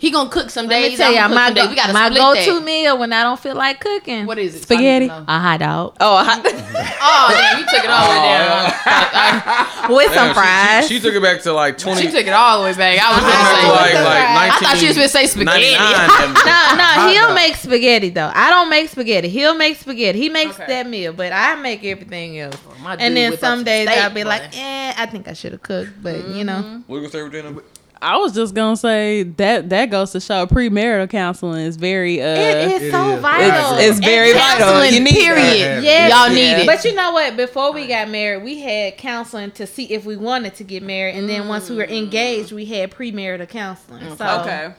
[0.00, 0.92] He gonna cook some Let days.
[0.92, 2.64] me tell y'all, my, cook some go, We gotta my go-to that.
[2.64, 4.24] meal when I don't feel like cooking.
[4.24, 4.62] What is it?
[4.62, 5.08] Spaghetti?
[5.08, 5.32] So I need to.
[5.34, 6.40] A hot dog Oh, hot.
[7.02, 9.90] Oh damn, you took it all the way down.
[9.94, 10.88] with Damn, some fries.
[10.88, 12.00] She, she took it back to like 20.
[12.00, 12.98] She took it all the way back.
[12.98, 14.04] I was back gonna say.
[14.04, 15.72] like I 19, thought she was gonna say spaghetti.
[15.76, 17.34] No, no, he'll dog.
[17.34, 18.30] make spaghetti though.
[18.34, 19.28] I don't make spaghetti.
[19.28, 20.18] He'll make spaghetti.
[20.18, 20.66] He makes Okay.
[20.66, 22.56] that meal, but I make everything else.
[22.82, 24.28] my and then some some days steak, I'll be boy.
[24.30, 27.20] like, eh, I think I should have cooked, but you know, What you gonna say,
[27.20, 27.54] Regina?
[28.02, 32.26] I was just gonna say that that goes to show premarital counseling is very uh
[32.26, 33.20] it is It so is.
[33.20, 33.76] vital.
[33.78, 34.66] It's- it's very vital.
[34.66, 35.34] Counseling, You need that.
[35.36, 35.84] period.
[35.84, 36.10] Yes.
[36.12, 36.66] Y'all need it.
[36.66, 37.36] But you know what?
[37.36, 41.16] Before we got married, we had counseling to see if we wanted to get married,
[41.16, 44.16] and then once we were engaged, we had premarital counseling.
[44.16, 44.72] So okay.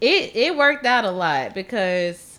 [0.00, 2.29] it it worked out a lot because,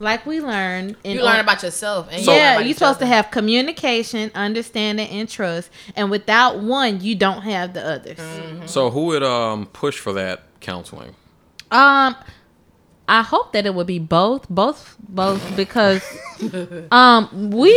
[0.00, 2.08] like we learned, in You learn about yourself.
[2.10, 5.70] And So- yeah, you're each supposed to have communication, understanding, and trust.
[5.96, 8.18] And without one, you don't have the others.
[8.70, 11.14] So who would um push for that counseling?
[11.70, 12.16] Um,
[13.08, 16.02] I hope that it would be both, both, both, because
[16.90, 17.70] um, we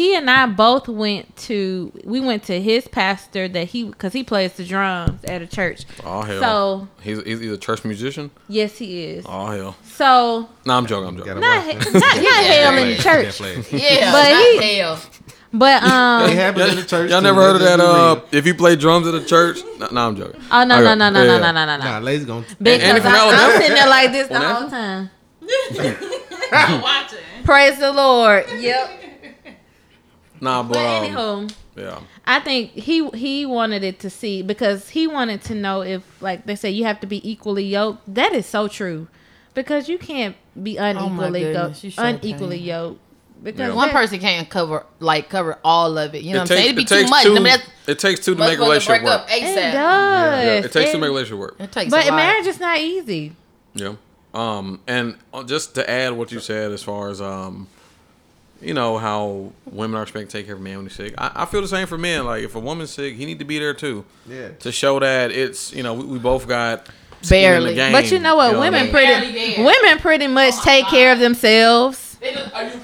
[0.00, 4.24] he and I both went to we went to his pastor that he because he
[4.24, 5.84] plays the drums at a church.
[6.04, 6.40] Oh hell.
[6.40, 8.30] So he's he's he's a church musician.
[8.48, 9.26] yes, he is.
[9.28, 9.76] Oh hell.
[9.84, 11.08] So No, I'm joking.
[11.08, 11.34] I'm joking.
[11.34, 13.40] Gotta not watch he- not, not hell in the church.
[13.72, 15.00] Yeah, But but he- hell.
[15.52, 16.30] but um.
[16.30, 17.10] It happens in the church.
[17.10, 17.78] Y'all never heard of that?
[17.80, 19.58] Uh, if you play drums at a church?
[19.78, 20.40] No, no I'm joking.
[20.50, 20.84] Oh no Okay.
[20.84, 21.38] no no no Yeah.
[21.38, 22.04] no no no no Nah, no!
[22.06, 22.46] ladies gonna.
[22.58, 23.42] Because Andy from I, Alabama?
[23.42, 25.10] I'm sitting there like this the whole time.
[26.82, 27.18] Watching.
[27.44, 28.46] Praise the Lord.
[28.58, 28.96] Yep.
[30.40, 31.04] Nah, but, But um,
[31.48, 32.00] anywho, yeah.
[32.26, 36.46] I think he he wanted it to see because he wanted to know if like
[36.46, 38.02] they say you have to be equally yoked.
[38.14, 39.08] That is so true.
[39.52, 42.66] Because you can't be unequally goodness, yoked, unequally can.
[42.66, 43.00] yoked.
[43.42, 43.74] Because Yeah.
[43.74, 46.22] One person can't cover like cover all of it.
[46.22, 46.64] You know It what I'm saying?
[46.66, 47.22] It'd be it too takes much.
[47.24, 47.36] two.
[47.36, 49.20] I mean, it takes two to make a relationship break work.
[49.22, 49.74] up it does.
[49.74, 51.56] Yeah, it takes two to make a relationship work.
[51.58, 52.16] It takes But a lot.
[52.16, 53.32] marriage is not easy.
[53.74, 53.94] Yeah.
[54.34, 57.66] Um, and uh, just to add what you said as far as um,
[58.60, 61.14] you know how women are expected to take care of men when they're sick.
[61.18, 62.24] I, I feel the same for men.
[62.24, 64.48] Like if a woman's sick, he need to be there too Yeah.
[64.60, 66.86] to show that it's you know we, we both got
[67.22, 67.70] skin in Barely.
[67.70, 68.54] the game, But you know what?
[68.54, 68.90] I women mean?
[68.92, 72.06] pretty women pretty much take care of themselves.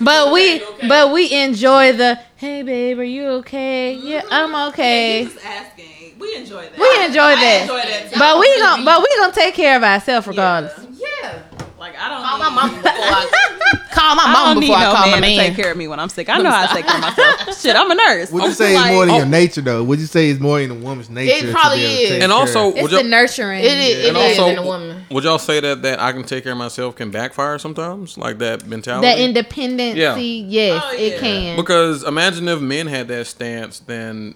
[0.01, 3.93] But we but we enjoy the hey babe, are you okay?
[3.95, 4.33] Yeah, mm-hmm.
[4.55, 5.25] I'm okay.
[5.45, 5.85] asking.
[6.19, 6.79] We enjoy that.
[6.79, 7.59] We enjoy that.
[7.61, 8.19] I enjoy that.
[8.19, 10.87] But we gon' but we gonna take care of ourselves regardless.
[11.23, 11.43] Yeah.
[11.87, 12.21] Like I don't.
[12.21, 15.07] Call need, my mom before I call my I don't need before I no call
[15.07, 16.29] man my to take care of me when I'm sick.
[16.29, 17.61] I know how to take care of myself.
[17.61, 18.33] Shit, I'm a nurse.
[18.33, 19.19] Would you I'm say like- it's more than oh.
[19.19, 19.85] your nature though?
[19.85, 21.47] Would you say it's more in a woman's nature?
[21.47, 22.23] to probably to is.
[22.25, 23.61] And also, It's the nurturing.
[23.61, 24.05] It is.
[24.05, 25.05] It and is also, in a woman.
[25.13, 28.39] would y'all say that that I can take care of myself can backfire sometimes, like
[28.39, 29.07] that mentality?
[29.07, 30.75] that independency, oh, Yeah.
[30.75, 31.57] yes, Oh, it can.
[31.57, 34.35] Because imagine if men had that stance, then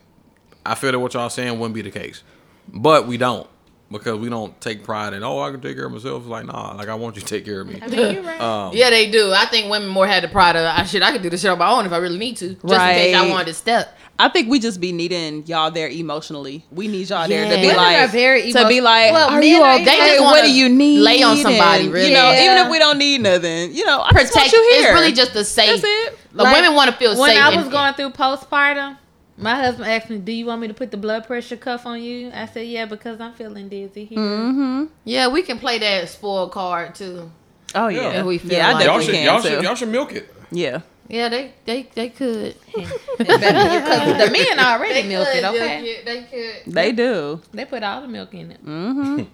[0.65, 2.23] I feel that what y'all saying wouldn't be the case.
[2.69, 3.49] But we don't.
[3.93, 6.23] Because we don't take pride in, oh, I can take care of myself.
[6.23, 7.81] It's like, nah, like I want you to take care of me.
[7.83, 8.41] I mean, you're right.
[8.41, 9.33] Um, Yeah, they do.
[9.33, 11.51] I think women more had the pride of, I should I could do this shit
[11.51, 12.51] on my own if I really need to.
[12.55, 13.31] Just in case I Right.
[13.31, 13.97] wanted to step.
[14.17, 16.63] I think we just be needing y'all there emotionally.
[16.71, 19.43] We need y'all there to be Women like are very to be like, Well, are
[19.43, 19.85] you are- okay?
[19.87, 21.01] they just what wanna do you need?
[21.01, 22.09] lay on somebody, And, really.
[22.11, 22.45] You know, Yeah.
[22.45, 24.53] even if we don't need nothing, you know, I just want Protect.
[24.53, 24.91] you here.
[24.91, 25.81] It's really just a safe.
[25.81, 26.19] That's it.
[26.33, 27.43] The Like, women want to feel when safe.
[27.43, 28.99] I and- was going through postpartum,
[29.41, 32.03] my husband asked me, "Do you want me to put the blood pressure cuff on
[32.03, 34.85] you?" I said, "Yeah, because I'm feeling dizzy here." Mm-hmm.
[35.05, 37.31] Yeah, we can play that spoiled card too.
[37.75, 39.49] Oh yeah, If we feel yeah, I like- Y'all definitely should, can y'all too.
[39.49, 40.35] should, y'all should milk it.
[40.51, 42.55] yeah, Yeah, they they they could.
[43.19, 46.03] The men already milk it, okay?
[46.05, 46.23] They
[46.65, 46.73] could.
[46.75, 47.41] they do.
[47.53, 48.65] They put all the milk in it.
[48.65, 49.23] Mm-hmm.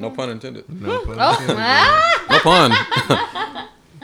[0.00, 0.64] No pun intended.
[0.68, 1.56] No pun Oh, intended.
[2.30, 2.70] No pun.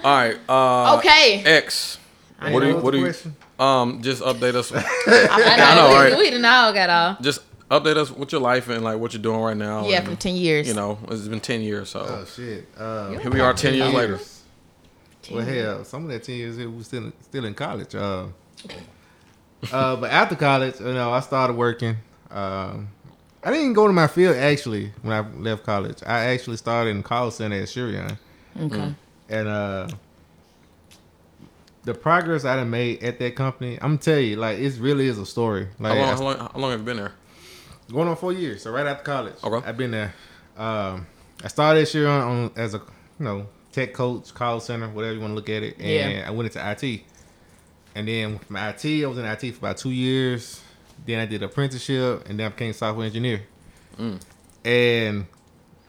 [0.02, 0.36] All right.
[0.48, 1.42] Uh, Okay.
[1.44, 1.98] X.
[2.52, 2.76] What do you?
[2.78, 3.64] What do you?
[3.64, 4.72] Um, just update us.
[4.74, 6.18] I I know, know, we, right?
[6.18, 7.20] we done all got off.
[7.22, 7.40] just
[7.70, 9.86] update us with your life and like what you're doing right now.
[9.88, 10.66] Yeah, and, from ten years.
[10.68, 12.66] You know, it's been ten years, so Oh shit.
[12.76, 14.20] Uh, here we are, ten years later.
[15.30, 17.94] Well, hell, some of that ten years it was still still in college.
[17.94, 18.26] Uh,
[19.72, 21.96] uh, but after college, you know, I started working.
[22.30, 22.88] Um,
[23.42, 25.98] I didn't go to my field actually when I left college.
[26.04, 28.18] I actually started in call center at Shurion,
[28.60, 28.94] Okay.
[29.28, 29.88] and uh,
[31.84, 35.06] the progress I done made at that company, I'm gonna tell you, like it really
[35.06, 35.68] is a story.
[35.78, 36.36] Like How long, I how long?
[36.52, 37.12] How long have you been there?
[37.92, 38.62] going on four years.
[38.62, 39.68] So right after college, Okay.
[39.68, 40.14] I've been there.
[40.56, 41.06] Um,
[41.42, 45.14] I started this year on, on as a you know tech coach, call center, whatever
[45.14, 46.24] you want to look at it, and Yeah.
[46.26, 47.02] I went into IT.
[47.96, 50.60] And then from IT, I was in IT for about two years.
[51.06, 53.42] Then I did apprenticeship, and then I became a software engineer.
[54.64, 55.26] And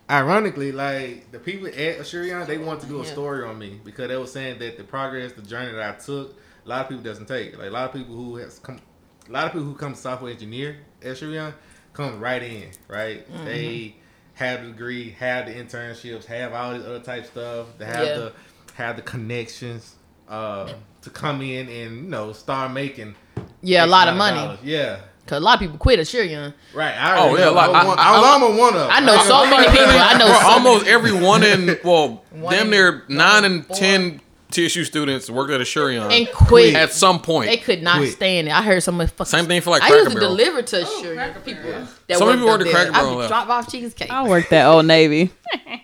[0.10, 4.08] ironically, like the people at Asurion, they wanted to do a story on me because
[4.10, 6.36] they were saying that the progress, the journey that I took,
[6.66, 7.58] a lot of people doesn't take.
[7.58, 8.80] Like a lot of people who has come,
[9.28, 11.54] a lot of people who come software engineer at Asurion
[11.94, 13.26] come right in, right?
[13.46, 13.96] They
[14.34, 17.68] have the degree, have the internships, have all these other type stuff.
[17.78, 18.16] They have Yeah.
[18.16, 18.34] the
[18.76, 19.96] have the connections
[20.28, 23.16] uh, to come in and you know start making
[23.62, 24.36] Yeah, a lot of money.
[24.38, 24.60] dollars.
[24.64, 25.00] Yeah.
[25.28, 26.54] Cause a lot of people quit at Shurion.
[26.74, 26.94] Right.
[26.96, 27.54] I Oh, already yeah, know.
[27.54, 28.90] like, I, was I- one- I- I was almost one of them.
[28.92, 29.86] I know so many people.
[29.90, 33.76] I know Bro, so almost every one in well, One damn near nine and four.
[33.76, 34.22] ten
[34.52, 36.76] TSU students worked at a Asurion and quit.
[36.76, 37.50] at some point.
[37.50, 38.14] They could not Quit.
[38.14, 38.52] stand it.
[38.54, 39.26] I heard some fucking.
[39.26, 40.36] Same thing for, like, I used to Cracker Barrel.
[40.38, 41.72] deliver to Shurion people.
[42.08, 42.72] That Some people worked at.
[42.72, 43.30] Cracker Barrel would left.
[43.32, 44.12] drop off cheesecake.
[44.12, 45.32] I worked at Old Navy.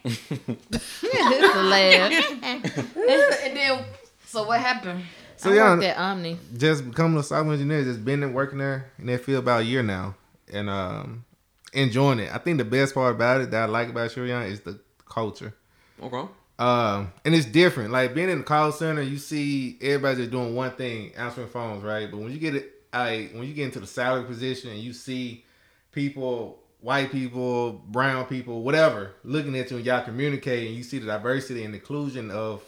[0.05, 2.43] It's a laugh.
[2.43, 3.83] and then,
[4.27, 5.03] so what happened?
[5.41, 6.37] So I yeah, worked at Omni.
[6.55, 9.63] just becoming a software engineer, just been there working there in that field about a
[9.63, 10.13] year now,
[10.53, 11.25] and um,
[11.73, 12.31] enjoying it.
[12.31, 14.79] I think the best part about it that I like about Shurion is the
[15.09, 15.55] culture.
[16.01, 16.27] Okay.
[16.59, 17.91] Um, and it's different.
[17.91, 21.83] Like being in the call center, you see everybody just doing one thing, answering phones,
[21.83, 22.09] right?
[22.11, 24.93] But when you get it, like when you get into the salary position and you
[24.93, 25.43] see
[25.91, 30.99] people, white people, brown people, whatever, looking at you and y'all communicate, and you see
[30.99, 32.61] the diversity and inclusion of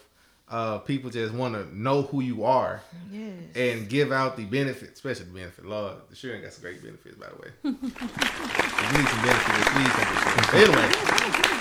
[0.53, 2.79] uh, people just want to know who you are
[3.55, 5.65] and give out the benefits, especially the benefit.
[5.65, 7.47] Lord, the sure got some great benefits, by the way.
[7.63, 10.59] if you need some benefits, please come to Sure.
[10.61, 10.87] Anyway,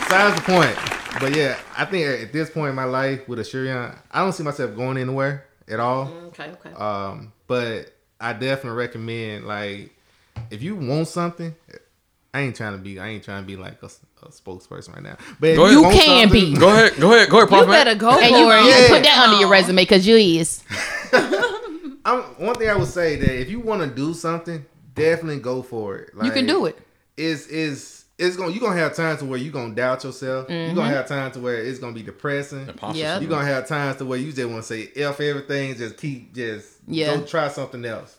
[0.00, 0.76] besides the point.
[1.20, 4.42] But yeah, I think at this point in my life with Asurion, I don't see
[4.42, 6.08] myself going anywhere at all.
[6.26, 6.72] Okay, okay.
[6.74, 9.90] Um, but I definitely recommend like
[10.50, 11.54] if you want something,
[12.34, 13.88] I ain't trying to be I ain't trying to be like a,
[14.22, 15.16] a spokesperson right now.
[15.40, 15.72] But Go ahead.
[15.74, 16.58] You want can something- be.
[16.58, 16.96] Go ahead.
[17.00, 17.28] Go ahead.
[17.28, 17.66] Go ahead, you Prof.
[17.68, 18.62] better go And for you- it.
[18.62, 18.76] You yeah.
[18.76, 20.62] can put that under your resume because you is.
[22.04, 24.64] I'm, one thing I would say that if you want to do something,
[24.94, 26.10] definitely go for it.
[26.22, 26.78] You can do it.
[27.16, 30.48] Is is it's gonna you gonna have times to where you're gonna doubt yourself.
[30.48, 30.74] You're Mm-hmm.
[30.76, 32.68] gonna have times to where it's gonna be depressing.
[32.68, 33.20] Imposter Yeah.
[33.20, 36.34] You're gonna have times to where you just want to say f everything, just keep
[36.34, 37.16] just Yeah.
[37.16, 38.16] go try something else.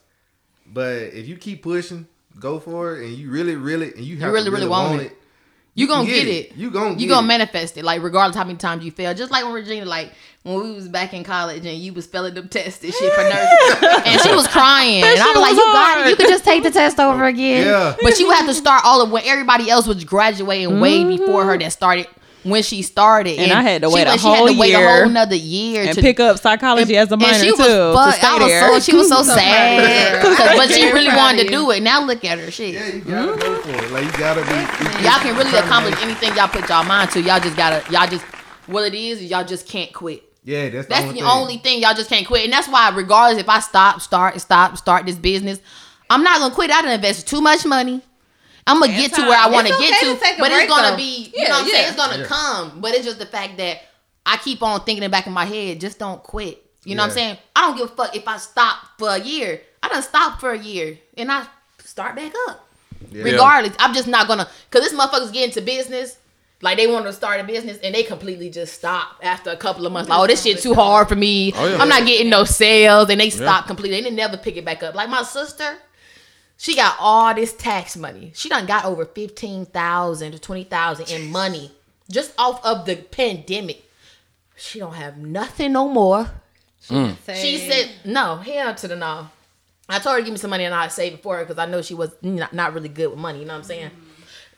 [0.66, 2.08] But if you keep pushing,
[2.40, 4.90] go for it, and you really, really, and you have really, to really really want
[4.92, 5.06] want it.
[5.12, 5.18] it.
[5.76, 6.52] You gonna get get it.
[6.52, 6.56] it.
[6.56, 7.28] You gonna you gonna it.
[7.28, 7.84] manifest it.
[7.84, 9.14] Like regardless how many times you fail.
[9.16, 10.12] Just like when Regina, like
[10.44, 13.24] when we was back in college and you was failing them tests and shit for
[13.24, 16.10] nursing, and she was crying, and I shit was like, was "You got it.
[16.12, 17.96] You can just take the test over again." Yeah.
[18.02, 21.18] But she would have to start all of when everybody else was graduating way mm-hmm.
[21.18, 22.08] before her that started
[22.44, 24.58] when she started, And I had to she wait a was- she had to whole
[24.60, 27.42] wait a year whole nother year and to pick up psychology as a minor and
[27.44, 28.68] she too was, to stay I was there.
[28.68, 31.82] so she was so sad, 'Cause- but she really wanted to do it.
[31.82, 32.74] Now look at her, shit.
[32.74, 33.92] Yeah, you gotta go for it.
[33.92, 34.52] Like you gotta be.
[34.52, 37.22] you- Y'all can really accomplish anything y'all put y'all mind to.
[37.22, 38.24] Y'all just gotta, y'all just,
[38.68, 40.24] what it is, is y'all just can't quit.
[40.46, 41.30] Yeah, that's the That's only the thing.
[41.30, 42.44] only thing y'all just can't quit.
[42.44, 45.60] And that's why, regardless if I stop, start, stop, start this business,
[46.10, 46.70] I'm not gonna quit.
[46.70, 48.02] I done invested too much money.
[48.68, 50.92] I'm gonna get to where I want to get okay to, to but it's gonna
[50.92, 50.98] though.
[50.98, 51.88] be, you Yeah, know what I'm saying?
[51.88, 52.26] It's gonna Yeah.
[52.26, 53.82] come, but it's just the fact that
[54.26, 56.64] I keep on thinking it back in my head, just don't quit.
[56.86, 57.38] You know what I'm saying?
[57.56, 59.62] I don't give a fuck if I stop for a year.
[59.82, 61.46] I done stopped for a year and I
[61.84, 62.68] start back up.
[63.12, 63.24] Yeah.
[63.24, 66.18] Regardless, I'm just not gonna, cause this motherfuckers get into business.
[66.62, 69.86] Like they want to start a business and they completely just stop after a couple
[69.86, 70.10] of months.
[70.10, 71.52] Like, oh, this shit too hard for me.
[71.56, 71.78] Oh, yeah.
[71.78, 74.00] I'm not getting no sales, and they stop completely.
[74.00, 74.96] They never pick it back up.
[74.96, 75.78] Like my sister,
[76.64, 78.32] she got all this tax money.
[78.34, 81.70] She done got over fifteen thousand to twenty thousand in money
[82.10, 83.84] just off of the pandemic.
[84.56, 86.32] She don't have nothing no more.
[86.88, 87.18] Mm.
[87.36, 89.28] She said no, hell to the no.
[89.90, 91.58] I told her to give me some money and I'd save it for her because
[91.58, 93.40] I know she was not, not really good with money.
[93.40, 93.92] You know what I'm saying?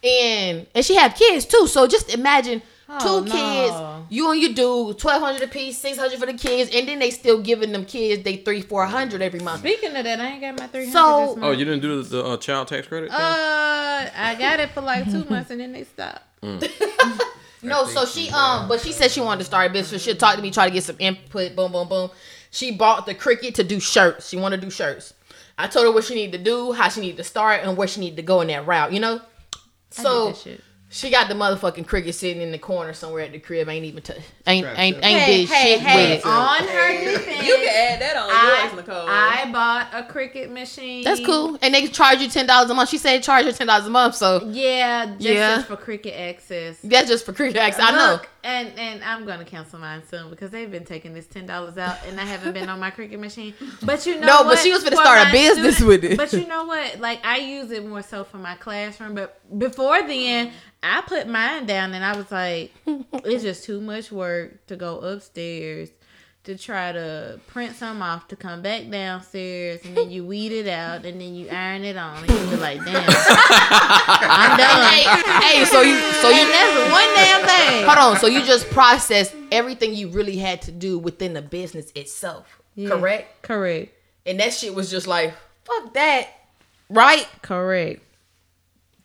[0.04, 0.08] Mm.
[0.08, 1.66] And and she had kids too.
[1.66, 3.32] So just imagine Oh, two no.
[3.32, 4.12] kids.
[4.14, 7.00] You and your dude, twelve hundred a piece, six hundred for the kids, and then
[7.00, 9.62] they still giving them kids they three four hundred every month.
[9.62, 10.92] Speaking of that, I ain't got my three hundred.
[10.94, 11.44] So- this month.
[11.46, 13.10] Oh, you didn't do the, the uh, child tax credit?
[13.10, 13.20] thing?
[13.20, 16.22] Uh, I got it for like two months and then they stopped.
[17.62, 20.04] No, so she um, but she said she wanted to start a business.
[20.04, 21.56] She'll talk to me, try to get some input.
[21.56, 22.12] Boom, boom, boom.
[22.52, 24.30] She bought the Cricut to do shirts.
[24.30, 25.16] She wanted to do shirts.
[25.58, 27.88] I told her what she needed to do, how she needed to start, and where
[27.88, 28.94] she needed to go in that route.
[28.94, 29.20] You know.
[29.98, 30.62] I So did that shit.
[30.96, 33.68] She got the motherfucking Cricut sitting in the corner somewhere at the crib.
[33.68, 34.20] Ain't even touch.
[34.48, 36.26] Ain't ain't so- ain't Hey, did hey, shit hey, with it.
[36.26, 39.06] on her defense, You can add that on I, yours, Nicole.
[39.06, 41.04] I bought a Cricut machine.
[41.04, 41.60] That's cool.
[41.62, 42.90] And they charge you ten dollars a month.
[42.90, 44.16] She said charge her ten dollars a month.
[44.16, 45.56] So Yeah, just, Yeah.
[45.58, 46.78] just for Cricut access.
[46.82, 47.84] that's just for Cricut access.
[47.84, 48.12] I know.
[48.14, 51.78] Look, and and I'm gonna cancel mine soon because they've been taking this ten dollars
[51.78, 53.54] out, and I haven't been on my Cricut machine.
[53.84, 56.16] But you know, No, but she was finna For start a my business with it.
[56.16, 57.00] But you know what?
[57.02, 59.16] Like I use it more so for my classroom.
[59.16, 60.52] But before then,
[60.84, 62.72] I put mine down, and I was like,
[63.24, 65.90] it's just too much work to go upstairs
[66.44, 70.68] to try to print some off to come back downstairs, and then you weed it
[70.68, 74.92] out, and then you iron it on, and you be like, damn, I'm done.
[74.92, 77.86] hey, hey, so you so you And that's one damn thing.
[77.86, 78.20] hold on.
[78.20, 82.90] So you just processed everything you really had to do within the business itself, Yeah.
[82.90, 83.42] correct?
[83.42, 83.92] Correct.
[84.28, 85.34] And that shit was just like
[85.64, 86.28] fuck that,
[86.90, 87.28] right?
[87.42, 88.04] Correct.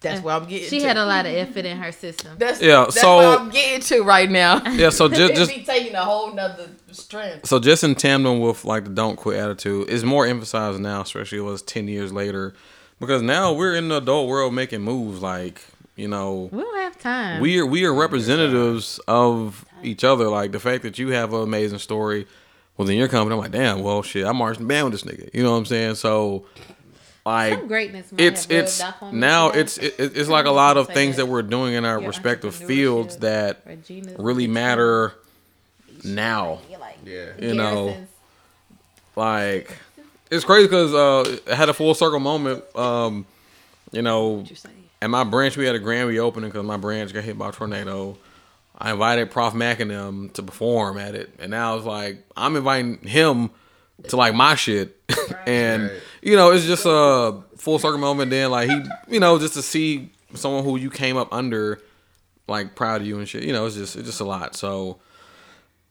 [0.01, 0.69] That's uh, what I'm getting.
[0.69, 0.87] She to.
[0.89, 2.37] had a lot of effort in her system.
[2.39, 4.63] That's Yeah, That's so- what I'm getting to right now.
[4.73, 7.47] yeah, so just just be taking a whole nother strength.
[7.47, 11.39] so just in tandem with like the don't quit attitude is more emphasized now, especially
[11.39, 12.55] it was ten years later,
[12.99, 15.21] because now we're in the adult world making moves.
[15.23, 15.61] Like
[15.97, 17.41] you know, We don't have time.
[17.43, 20.29] we are we are representatives of each other.
[20.29, 22.27] Like the fact that you have an amazing story
[22.79, 25.29] within your company, I'm like, damn, well, shit, I'm marching band with this nigga.
[25.35, 25.97] You know what I'm saying?
[25.97, 26.47] So,
[27.27, 28.13] like, Some greatness.
[28.13, 31.25] might it's have it's on now it's it, it's like a lot of things that.
[31.25, 33.63] that we're doing in our Your respective fields that
[34.19, 35.15] really bitch matter
[36.05, 36.61] now.
[37.05, 37.33] Yeah.
[37.39, 37.97] You know,
[39.17, 39.77] like
[40.31, 42.65] it's crazy because uh, I had a full circle moment.
[42.77, 43.27] Um,
[43.93, 44.45] you know,
[45.03, 47.53] at my branch we had a grand reopening because my branch got hit by a
[47.53, 48.17] tornado.
[48.79, 52.57] I invited Prof Mac and them to perform at it, and now it's like I'm
[52.57, 53.51] inviting him
[54.09, 54.97] to like my shit,
[55.47, 55.93] and Right.
[56.23, 58.31] you know it's just a full circle moment.
[58.31, 61.81] Then like he, you know, just to see someone who you came up under,
[62.49, 63.43] like proud of you and shit.
[63.45, 64.55] You know, it's just it's just a lot.
[64.57, 64.99] So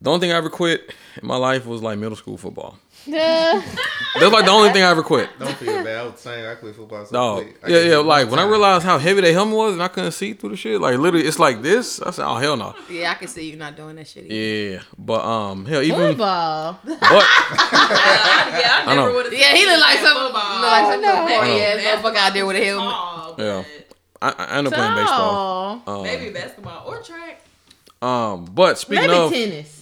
[0.02, 2.78] the only thing I ever quit in my life was like middle school football.
[3.08, 5.30] That's like the only thing I ever quit.
[5.40, 5.98] Don't feel bad.
[5.98, 7.06] I was saying I quit football.
[7.06, 7.58] So No, quick.
[7.64, 7.98] I yeah, yeah.
[7.98, 10.52] one Like when I realized how heavy the helmet was and I couldn't see through
[10.52, 12.02] the shit, like literally, it's like this.
[12.02, 14.26] I said, "Oh hell no." Yeah, I can see you not doing that shit.
[14.26, 14.36] Either.
[14.36, 16.80] Yeah, but um, hell, even Football.
[16.84, 19.34] but yeah, I I never would have.
[19.34, 21.14] Yeah, he looked like some, look like some no.
[21.14, 23.40] corny I ass motherfucker out there with a helmet.
[23.40, 23.64] Yeah.
[24.22, 25.82] I, I ended up playing baseball.
[25.88, 27.42] Um, Maybe basketball or track
[28.02, 29.79] um, but speaking Maybe of, tennis.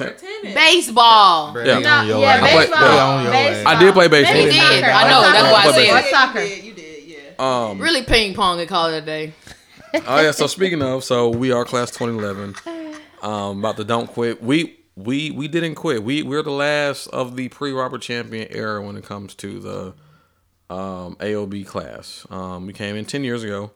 [0.00, 0.54] Or tennis.
[0.54, 1.54] Baseball.
[1.54, 1.74] Bruh, Yeah.
[1.76, 2.42] they No, yeah, ass.
[2.42, 2.94] I played- baseball.
[2.94, 3.04] yeah.
[3.06, 3.72] on your baseball.
[3.76, 4.34] I did play baseball.
[4.34, 4.62] Maybe He did.
[4.62, 4.90] soccer.
[4.92, 5.72] I know, that's why I soccer.
[5.74, 6.10] said it.
[6.10, 6.42] soccer.
[6.42, 7.66] You did, you did, yeah.
[7.70, 9.32] um, Really ping pong and call it a day.
[10.06, 10.30] oh yeah.
[10.32, 12.54] So speaking of, so we are class 2011.
[13.22, 14.42] Um, about the don't quit.
[14.42, 16.02] We we we didn't quit.
[16.02, 20.74] We we're the last of the pre Robert Champion era when it comes to the
[20.74, 22.26] um AOB class.
[22.30, 23.70] Um, we came in 10 years ago.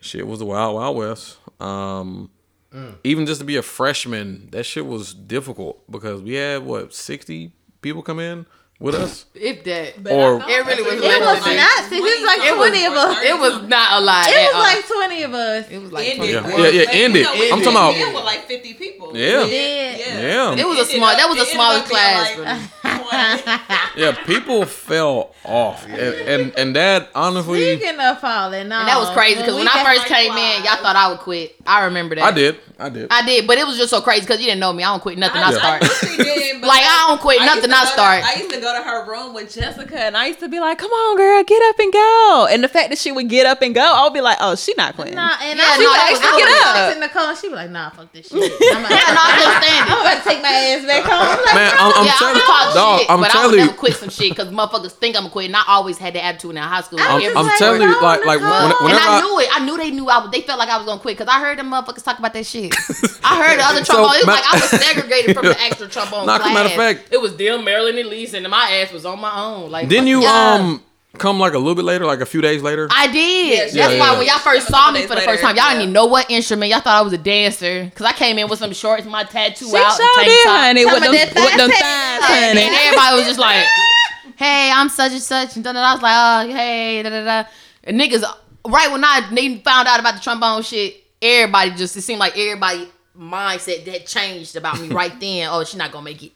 [0.00, 1.38] Shit was the wild wild west.
[1.60, 2.30] Um,
[2.72, 2.96] Mm.
[3.02, 7.52] even just to be a freshman, that shit was difficult because we had what 60
[7.80, 8.44] people come in
[8.80, 9.24] with us.
[9.34, 9.94] If that.
[10.12, 11.84] Or- It really was It was not.
[11.90, 13.18] See, it was like It was- 20 of us.
[13.24, 14.26] It was not a lot.
[14.28, 14.62] It was all.
[14.62, 15.66] like 20 of us.
[15.70, 16.18] It was like Ended.
[16.18, 16.32] 20.
[16.32, 16.40] Yeah.
[16.42, 17.16] Well, Yeah, yeah, like, ended.
[17.16, 19.16] you know, we I'm talking about- end with like 50 people.
[19.16, 19.44] Yeah.
[19.44, 19.98] We did.
[19.98, 20.54] Yeah.
[20.56, 21.10] It was a small.
[21.16, 22.36] That was a it smaller class.
[22.36, 22.68] like for me.
[23.08, 23.60] 20.
[23.96, 28.78] Yeah, people fell off, and, and and that honestly, Speaking of falling off.
[28.80, 31.18] And that was crazy because when I first came like in, y'all thought I would
[31.20, 31.56] quit.
[31.66, 32.24] I remember that.
[32.24, 33.08] I did, I did.
[33.10, 34.84] I did, but it was just so crazy because you didn't know me.
[34.84, 35.42] I don't quit nothing.
[35.42, 35.84] I, start.
[35.84, 38.22] She did, but Like, I don't quit nothing, I start.
[38.24, 40.78] I used to go to her room with Jessica, And I used to be like,
[40.78, 43.62] "Come on, girl, get up and go." And the fact that she would get up
[43.62, 45.84] and go, I would be like, "Oh, she not quitting." Nah, and Yeah, I, she
[45.84, 46.94] that was was- I like, get up.
[46.94, 48.36] in the car, she was like, "Nah, fuck this shit."
[48.74, 49.92] I'm like, Yeah, no, I couldn't stand it.
[49.92, 51.28] I'm about to take my ass back home.
[51.28, 53.26] I'm like, Man, I'm, I'm yeah, I telling would talk dog, shit, I'm but I
[53.28, 55.46] would telling never you, quit some shit because motherfuckers think I'm gonna quit.
[55.46, 56.98] And I always had the attitude in high school.
[57.00, 58.48] I'm I'm, I'm like, telling you, like, like when,
[58.92, 59.48] and I I, knew it.
[59.52, 60.32] I knew they knew I would.
[60.32, 62.44] They felt like I was gonna quit because I heard them motherfuckers talk about that
[62.46, 62.74] shit.
[63.24, 64.14] I heard the other So, trombone.
[64.16, 66.54] It was like I was segregated from the extra trombone Nah, class.
[66.54, 69.34] matter of fact- it was them, Marilyn, and Lisa, and my ass was on my
[69.40, 69.70] own.
[69.70, 70.28] Like, didn't you y'all.
[70.28, 70.82] um
[71.18, 72.88] come like a little bit later, like a few days later?
[72.90, 73.74] I did.
[73.74, 74.18] Yeah, That's yeah, why yeah.
[74.18, 75.70] when y'all first saw me for the first time, y'all yeah.
[75.70, 76.70] didn't even know what instrument.
[76.70, 79.66] Y'all thought I was a dancer because I came in with some shorts, my tattoo
[79.68, 80.60] She out, sure and tank did, top.
[80.60, 80.84] honey.
[80.84, 82.58] With Some them, with them thigh thighs, pads.
[82.60, 83.64] And everybody was just like,
[84.36, 85.80] "Hey, I'm such and such," and da da.
[85.80, 85.86] da.
[85.90, 86.14] I was like,
[86.50, 87.48] "Oh, hey, da da da."
[87.84, 88.24] And niggas,
[88.66, 92.36] right when I they found out about the trombone shit, everybody just it seemed like
[92.38, 92.88] everybody
[93.18, 95.48] mindset that changed about me right then.
[95.50, 96.32] Oh, she's not gonna make it.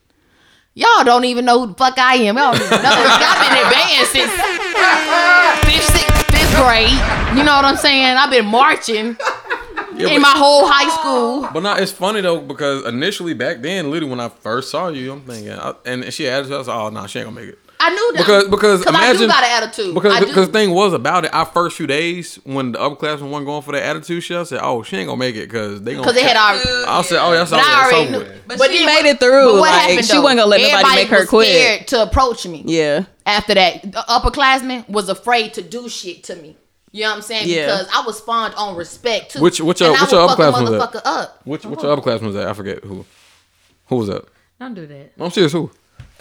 [0.74, 2.36] Y'all don't even know who the fuck I am.
[2.36, 2.90] Y'all don't even know.
[2.94, 4.32] I've been in band since
[5.68, 7.36] fifth, sixth, fifth grade.
[7.36, 8.16] You know what I'm saying?
[8.16, 9.16] I've been marching
[9.94, 11.48] Yeah, in my whole high school.
[11.52, 15.12] But no, it's funny though because initially back then, literally when I first saw you,
[15.12, 17.58] I'm thinking, I, and she was like, oh no, she ain't gonna make it.
[17.84, 19.94] I knew that Because because I do imagine got an attitude.
[19.94, 21.34] because because the thing was about it.
[21.34, 24.60] Our first few days when the upperclassmen wasn't going for the attitude shit, I said,
[24.62, 26.02] oh, she ain't gonna make it because they gonna.
[26.02, 26.70] because they had already.
[26.86, 27.58] I said, oh, that's all.
[27.58, 28.18] But I That's already knew.
[28.18, 28.58] with.
[28.58, 29.58] But she made it through.
[29.58, 31.48] what Like, she wasn't gonna let nobody make her was quit.
[31.48, 32.62] Scared to approach me.
[32.66, 33.04] Yeah.
[33.26, 36.56] After that, the upperclassmen was afraid to do shit to me.
[36.92, 37.48] You know what I'm saying?
[37.48, 37.66] Yeah.
[37.66, 39.40] Because I was spawned on respect too.
[39.40, 41.06] Which- which uh, and your- I which your fuck a upperclassmen was that?
[41.06, 41.40] up.
[41.44, 41.96] Which which uh-huh.
[41.96, 42.46] upperclassman was that?
[42.46, 43.04] I forget who.
[43.86, 44.24] Who was that?
[44.60, 45.12] Don't do that.
[45.18, 45.52] I'm serious.
[45.52, 45.70] Who?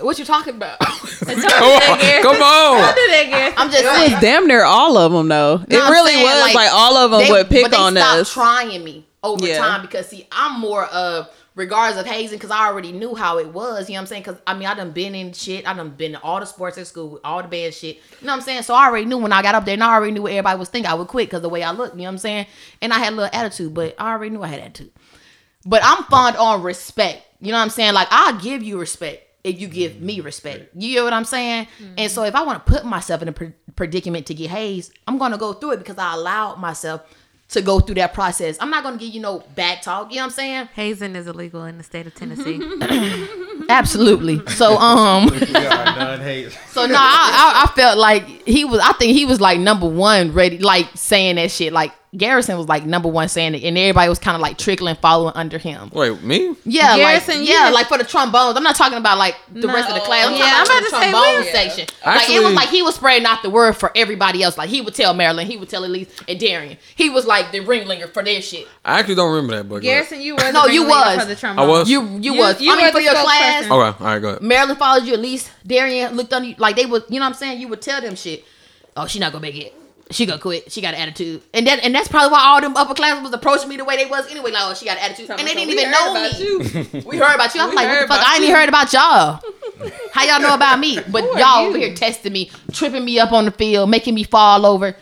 [0.04, 0.80] What you talking about?
[1.22, 2.96] Come on, come on.
[2.96, 3.54] Do that, Garrison.
[3.58, 4.12] I'm just It saying.
[4.14, 5.64] was damn near all of them though.
[5.70, 7.94] it I'm really saying, was like, all of them they- would pick but they on
[7.96, 8.34] stopped us.
[8.34, 9.60] trying me over Yeah.
[9.60, 13.48] time because see, I'm more of regards of hazing because I already knew how it
[13.50, 13.88] was.
[13.90, 14.22] You know what I'm saying?
[14.24, 15.68] Because I mean, I done been in shit.
[15.68, 17.98] I done been in all the sports at school, all the bad shit.
[17.98, 18.64] You know what I'm saying?
[18.64, 20.58] So I already knew when I got up there, and I already knew what everybody
[20.58, 20.90] was thinking.
[20.92, 21.96] I would quit because the way I looked.
[21.96, 22.48] You know what I'm saying?
[22.82, 24.92] And I had a little attitude, but I already knew I had attitude.
[25.66, 27.22] But I'm fond on respect.
[27.40, 27.94] You know what I'm saying?
[27.94, 30.70] Like I'll give you respect if you give me respect.
[30.76, 31.68] You know what I'm saying?
[31.98, 34.94] And so if I want to put myself in a pre- predicament to get hazed,
[35.08, 37.02] I'm gonna go through it because I allowed myself
[37.50, 38.58] to go through that process.
[38.60, 40.10] I'm not gonna give you no back talk.
[40.12, 40.70] You know what I'm saying?
[40.74, 42.62] Hazing is illegal in the state of Tennessee.
[43.70, 44.46] Absolutely.
[44.48, 45.30] So um.
[45.30, 46.50] We are.
[46.70, 48.80] So no, I, I, I felt like he was.
[48.80, 51.74] I think he was like number one, ready, like saying that shit.
[51.74, 54.96] Like Garrison was like number one saying it, and everybody was kind of like trickling,
[54.96, 55.90] following under him.
[55.94, 56.54] Wait, me?
[56.66, 58.58] Yeah, Garrison, like you yeah, like for the trombones.
[58.58, 60.28] I'm not talking about like the rest of the class.
[60.28, 61.88] I'm Yeah, talking I'm about, about the to say, trombone we- section.
[62.06, 64.58] like it was like he was spreading out the word for everybody else.
[64.58, 66.78] Like he would tell Marilyn, he would tell Elise and Darian.
[66.98, 68.68] He was like the ringlinger for their shit.
[68.84, 71.20] I actually don't remember that, but Garrison, you were No, you ringleader was.
[71.22, 71.66] for the trombone.
[71.66, 71.90] I was.
[71.90, 72.60] You you, You- was.
[72.60, 73.64] you I mean were for the your class.
[73.64, 73.90] spokesperson.
[73.92, 74.42] Okay, all right, go ahead.
[74.42, 75.16] Marilyn followed you.
[75.16, 76.56] Elise, Darian looked on you.
[76.58, 77.62] Like they would, you know what I'm saying?
[77.62, 78.44] You would tell them shit.
[78.98, 79.74] Oh, she not gonna make it.
[80.12, 80.72] She gonna quit.
[80.72, 83.34] She got an attitude, and that and that's probably why all them upper upperclassmen was
[83.34, 84.52] approaching me the way they was anyway.
[84.52, 87.02] Like, oh, she got an attitude, and they didn't even know me.
[87.06, 87.62] We heard about you.
[87.62, 88.28] I'm We like, what the fuck?
[88.28, 89.40] I ain't even heard about y'all.
[90.14, 91.00] How y'all know about me?
[91.12, 94.66] But y'all over here testing me, tripping me up on the field, making me fall
[94.66, 94.96] over.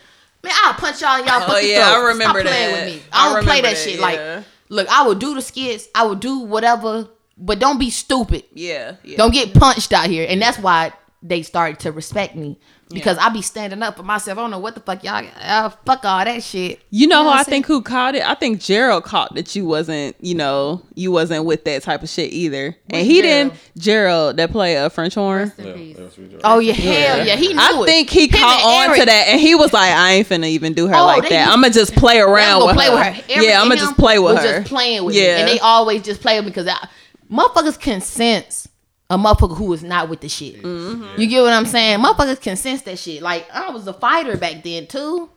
[0.44, 2.86] Man, I'll punch y'all in y'all Oh, fucking yeah, I remember Stop playing that.
[2.86, 3.02] with me.
[3.12, 3.96] I I don't play that that, shit.
[4.00, 4.02] yeah.
[4.38, 5.90] Like, look, I will do the skits.
[5.94, 8.46] I will do whatever, but don't be stupid.
[8.54, 8.96] Yeah.
[9.04, 9.18] yeah.
[9.18, 10.26] Don't get punched out here.
[10.30, 12.58] And that's why they started to respect me.
[12.92, 14.40] Because I be standing up for myself.
[14.40, 16.82] I don't know what the fuck y'all uh, fuck all that shit.
[16.90, 18.24] You know who what I I'm think who caught it?
[18.28, 22.10] I think Gerald caught that you wasn't, you know, you wasn't with that type of
[22.10, 22.76] shit either.
[22.90, 23.52] and he Gerald?
[23.54, 25.50] didn't Gerald that play a French horn.
[25.56, 26.40] Rest in.
[26.44, 27.36] Oh yeah, hell yeah.
[27.36, 27.86] He knew I it.
[27.86, 30.48] think he Him caught on Eric, to that and he was like, I ain't finna
[30.48, 31.48] even do her Oh, like that.
[31.50, 32.94] I'm gonna just play around with play her.
[32.96, 33.24] with her.
[33.30, 34.62] Eric yeah, I'm gonna just play with her.
[34.62, 35.22] just playing with her.
[35.22, 35.36] yeah.
[35.36, 35.42] me.
[35.42, 36.88] And they always just play with me because I,
[37.32, 38.68] motherfuckers can sense
[39.10, 40.62] a motherfucker who is not with the shit.
[40.62, 41.20] Mm-hmm.
[41.20, 42.00] You get what I'm saying?
[42.00, 43.22] Motherfuckers can sense that shit.
[43.22, 45.30] Like I was a fighter back then too.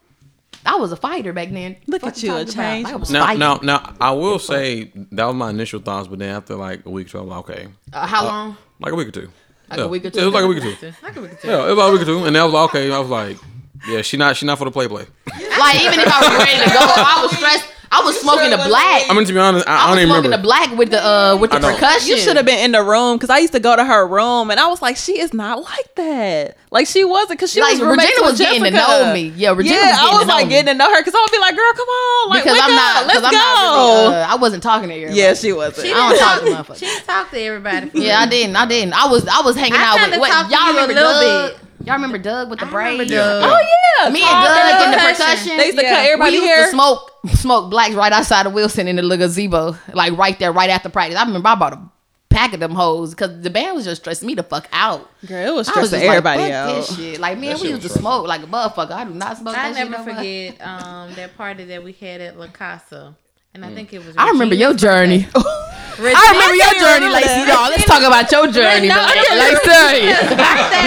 [0.64, 1.76] I was a fighter back then.
[1.88, 2.62] Look Fuck at you, a talking about?
[2.72, 2.86] change.
[2.88, 3.40] I was Now, fighting.
[3.40, 6.90] now, now, I will say that was my initial thoughts, but then after like a
[6.90, 8.56] week or so, I was like, okay, Uh, how long?
[8.78, 9.30] like a week or two.
[9.68, 9.84] Like yeah.
[9.86, 10.18] a week or two?
[10.18, 10.92] Yeah, it was like a week or two.
[11.02, 11.48] I could be too.
[11.48, 12.92] Yeah, it was like a week or two, and that was like, okay.
[12.92, 13.38] I was like,
[13.88, 15.06] yeah, she not, she not for the play play.
[15.26, 17.71] Like even if I was ready to go, I was stressed.
[17.94, 19.02] I was smoking the black.
[19.10, 20.36] I'm mean, to be honest, I, I I don't was even smoking remember.
[20.38, 22.08] the black with the uh with the percussion.
[22.08, 24.50] You should have been in the room because I used to go to her room
[24.50, 26.56] and I was like, she is not like that.
[26.70, 29.28] Like she wasn't because she Like, was roommates Regina with was getting to know me.
[29.36, 30.50] Yeah, Regina yeah, was getting I was to know like me.
[30.50, 32.64] getting to know her because I would be like, girl, come on, like because wake
[32.64, 33.36] I'm not up, let's I'm go.
[33.38, 33.76] not
[34.08, 35.20] really, uh, I wasn't talking to everybody.
[35.20, 35.86] yeah, she wasn't.
[35.86, 36.78] She I don't didn't talk to talk- motherfuckers.
[36.80, 37.90] She didn't talk to everybody.
[37.94, 38.56] Yeah, I didn't.
[38.56, 38.94] I didn't.
[38.94, 41.58] I was I was hanging out with kinda what, y'all you a remember little bit.
[41.84, 43.10] Y'all remember Doug with the I braids?
[43.10, 43.18] Yeah.
[43.18, 43.42] Doug.
[43.44, 43.60] Oh
[44.04, 45.16] yeah, Me and Carl Doug in the Doug.
[45.16, 45.56] percussion.
[45.56, 45.90] They used to Yeah.
[45.94, 46.64] cut We everybody used hair.
[46.66, 50.52] to smoke smoke blacks right outside of Wilson in the little gazebo, like right there,
[50.52, 51.18] right after practice.
[51.18, 51.80] I remember I bought a
[52.30, 55.08] pack of them hoes because the band was just stressing me the fuck out.
[55.26, 56.68] Girl, it was I was stressing just everybody like, out.
[56.70, 57.20] fuck this shit.
[57.20, 58.90] Like, man, we used to was smoke like a motherfucker.
[58.92, 61.92] I do not smoke I that shit never no forget um, that party that we
[61.92, 63.14] had at La Casa.
[63.54, 64.16] And I think it was.
[64.16, 65.24] I remember your journey.
[65.24, 65.40] birthday.
[66.02, 67.44] I remember your journey, remember Lacey.
[67.44, 67.52] that.
[67.52, 70.08] No, let's talk about your journey, No, Lacey.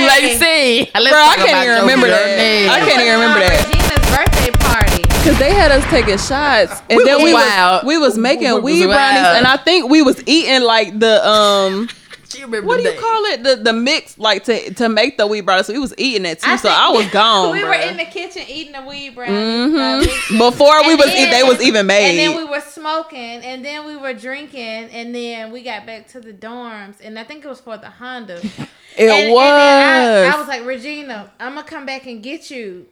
[0.09, 0.89] Lacey.
[0.97, 2.25] Let's Bro, I can't even your remember that.
[2.25, 2.69] journey.
[2.73, 3.69] I can't even remember that.
[3.69, 5.03] Regina's birthday party.
[5.21, 7.83] Cause they had us taking shots, and We then was we wild.
[7.85, 10.97] was we was making We was weed brownies, and I think we was eating like
[10.99, 11.87] the um
[12.27, 13.01] She remember what do the you day.
[13.01, 15.67] call it the the mix like to to make the weed brownies.
[15.67, 16.57] So we was eating it too.
[16.57, 17.51] so I was gone.
[17.51, 17.67] We bruh.
[17.67, 19.35] were in the kitchen eating the weed brownies.
[19.71, 20.03] Mhm.
[20.03, 20.49] uh.
[20.49, 22.09] Before we And was eat, they was even made.
[22.09, 24.59] And then we were smoking, and then we were drinking,
[24.91, 27.89] and then we got back to the dorms, and I think it was for the
[27.89, 28.37] Honda.
[28.97, 29.43] it and, was.
[29.43, 32.87] And I, I was like, Regina, I'm gonna come back and get you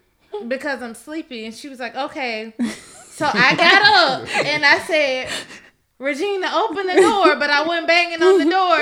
[0.48, 2.54] because I'm sleepy, and she was like, okay.
[3.14, 3.82] So I got
[4.26, 5.30] up and I said,
[6.00, 8.80] Regina, open the door, but I wasn't banging on the door.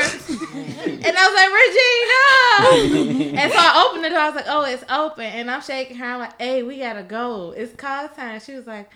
[0.83, 3.41] And I was like, Regina.
[3.41, 4.19] And so I opened the door.
[4.19, 5.25] I was like, oh, it's open.
[5.25, 6.05] And I'm shaking her.
[6.05, 7.53] I'm like, hey, we gotta go.
[7.55, 8.39] It's call time.
[8.39, 8.89] She was like.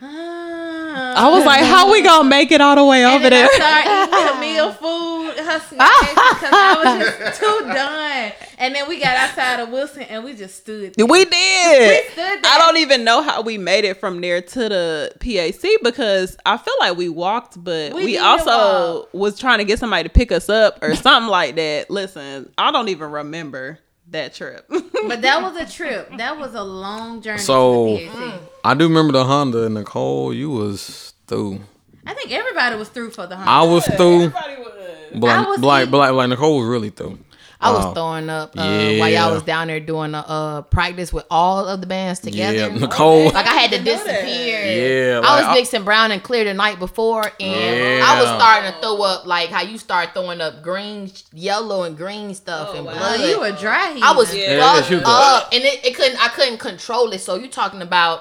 [0.00, 1.26] Ah.
[1.26, 3.48] I was like, how we gonna make it all the way over there?
[3.50, 8.32] I started eating Camille food, her snacks, because I was just too done.
[8.58, 11.06] And then we got outside of Wilson and we just stood there.
[11.06, 12.04] We did.
[12.04, 12.40] We stood there.
[12.44, 16.56] I don't even know how we made it from there to the PAC because I
[16.56, 20.32] feel like we walked, but We we, also was trying to get somebody to pick
[20.32, 21.90] us up or something like that.
[21.90, 23.78] Listen, I don't even remember
[24.10, 24.66] that trip.
[24.68, 26.10] But that was a trip.
[26.16, 29.64] That was a long journey So- to the I do remember the Honda.
[29.64, 31.60] And Nicole, you was through.
[32.06, 33.50] I think everybody was through for the Honda.
[33.50, 34.24] I was through.
[34.24, 34.72] Everybody was.
[35.12, 35.98] But like, I was but like, through.
[35.98, 37.18] like, like Nicole was really through.
[37.60, 37.92] I was Oh.
[37.94, 39.00] throwing up uh, Yeah.
[39.00, 42.56] while y'all was down there doing a uh, practice with all of the bands together.
[42.56, 43.24] Yeah, Nicole.
[43.32, 44.20] Like I had to I didn't know that.
[44.24, 45.12] disappear.
[45.14, 48.72] Yeah, I was I- mixing brown and clear the night before, and I was starting
[48.72, 52.84] to throw up like how you start throwing up green, yellow, and green stuff and
[52.86, 52.92] wow.
[52.92, 53.20] blood.
[53.20, 53.98] Oh, you were dry.
[54.02, 54.56] I was Yeah.
[54.56, 56.22] Yeah, fucked she was- up, and it, it couldn't.
[56.24, 57.20] I couldn't control it.
[57.20, 58.20] So you talking about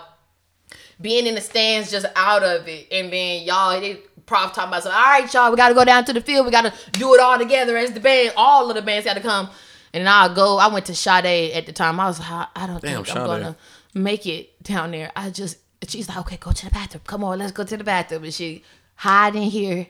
[0.99, 3.95] being in the stands, just out of it, and then y'all, they
[4.25, 6.45] prof talking about, so, all right, y'all, we got to go down to the field.
[6.45, 8.33] We got to do it all together as the band.
[8.35, 9.49] All of the bands got to come,
[9.93, 10.57] and I'll go.
[10.57, 11.99] I went to Sade at the time.
[11.99, 13.25] I was, like, I don't Damn, think I'm Sade.
[13.25, 13.55] gonna
[13.93, 15.11] make it down there.
[15.15, 17.03] I just, she's like, okay, go to the bathroom.
[17.05, 18.63] Come on, let's go to the bathroom, and she.
[18.97, 19.87] Hide in here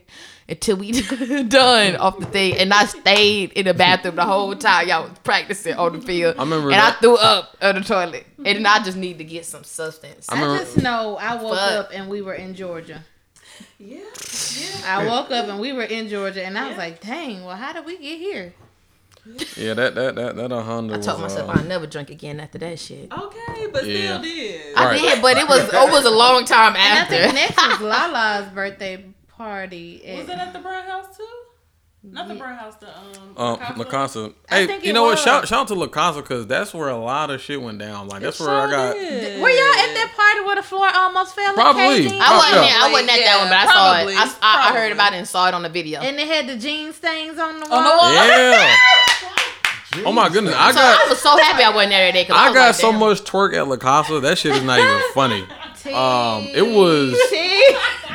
[0.48, 0.92] until we
[1.48, 5.18] done off the thing, and I stayed in the bathroom the whole time y'all was
[5.24, 6.36] practicing on the field.
[6.38, 6.96] I remember and that.
[6.96, 10.26] I threw up on the toilet, and then I just need to get some substance.
[10.28, 11.72] I, remember- just know I woke Fuck.
[11.72, 13.02] up and we were in Georgia.
[13.78, 14.00] Yeah.
[14.86, 17.72] I woke up and we were in Georgia, and I was like, "Dang, well, how
[17.72, 18.54] did we get here?"
[19.56, 20.94] Yeah, that that that that a Honda.
[20.94, 23.10] I told was, myself uh, I'll never drink again after that shit.
[23.12, 24.20] Okay, but Yeah.
[24.20, 24.74] still did.
[24.76, 25.00] I Right.
[25.00, 27.14] did, but it was it was a long time after.
[27.16, 27.62] And I think after.
[27.62, 29.04] next was Lala's birthday
[29.36, 30.04] party.
[30.06, 31.26] at- Was it at the Brown House too?
[32.10, 33.36] Not the Brown House, the um.
[33.36, 33.78] Um, Picasso?
[33.78, 34.32] La Casa.
[34.50, 35.18] I Hey, think you it know what?
[35.18, 38.08] Shout shout out to La Casa because that's where a lot of shit went down.
[38.08, 38.94] Like that's It where I got.
[38.94, 39.40] did.
[39.42, 41.54] Were y'all at that party where the floor almost fell?
[41.54, 42.06] Probably.
[42.06, 42.80] At I wasn't Yeah.
[42.82, 44.38] I wasn't at that one, but I Yeah, saw it.
[44.42, 46.00] I, I, I heard about it and saw it on the video.
[46.00, 47.78] And they had the jean stains on the wall.
[47.78, 48.12] On the wall.
[48.12, 48.76] Yeah.
[50.06, 52.24] oh my goodness, I so I was so happy I wasn't there that day.
[52.24, 54.20] 'cause I, I got like, so much twerk at La Casa.
[54.20, 55.46] That shit is not even funny.
[55.88, 57.16] Um, it was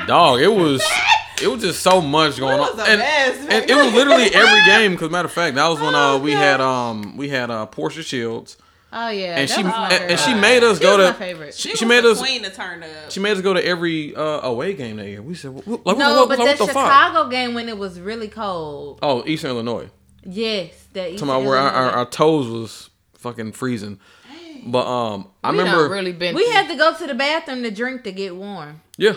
[0.06, 0.42] dog.
[0.42, 0.84] It was.
[1.42, 4.34] It was just so much going on, was a and, mess, and it was literally
[4.34, 4.92] every game.
[4.92, 8.04] Because matter of fact, that was when uh we had um we had uh Portia
[8.04, 8.58] Shields,
[8.92, 11.18] Oh yeah, and that she and, and she made us She go was my to
[11.18, 11.54] favorite.
[11.56, 12.90] she, She, she was made the us queen to turn up.
[13.10, 15.22] she made us go to every uh, away game that year.
[15.22, 16.86] We said, what, like, No, what, but what, that what the fuck?
[16.86, 19.00] Chicago game when it was really cold.
[19.02, 19.90] Oh, Eastern Illinois.
[20.24, 21.12] Yes, that.
[21.14, 24.00] Talking about where our, our, our toes was fucking freezing.
[24.66, 25.90] But um, I We remember.
[25.90, 26.36] really been.
[26.36, 28.80] we had to go to the bathroom to drink to get warm.
[28.98, 29.14] yeah,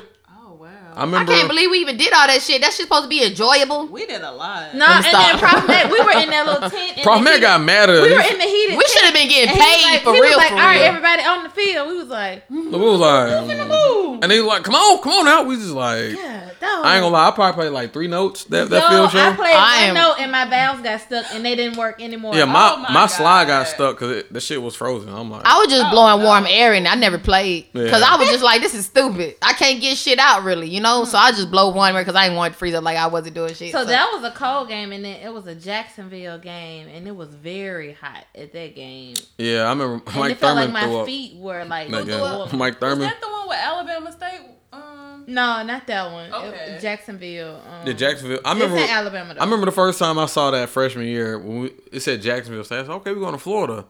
[0.97, 1.19] oh wow.
[1.19, 2.61] I I can't believe we even did all that shit.
[2.61, 3.87] That shit's supposed to be enjoyable.
[3.87, 4.75] we did a lot.
[4.75, 5.41] No, Let and me then stop.
[5.41, 6.99] problem that we were in that little tent.
[6.99, 8.03] in Problem the got mad at us.
[8.07, 8.77] We were in the heated.
[8.79, 10.31] We should have been getting And he was paid like, for he real.
[10.31, 10.91] was like, for all right, real.
[10.97, 11.89] everybody on the field.
[11.89, 15.47] We was like, we was like, and they was like, come on, come on out.
[15.47, 16.51] We just like, yeah.
[16.63, 19.19] I ain't gonna lie, I probably played like three notes that that Yo, field show.
[19.31, 22.01] I played I one am- note and my valves got stuck and they didn't work
[22.03, 22.35] anymore.
[22.35, 25.09] yeah, my Oh my, my slide got stuck because the shit was frozen.
[25.13, 26.27] I'm like, I was just Oh, blowing no.
[26.27, 28.09] warm air and I never played because Yeah.
[28.09, 29.37] I was just like, this is stupid.
[29.43, 30.86] I can't get shit out really, you know.
[31.05, 33.07] So I just blow one air because I didn't want to freeze up like I
[33.07, 33.73] wasn't doing shit.
[33.73, 37.15] So that was a cold game, and then it was a Jacksonville game, and it
[37.17, 39.15] was very hot at that game.
[39.39, 41.07] yeah, I remember And Mike it felt like threw my up.
[41.07, 41.91] feet were like.
[41.91, 42.21] that game.
[42.21, 43.01] Well, Mike Was Thurman.
[43.09, 44.41] that the one with Alabama State?
[44.73, 46.27] Um, No, not that one.
[46.27, 46.79] It- Okay.
[46.81, 47.57] Jacksonville.
[47.67, 48.41] Um, Yeah, Jacksonville.
[48.45, 48.83] I It's remember.
[48.83, 49.35] in Alabama.
[49.35, 49.41] Though.
[49.41, 52.65] I remember the first time I saw that freshman year when we, it said Jacksonville
[52.65, 52.81] State.
[52.81, 53.87] I said, okay, we're going to Florida.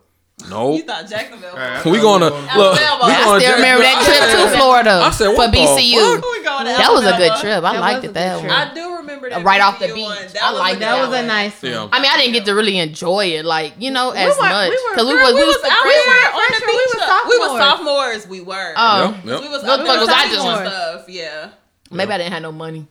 [0.51, 1.49] No, you thought Jacksonville.
[1.57, 2.59] Alright, we going to Alabama.
[2.61, 2.77] look.
[2.77, 5.57] We I going to still remember that trip to Florida I said, for what the
[5.65, 5.97] BCU.
[5.97, 6.25] fuck?
[6.29, 7.65] We going to That was a good trip.
[7.65, 8.51] I That liked it that one.
[8.51, 10.05] I do remember that Right off the beach.
[10.05, 10.15] one.
[10.37, 11.73] That I liked that that was a nice one.
[11.73, 11.89] Yeah.
[11.91, 14.73] I mean, I didn't get to really enjoy it, like you know, as were- much
[14.93, 16.69] because we, girl, was We we was was out we here were on the beach.
[16.69, 17.25] we were stuff.
[17.25, 17.65] We was sophomores.
[17.65, 18.29] sophomores.
[18.29, 18.73] We were.
[18.77, 19.01] Oh.
[19.01, 19.41] Yep, yep.
[19.41, 20.69] We was, What we the was was I sophomores doing?
[20.69, 21.05] Stuff.
[21.09, 21.49] Yeah.
[21.91, 22.87] maybe I didn't have no money.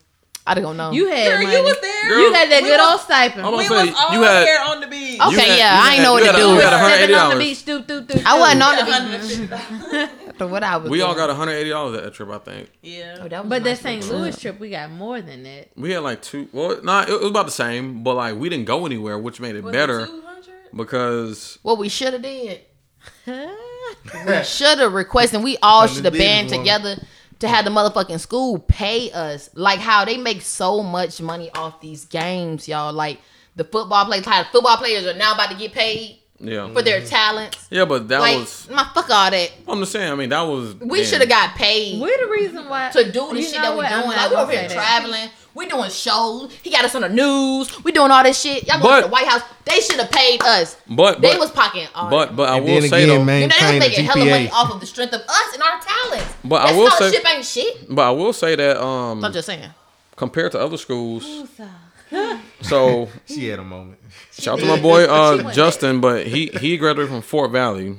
[0.48, 0.92] I don't know.
[0.92, 1.58] You had Girl, money.
[1.58, 2.08] you was there.
[2.10, 2.20] Girl.
[2.22, 3.42] You had that good was- old stipend.
[3.42, 3.58] Hold on.
[3.58, 5.20] We say, was all you had- here on the beach.
[5.20, 6.48] Okay, had- yeah, you I ain't know what to do.
[6.50, 7.40] you had Stepping on the $180.
[7.40, 9.90] beach, do, do, do, I wasn't on the $150.
[9.92, 10.10] beach.
[10.52, 10.90] what I was.
[10.92, 11.28] We all doing.
[11.28, 12.70] got $180 that trip, I think.
[12.84, 13.18] Yeah.
[13.22, 14.08] Oh, that But a that St.
[14.12, 14.42] Louis trip.
[14.42, 15.70] trip, we got more than that.
[15.76, 16.48] We had like two.
[16.52, 19.40] Well, nah, it, it was about the same, but like we didn't go anywhere, which
[19.40, 20.76] made it Was better 200?
[20.76, 22.62] because What we should have did.
[23.26, 25.42] we should have requested.
[25.44, 26.66] We all should have have band did one.
[26.66, 26.98] together
[27.40, 29.50] to have the motherfucking school pay us.
[29.54, 32.94] Like how they make so much money off these games, y'all.
[32.94, 33.20] Like
[33.56, 36.20] the football players, how the football players are now about to get paid.
[36.38, 36.68] Yeah.
[36.74, 37.08] for their mm-hmm.
[37.08, 37.66] talents.
[37.72, 38.70] Yeah, but that like, was.
[38.70, 39.52] my fuck all that.
[39.70, 40.12] I'm just saying.
[40.12, 40.76] I mean, that was.
[40.76, 43.78] We should have got paid We're the reason why to do the shit that we
[43.78, 43.92] what?
[43.92, 44.16] I'm doing.
[44.18, 45.02] not Like we gonna say that.
[45.02, 45.30] traveling.
[45.56, 46.52] We doing shows.
[46.62, 47.84] He got us on the news.
[47.84, 48.68] We doing all this shit.
[48.68, 49.42] Y'all going to the White House.
[49.64, 50.76] They should have paid us.
[50.88, 52.98] But They but was pocketing all but but I will say again, though.
[52.98, 54.52] You know, they was maintain the making hella money GPA.
[54.52, 56.34] off of the strength of us and our talents.
[56.44, 57.96] But I will say- scholarship ain't shit.
[57.96, 59.70] But I will say that um I'm just saying.
[60.18, 61.24] compared to other schools,
[62.62, 64.00] so She had a moment.
[64.34, 67.96] shout out to my boy uh Justin, but he he graduated from Fort Valley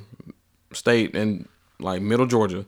[0.73, 1.47] State in
[1.79, 2.65] like middle Georgia.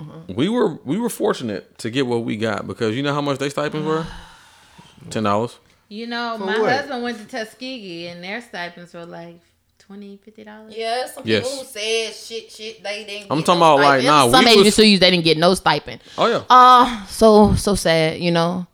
[0.00, 0.32] Uh-huh.
[0.34, 3.38] We were we were fortunate to get what we got because you know how much
[3.38, 4.04] they stipends were?
[5.10, 5.58] Ten dollars.
[5.88, 6.72] You know, For my what?
[6.72, 9.38] husband went to Tuskegee and their stipends were like
[9.80, 10.74] 20 dollars.
[10.76, 11.44] Yeah, some Yes.
[11.44, 13.30] people who said shit, shit, they didn't.
[13.30, 14.06] I'm get talking no about, like, stipend.
[14.06, 16.00] nah, Some we was- HBCUs they didn't get no stipend.
[16.18, 16.42] Oh yeah.
[16.50, 18.66] Uh so so sad, you know.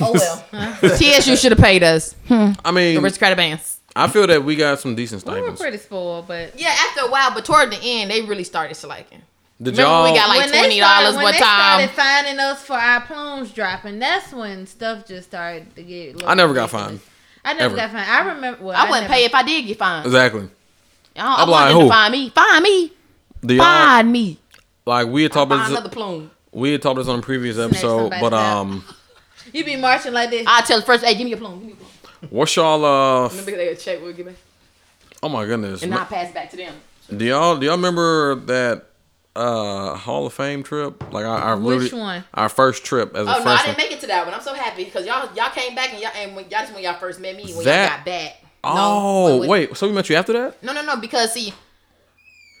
[0.00, 0.78] Oh well.
[0.96, 2.14] TSU should have paid us.
[2.26, 2.52] Hmm.
[2.64, 3.78] I The mean, rich credit bands.
[3.94, 5.42] I feel that we got some decent stipends.
[5.44, 5.60] We were stipends.
[5.60, 9.22] pretty spoiled, but Yeah, after a while, but toward the end, they really started slacking.
[9.62, 10.12] Did Remember y'all?
[10.12, 11.88] we got like when they twenty started- dollars when one they time.
[11.88, 16.22] started finding us for our plumes dropping, that's when stuff just started to get.
[16.26, 16.72] I never got ridiculous.
[16.72, 17.00] fined.
[17.44, 17.76] I never Ever.
[17.76, 18.10] got fined.
[18.10, 18.64] I remember.
[18.64, 20.06] Well, I wouldn't never- pay if I did get fined.
[20.06, 20.48] exactly.
[21.14, 21.88] I, don't, I I'm want like, them to who?
[21.90, 22.28] find me.
[22.30, 22.92] Find me.
[23.44, 24.38] Do y'all Find me.
[24.86, 25.94] like we had talked Find about another this?
[25.94, 26.30] plume.
[26.52, 28.56] We had talked this on a previous episode, but out.
[28.62, 28.84] um,
[29.52, 30.44] You be marching like this.
[30.46, 31.58] I tell the first, hey, give me a plume.
[31.58, 31.76] Give me a
[32.08, 32.30] plume.
[32.30, 33.26] what's y'all uh?
[33.26, 34.32] f- Remember they check we'll give me,
[35.22, 35.82] Oh my goodness.
[35.82, 36.74] and I pass it back to them.
[37.14, 38.86] Do y'all do y'all remember that
[39.34, 41.12] uh Hall of Fame trip?
[41.12, 42.24] Like our, our Which really- one?
[42.34, 44.34] Our first trip as a Oh no, I didn't make it to that one.
[44.34, 46.98] I'm so happy because y'all y'all came back and y'all and when, that's when y'all
[46.98, 48.36] first met me when That- y'all got back.
[48.64, 50.62] oh wait, so we met you after that?
[50.62, 51.52] no, no, no, because see,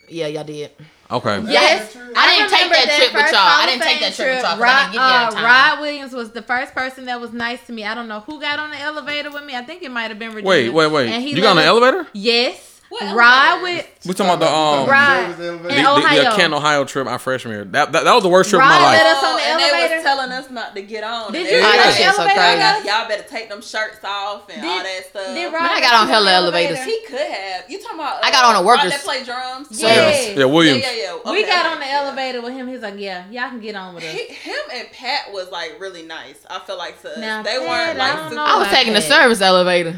[0.08, 0.70] yeah, y'all did.
[1.10, 1.42] Okay.
[1.46, 3.40] Yes, I didn't take remember that trip with y'all.
[3.42, 5.44] I didn't take that trip with y'all 'cause I Rod, didn't get uh, time.
[5.44, 7.84] Rod Williams was the first person that was nice to me.
[7.84, 9.54] I don't know who got on the elevator with me.
[9.54, 10.48] I think it might have been Regina.
[10.48, 11.10] Wait, wait, wait.
[11.10, 12.06] And he You got on the elevator?
[12.14, 12.71] Yes.
[12.92, 15.32] What Rod with We talking about the um Right.
[15.36, 16.52] the, in the, the Ohio.
[16.56, 17.64] Ohio trip our freshman year.
[17.64, 19.16] That, that that was the worst trip Rod of my let life.
[19.16, 19.94] us on the and they elevator?
[19.96, 21.32] was telling us not to get on.
[21.32, 22.40] Did you everybody- get on the shit so elevator?
[22.40, 22.60] crazy.
[22.60, 25.26] Y'all, y'all better take them shirts off and all that stuff.
[25.28, 26.84] did Man, Rod I got on hella the elevators.
[26.84, 27.70] He could have.
[27.70, 28.22] You talking about?
[28.24, 29.68] I got on a uh, workers- that play drums.
[29.72, 30.36] Yeah.
[30.36, 30.82] Yeah, Williams.
[30.82, 31.30] Yeah, yeah, yeah.
[31.32, 32.68] We got on the elevator with him.
[32.68, 35.76] He's like, "Yeah, y'all can get on with us." He, him and Pat was like
[35.80, 36.44] really nice.
[36.50, 37.18] I feel like to.
[37.20, 38.34] Now, they Pat, weren't like don't super.
[38.36, 39.96] know I was taking the service elevator,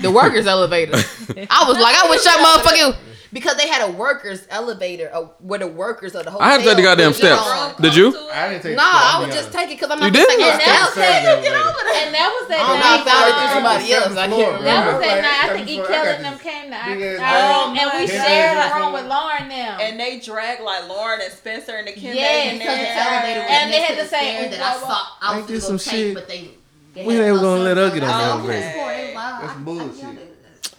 [0.00, 0.92] the workers elevator.
[0.94, 2.96] I was like, I wish y'all motherfucking
[3.32, 6.46] because they had a workers elevator uh, where the workers of the hotel.
[6.46, 7.42] I had to take the goddamn would steps.
[7.42, 7.74] on.
[7.82, 8.08] Did you?
[8.32, 9.58] I didn't take No, the I I'll would just honest.
[9.58, 10.06] take it because I'm not.
[10.06, 10.28] You not did?
[10.30, 10.70] taking And steps.
[10.70, 12.06] that was that.
[12.06, 13.02] And that was that I don't know, night.
[13.02, 14.16] I found it through somebody else.
[14.16, 14.64] I can't remember.
[14.64, 15.42] That was that Like, night.
[15.42, 15.76] I think E.
[15.80, 17.76] for- Kelly and them came to our, ass our- dog.
[17.76, 18.62] and we shared Yeah.
[18.62, 19.74] a room with Lauren now.
[19.82, 22.94] And they dragged like Lauren and Spencer and the Kim Yes, in because there.
[22.94, 24.96] the elevator was and they had the to say, stairs that I saw.
[25.20, 26.14] I was Ain't gonna some take, shit?
[26.14, 26.50] but they.
[26.96, 28.10] They We ain't a gonna let her get on elevator.
[28.10, 28.72] the I was elevator.
[28.72, 29.14] for it.
[29.14, 30.32] Wow, That's I- I- bullshit.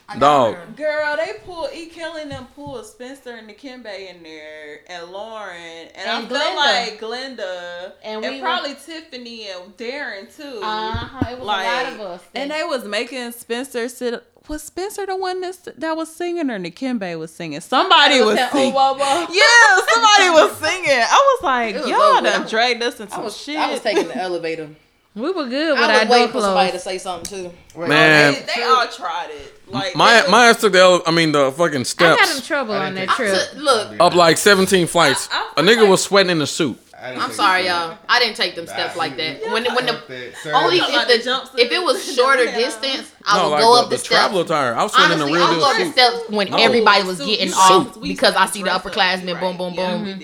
[0.09, 0.75] I got Dog.
[0.77, 1.87] Girl, they pulled E.
[1.87, 6.55] Kelly and them pulled Spencer and Nikembe in there, and Lauren, and, And I feel
[6.55, 10.61] like Glenda, And and, we probably Tiffany and Darren too.
[10.63, 12.21] Uh-huh, it was a lot of us.
[12.33, 14.23] And they was making Spencer sit.
[14.47, 17.59] Was Spencer the one that that was singing, or Nikembe was singing?
[17.59, 18.73] Somebody was that, singing.
[18.77, 19.27] oh, Bubba.
[19.29, 21.01] Yeah, somebody was singing.
[21.01, 22.21] I was like, It was y'all over.
[22.21, 23.57] done dragged us into I was, shit.
[23.57, 24.69] I was taking the elevator.
[25.17, 27.51] We were good with I our was waiting for somebody to say something too.
[27.75, 28.33] Wait, Man.
[28.33, 29.53] Oh, they, they all tried it.
[29.67, 32.21] Like My my ass took the ele- I mean the fucking steps.
[32.21, 33.35] I steps got in trouble on that trip.
[33.51, 35.27] took- look, up like 17 flights.
[35.31, 36.77] I- A I nigga like- was sweating in the suit.
[36.99, 37.95] I didn't I'm sorry, y'all.
[38.09, 39.41] I didn't take them steps like that.
[39.51, 41.59] When when the Sir, only if, the the, jumpsuit.
[41.59, 44.39] if it was shorter distance, I no, would like go the, up the, the travel
[44.39, 44.49] steps.
[44.51, 44.73] attire.
[44.75, 45.93] I was sweating in the Honestly, real I'll deal go up the suit.
[45.93, 46.57] steps when No.
[46.57, 49.39] everybody was Suit, getting off because I see the dress up, upperclassmen, right.
[49.41, 50.21] boom, boom, Yeah, boom.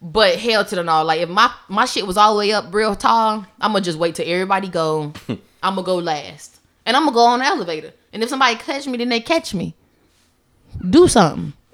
[0.00, 0.12] We did.
[0.12, 2.72] But hell to the no, like if my my shit was all the way up
[2.72, 5.12] real tall, I'm gonna just wait till everybody go.
[5.62, 7.92] I'm gonna go last, and I'm gonna go on the elevator.
[8.12, 9.74] And if somebody catch me, then they catch me.
[10.88, 11.52] Do something.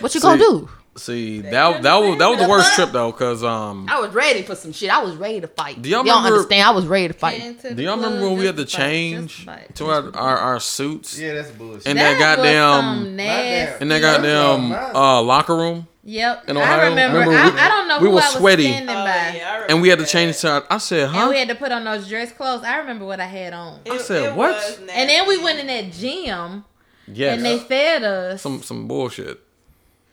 [0.00, 0.68] what you gonna do?
[0.94, 4.42] See, that that was that was the worst trip though, cause um, I was ready
[4.42, 4.90] for some shit.
[4.90, 5.80] I was ready to fight.
[5.80, 6.68] Do y'all don't remember- understand?
[6.68, 7.40] I was ready to fight.
[7.40, 9.46] Into do y'all remember when we had to change
[9.76, 11.86] to our, our our suits Yeah, that's bullshit.
[11.86, 13.82] And that, That was goddamn some nasty.
[13.82, 15.86] in that goddamn uh, locker room?
[16.04, 16.48] Yep.
[16.48, 16.88] in I Ohio?
[16.90, 17.18] remember.
[17.20, 18.64] Remember I, we- I don't know we who were I was sweaty.
[18.64, 19.32] standing Oh, by.
[19.36, 20.64] yeah, I And we had to change that.
[20.68, 20.72] to.
[20.74, 21.26] I said, And huh?
[21.30, 22.64] we had to put on those dress clothes.
[22.64, 23.80] I remember what I had on.
[23.84, 24.80] It- said, what?
[24.92, 26.64] And then we went in that gym
[27.06, 27.36] Yes.
[27.36, 28.42] and they fed us.
[28.42, 29.38] some some bullshit.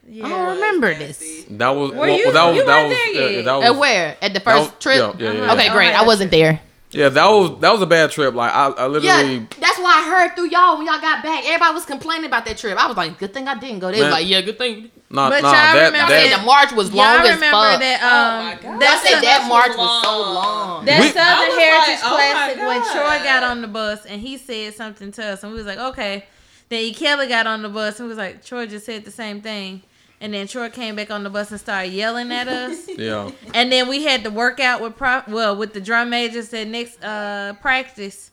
[0.07, 0.25] yeah.
[0.25, 1.45] I don't remember this.
[1.49, 3.45] That was Were well, you- that was you that was there yeah, yet?
[3.45, 4.17] that was At where?
[4.21, 5.15] At the first was- trip?
[5.19, 5.53] Yeah, yeah, yeah.
[5.53, 5.75] Okay, Uh-huh.
[5.75, 5.93] great.
[5.93, 6.61] I wasn't there.
[6.91, 8.33] Yeah, that was that was a bad trip.
[8.35, 9.33] Like I, I literally.
[9.37, 11.45] Yeah, that's why I heard through y'all when y'all got back.
[11.45, 12.77] Everybody was complaining about that trip.
[12.83, 13.87] I was like, good thing I didn't go.
[13.91, 14.05] They Man.
[14.05, 14.89] was like, yeah, good thing.
[15.11, 17.57] Nah, But nah, y'all that remember Y'all that the march was long Y'all as remember
[17.57, 17.79] fuck.
[17.79, 17.99] that?
[18.03, 18.83] Oh Um, my God.
[18.83, 20.03] I said the- that was march was long.
[20.03, 20.85] so long.
[20.85, 22.91] That We- Southern Heritage like, oh Classic when God.
[22.93, 25.79] Troy got on the bus and he said something to us and we was like,
[25.79, 26.25] okay,
[26.69, 26.93] Then E.
[26.93, 29.81] Kelly got on the bus and we was like, Troy just said the same thing.
[30.21, 32.87] And then Troy came back on the bus and started yelling at us.
[32.97, 33.31] Yeah.
[33.55, 36.67] and then we had to work out with pro- well with the drum majors at
[36.67, 38.29] next uh practice.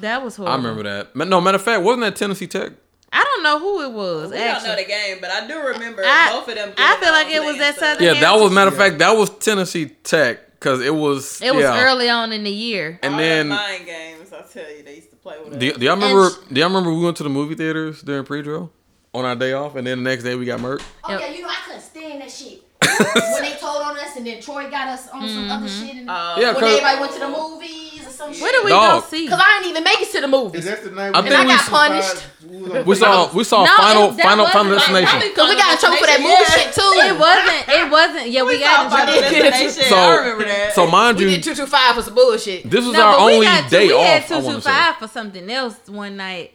[0.00, 0.52] That was horrible.
[0.54, 1.14] I remember that.
[1.14, 2.72] No, matter of fact, wasn't that Tennessee Tech?
[3.12, 4.30] I don't know who it was.
[4.30, 6.72] We don't know the game, but I do remember I- both of them.
[6.78, 7.88] I feel like it was playing that stuff.
[7.98, 11.40] Southern- Yeah, that was matter of fact that was Tennessee Tech because it was.
[11.42, 11.84] It was yeah.
[11.84, 12.98] early on in the year.
[13.02, 14.32] And All then them mind games.
[14.32, 15.58] I tell you, they used to play with us.
[15.58, 16.30] do, y- do y'all remember?
[16.30, 18.72] sh- Do y'all remember we went to the movie theaters during pre-drill
[19.14, 20.82] on our day off, and then the next day we got murked?
[21.04, 21.20] Oh Yep.
[21.20, 22.62] yeah, you know I couldn't stand that shit.
[22.82, 25.86] when they told on us, and then Troy got us on some other mm-hmm.
[25.86, 26.34] shit, and Oh.
[26.38, 27.81] Yeah, when 'cause- everybody went to the movies or
[28.22, 28.42] some shit.
[28.42, 29.02] Where did we Dog.
[29.02, 29.28] go see?
[29.28, 30.64] Cause I didn't even make it to the Is movies.
[30.64, 31.12] that the night?
[31.14, 32.86] I we- think And I we- got punished.
[32.86, 35.20] We saw we saw No, final it- final wasn't final destination.
[35.34, 36.54] Cause we got in trouble for that movie Yeah.
[36.56, 36.92] shit too.
[37.02, 37.68] It wasn't.
[37.68, 38.26] It wasn't.
[38.30, 39.38] Yeah, we, We got saw in Final trouble.
[39.42, 39.84] Destination.
[39.88, 40.74] So- I remember that.
[40.74, 42.68] So mind you, We you, did two two five for some bullshit.
[42.70, 44.06] this was No, our only got two, day we off.
[44.06, 44.70] had I two want two to say.
[44.70, 46.52] five for something else one night.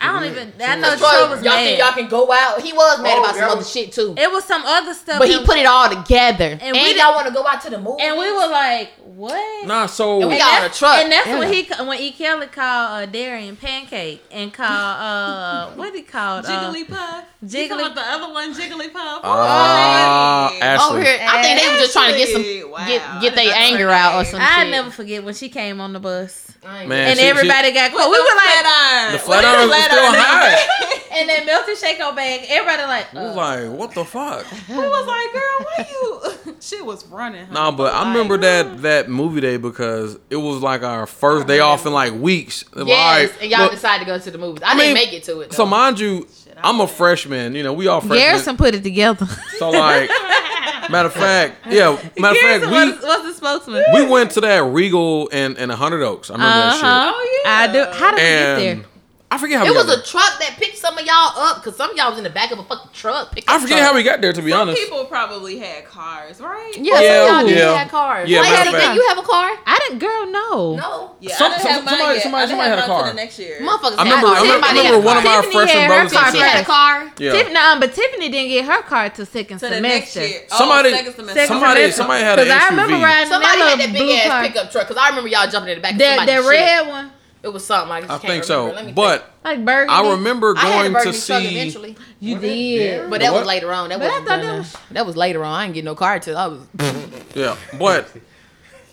[0.00, 0.52] I don't even.
[0.60, 2.60] I know Cause Troy Troy, was y'all think y'all can go out?
[2.60, 4.14] He was mad Oh, about some that other shit too.
[4.18, 5.18] It was some other stuff.
[5.18, 6.58] But he put it all together.
[6.60, 8.02] And, we y'all want to go out to the movie.
[8.02, 9.66] And we were like, what?
[9.66, 10.96] Nah, so And we got that's- a truck.
[10.98, 11.38] And that's Yeah.
[11.38, 12.10] when he when E.
[12.12, 17.24] Kelly called uh, Darian Pancake and called uh what he called uh, Jigglypuff.
[17.44, 19.20] Jiggly- You the other one, Jigglypuff.
[19.22, 20.60] Hey.
[20.60, 20.96] Ashley.
[20.96, 21.18] over here.
[21.22, 22.86] I think they were just trying to get some wow.
[22.86, 24.40] get get their anger out or something.
[24.40, 24.70] I shit.
[24.70, 28.00] never forget when she came on the bus Man, and she- she- everybody got With
[28.00, 28.10] caught.
[28.10, 29.12] We were like, iron.
[29.12, 30.14] the flat irons was still iron.
[30.16, 30.98] high.
[31.20, 32.46] and then melted Shaco bag.
[32.48, 34.46] Everybody like, We was uh, like, what the fuck?
[34.68, 36.33] We was like, girl, where you?
[36.64, 37.50] She was running.
[37.52, 41.60] Nah, but I remember that that movie day because it was like our first day
[41.60, 42.64] off in like weeks.
[42.76, 44.62] Yes, Like, and y'all look, decided to go to the movies.
[44.62, 45.50] I, I didn't mean, make it to it.
[45.50, 45.56] Though.
[45.56, 46.26] So mind you,
[46.58, 47.54] I'm a freshman.
[47.54, 48.18] You know, we all freshmen.
[48.18, 49.26] Garrison put it together.
[49.58, 50.08] So like,
[50.90, 51.92] matter of fact, yeah.
[52.18, 53.84] Matter of Garrison fact, was, was the spokesman.
[53.92, 56.30] we we went to that Regal in in a Hundred Oaks.
[56.30, 57.12] I remember that Uh-huh.
[57.14, 57.50] Oh, yeah.
[57.50, 57.84] I do.
[57.98, 58.90] How did we get there?
[59.34, 60.04] I forget how it we was got a there.
[60.06, 62.50] truck that picked some of y'all up because some of y'all was in the back
[62.52, 63.32] of a fucking truck.
[63.48, 63.90] I forget truck.
[63.90, 64.32] how we got there.
[64.32, 66.72] To be Some honest, people probably had cars, right?
[66.76, 67.74] Yeah, Yeah, some of y'all did yeah.
[67.78, 68.28] have cars.
[68.30, 69.50] Yeah, Wait, did you have a car?
[69.66, 69.98] I didn't.
[69.98, 70.76] Girl, no.
[70.76, 71.16] No.
[71.20, 72.22] Yeah, Some- I didn't some- have somebody- yet.
[72.22, 73.06] somebody- I didn't somebody have had a car.
[73.08, 73.58] the next year.
[73.60, 73.98] Motherfuckers.
[73.98, 74.26] I remember.
[74.26, 76.38] I had, remember, I Tiffany remember had one of our Tiffany freshman brothers and Tiffany
[76.42, 77.12] had a car.
[77.18, 77.32] Yeah.
[77.32, 80.20] Tiffany, um, but Tiffany didn't get her car till second To the semester.
[80.20, 80.40] next year.
[80.50, 81.46] Oh, Somebody- second semester.
[81.46, 83.04] Somebody- somebody had an 'Cause I remember SUV.
[83.04, 85.78] riding Somebody had little that big ass pickup truck because I remember y'all jumping in
[85.78, 85.92] the back.
[85.92, 87.12] of That somebody's that red one,
[87.44, 87.92] It was something.
[87.92, 88.70] I, just I can't think remember.
[88.70, 89.92] so, Let me but like burgundy.
[89.92, 90.64] I remember think.
[90.64, 91.48] I had going to burgundy truck see.
[91.58, 92.40] eventually, you What?
[92.42, 93.10] did.
[93.10, 93.38] but that What?
[93.40, 93.88] was later on.
[93.90, 95.52] That But I wasn't thought that was- That was later on.
[95.60, 96.60] I didn't get no car till I was.
[97.34, 98.08] Yeah, but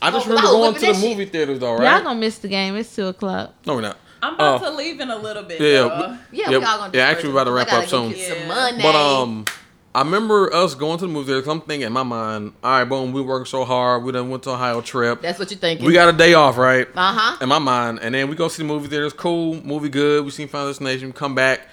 [0.02, 1.10] I just Oh, remember going to the that shit.
[1.10, 2.03] movie theaters though, Y'all right?
[2.03, 2.76] gonna miss the game.
[2.76, 3.53] It's two o'clock.
[3.65, 3.98] No, we're not.
[4.23, 4.65] I'm about Oh.
[4.69, 5.61] to leave in a little bit.
[5.61, 5.82] Yeah, yeah.
[5.88, 6.18] though.
[6.32, 6.91] Yeah, Yeah, we all gonna.
[6.94, 8.14] yeah, actually we're about to wrap up soon.
[8.15, 8.82] some money.
[8.84, 9.45] But um,
[9.93, 11.41] I remember us going to the movie theater.
[11.41, 14.03] 'cause I'm thinking in my mind, all right, boom, we worked so hard.
[14.03, 15.22] We done went to Ohio trip.
[15.22, 15.85] that's what you're thinking.
[15.85, 16.88] We got a day off, right?
[16.95, 17.38] Uh huh.
[17.41, 19.05] In my mind, and then we go see the movie theater.
[19.05, 20.23] It's Cool, movie good.
[20.23, 21.11] We seen Final Destination.
[21.11, 21.68] Come back,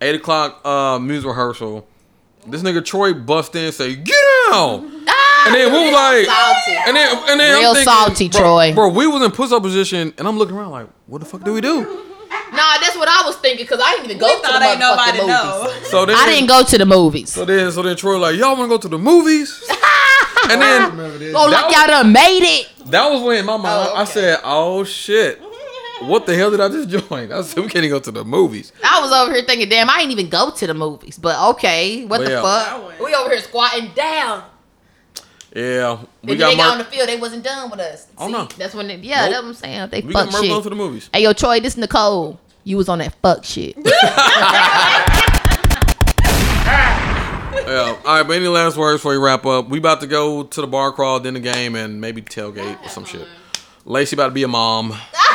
[0.00, 1.86] eight o'clock uh music rehearsal.
[2.46, 4.16] This nigga Troy bust in and say, "Get
[4.52, 4.82] out!"
[5.46, 6.76] And then we was like, Salty.
[6.86, 8.74] and then and then I'm Real thinking, salty, bro, Troy.
[8.74, 11.42] Bro, we was in push up position, and I'm looking around like, what the fuck
[11.44, 12.04] do we do?
[12.52, 14.80] Nah, that's what I was thinking because I didn't even go We to the ain't
[14.80, 15.80] nobody motherfucking know.
[15.84, 17.32] So then I didn't go to the movies.
[17.32, 19.62] So then, so then Troy like, y'all want to go to the movies?
[20.50, 21.34] and then Remember this?
[21.36, 22.68] Oh, like y'all done made it.
[22.86, 23.66] that was when my mom.
[23.66, 25.40] Oh, I said, oh shit,
[26.02, 27.30] what the hell did I just join?
[27.32, 28.72] I said we can't even go to the movies.
[28.82, 31.18] I was over here thinking, damn, I ain't even go to the movies.
[31.18, 32.42] But okay, what But the yeah.
[32.42, 33.00] Fuck?
[33.00, 34.44] We over here squatting down.
[35.54, 38.06] Yeah, we got they got on the field, they wasn't done with us.
[38.16, 38.44] Oh, See, no.
[38.56, 39.30] That's when, it, yeah, Nope.
[39.30, 39.88] that's what I'm saying.
[39.90, 40.62] They We fuck got Mark going shit.
[40.62, 41.10] to the movies.
[41.12, 42.38] Hey, yo, Troy, this Nicole.
[42.62, 43.76] You was on that fuck shit.
[47.66, 47.96] Yeah.
[48.04, 49.68] All right, but any last words before we wrap up?
[49.68, 52.88] We about to go to the bar crawl, then the game, and maybe tailgate or
[52.88, 53.26] some shit.
[53.84, 54.92] Lacey about to be a mom.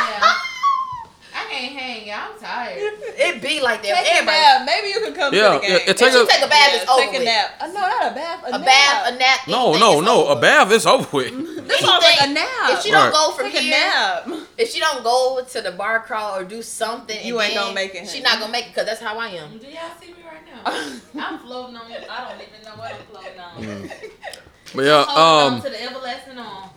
[1.56, 2.12] I can't hang.
[2.12, 2.76] I'm tired.
[3.16, 4.04] it be like that.
[4.04, 4.66] Take a nap.
[4.66, 5.70] Maybe you can come Yeah, to the game.
[5.70, 7.24] yeah, it take If you a- take a bath, Yeah, it's over take a with.
[7.24, 7.50] nap.
[7.60, 8.42] Uh, no, not a bath.
[8.44, 8.64] A, A nap.
[8.66, 9.40] bath, a nap.
[9.48, 10.26] No, no, no.
[10.26, 11.32] over A bath is over with.
[11.66, 12.46] This sounds like a nap.
[12.70, 13.12] If she don't Right.
[13.12, 14.28] go from take a nap.
[14.56, 17.94] if she don't go to the bar crawl or do something, You ain't gonna make
[17.94, 19.58] it, She not gonna make it because that's how I am.
[19.58, 20.44] Do y'all see me right
[21.16, 21.24] now?
[21.26, 21.90] I'm floating on.
[21.90, 23.90] I don't even know what I'm floating on.
[24.74, 26.70] But yeah, Holding um, to the everlasting arm.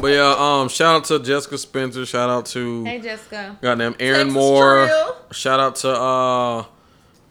[0.00, 2.04] But yeah, um, shout out to Jessica Spencer.
[2.06, 3.56] Shout out to Hey, Jessica.
[3.60, 4.86] goddamn Aaron Texas Moore.
[4.86, 5.16] Trill.
[5.32, 6.64] Shout out to uh,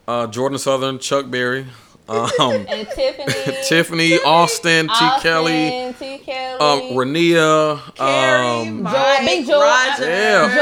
[0.08, 1.66] uh, Jordan Southern, Chuck Berry,
[2.08, 2.20] um,
[2.68, 3.56] And Tiffany.
[3.68, 5.08] Tiffany Austin, T.
[5.20, 6.18] Kelly, T.
[6.18, 6.58] Kelly.
[6.60, 9.60] um, Rania, Carrie, um, Mike, Big George.
[9.62, 10.08] Roger.
[10.08, 10.54] Yeah.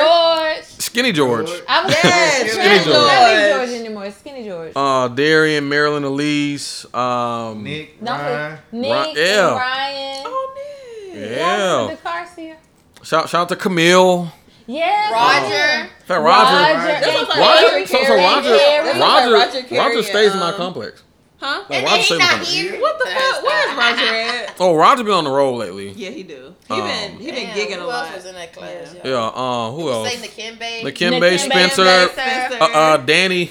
[0.55, 0.65] George.
[0.65, 3.11] Skinny George, I was Yes, Skinny Not George.
[3.36, 4.11] Big George anymore.
[4.11, 4.73] Skinny George.
[4.74, 8.59] uh, Darian, Marilyn, Elise, um, Nick, Ryan.
[8.73, 9.57] Nick Ri- and yeah.
[9.57, 10.23] Ryan.
[10.27, 10.65] Oh, Nick.
[11.12, 11.72] Y'all yeah.
[11.82, 12.56] remember the car here?
[13.02, 14.32] Shout shout out to Camille.
[14.66, 15.12] Yeah.
[15.12, 15.90] Roger.
[16.05, 16.78] Fat Roger.
[16.78, 17.01] Roger.
[17.01, 17.86] This and Roger.
[17.86, 18.59] So, so Roger.
[18.59, 18.85] Carrie.
[18.85, 19.32] This looks like Roger.
[19.32, 21.02] Roger Roger, Carey, stays in my um, complex.
[21.40, 21.64] Huh?
[21.70, 22.52] Like, And Roger stays in my not complex.
[22.52, 22.80] here.
[22.80, 23.44] What the That's fuck?
[23.44, 23.76] Where's.
[23.78, 24.56] Roger at?
[24.60, 25.90] Oh, Roger been on the road lately.
[25.93, 26.55] Yeah, he do.
[26.66, 28.06] He Um, been he been Damn, gigging a who lot.
[28.09, 28.94] else was in that class?
[28.94, 29.10] Yeah.
[29.10, 29.16] Yeah.
[29.28, 30.12] Uh, who else?
[30.12, 30.82] Say Nakembe.
[30.82, 32.59] Nakembe, Nakembe, Spencer, Spencer.
[32.62, 33.51] uh, uh, Danny,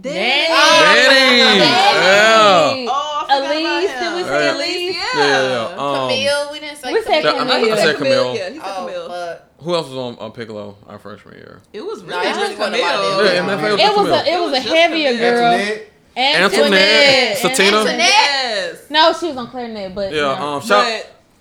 [0.00, 0.48] Danny.
[0.48, 1.58] Danny.
[1.58, 1.66] Yeah.
[1.68, 4.26] Oh, I forgot Elise, about did we him.
[4.26, 4.54] say Yeah.
[4.54, 4.96] Elise?
[4.96, 5.18] Yeah.
[5.18, 5.76] Yeah, yeah.
[5.76, 6.48] Um, Camille.
[6.52, 7.38] We didn't say We said Camille.
[7.40, 7.76] I- I Camille.
[7.76, 8.34] said Camille.
[8.36, 9.08] Yeah, he said Oh, Camille.
[9.08, 9.42] fuck.
[9.62, 11.60] Who else was on, on Piccolo our freshman year?
[11.72, 13.24] It was really it just really wasn't a Camille.
[13.24, 14.14] Yeah, MFA was It was Camille.
[14.14, 15.30] a it was a was just heavier Camille.
[15.30, 15.78] girl.
[16.14, 16.52] Antoinette.
[16.52, 17.78] Antoinette, Satina.
[17.78, 17.98] Antoinette.
[17.98, 18.78] Yes.
[18.90, 20.20] No, she was on clarinet, but Yeah.
[20.20, 20.30] no.
[20.34, 20.84] Um, shout,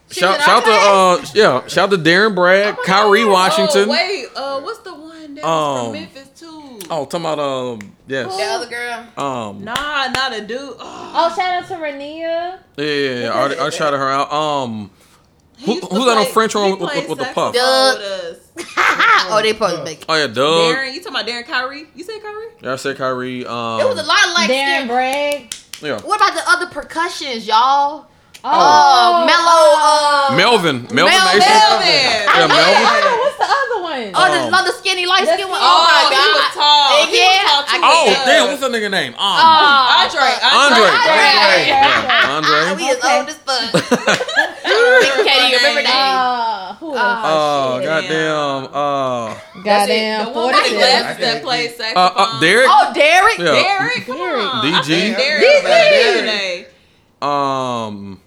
[0.08, 3.90] But shout, shout to uh, yeah, shout to Darren Bragg, Kyrie Washington.
[3.90, 6.61] Oh wait, uh, what's the one that was Um, from Memphis too?
[6.94, 9.08] Oh, talking about um, The yes, other girl.
[9.18, 10.60] um, Nah, not a dude.
[10.60, 12.60] Oh, Oh, shout out to Rania.
[12.78, 13.30] yeah, yeah, yeah.
[13.30, 14.32] I, already- I shouted her out.
[14.34, 14.92] Um,
[15.64, 17.54] Who- used to who's that on French horn with- with- with the puff?
[17.54, 17.98] Doug.
[18.78, 20.04] oh, they supposed to make.
[20.10, 20.76] oh yeah, Doug.
[20.76, 21.88] Darren, you talking about Darren Kyrie?
[21.96, 22.48] You said Kyrie?
[22.62, 23.46] Yeah, I said Kyrie.
[23.46, 24.50] Um, It was a lot of like.
[24.50, 25.54] Darren Bragg.
[25.82, 28.08] yeah, What about the other percussions, y'all?
[28.44, 29.66] Oh, Uh, Mellow.
[29.78, 31.46] Uh, Melvin, Melvin Mel- Mason.
[31.46, 31.88] Melvin.
[31.88, 33.04] Yeah, Melvin.
[33.06, 34.10] Oh, what's the other one?
[34.18, 35.62] oh, the Um, other skinny light skin one.
[35.62, 36.58] Oh, Oh my he was god.
[36.58, 37.06] tall.
[37.06, 37.78] He was tall I.
[37.86, 38.26] Oh Yeah.
[38.26, 39.14] damn, what's that nigga name?
[39.14, 40.34] Um, Oh, Andre.
[40.42, 40.90] Andre.
[40.90, 41.68] Andre.
[41.70, 42.62] Yeah, Andre.
[42.82, 43.70] We as old as fuck.
[45.22, 45.94] Can't remember names.
[45.94, 46.94] Uh, who?
[46.98, 47.86] Oh shit.
[47.86, 48.64] goddamn.
[48.74, 50.78] Uh, Goddamn, The one with the 46.
[50.78, 52.12] glasses that plays uh, saxophone.
[52.18, 52.68] uh Derek.
[52.70, 53.38] Oh, Derek.
[53.38, 53.46] Yeah.
[53.62, 54.66] Derek, come on.
[54.66, 55.16] DG.
[55.18, 55.44] Derek.
[55.64, 56.66] DG.
[57.22, 58.21] Um, How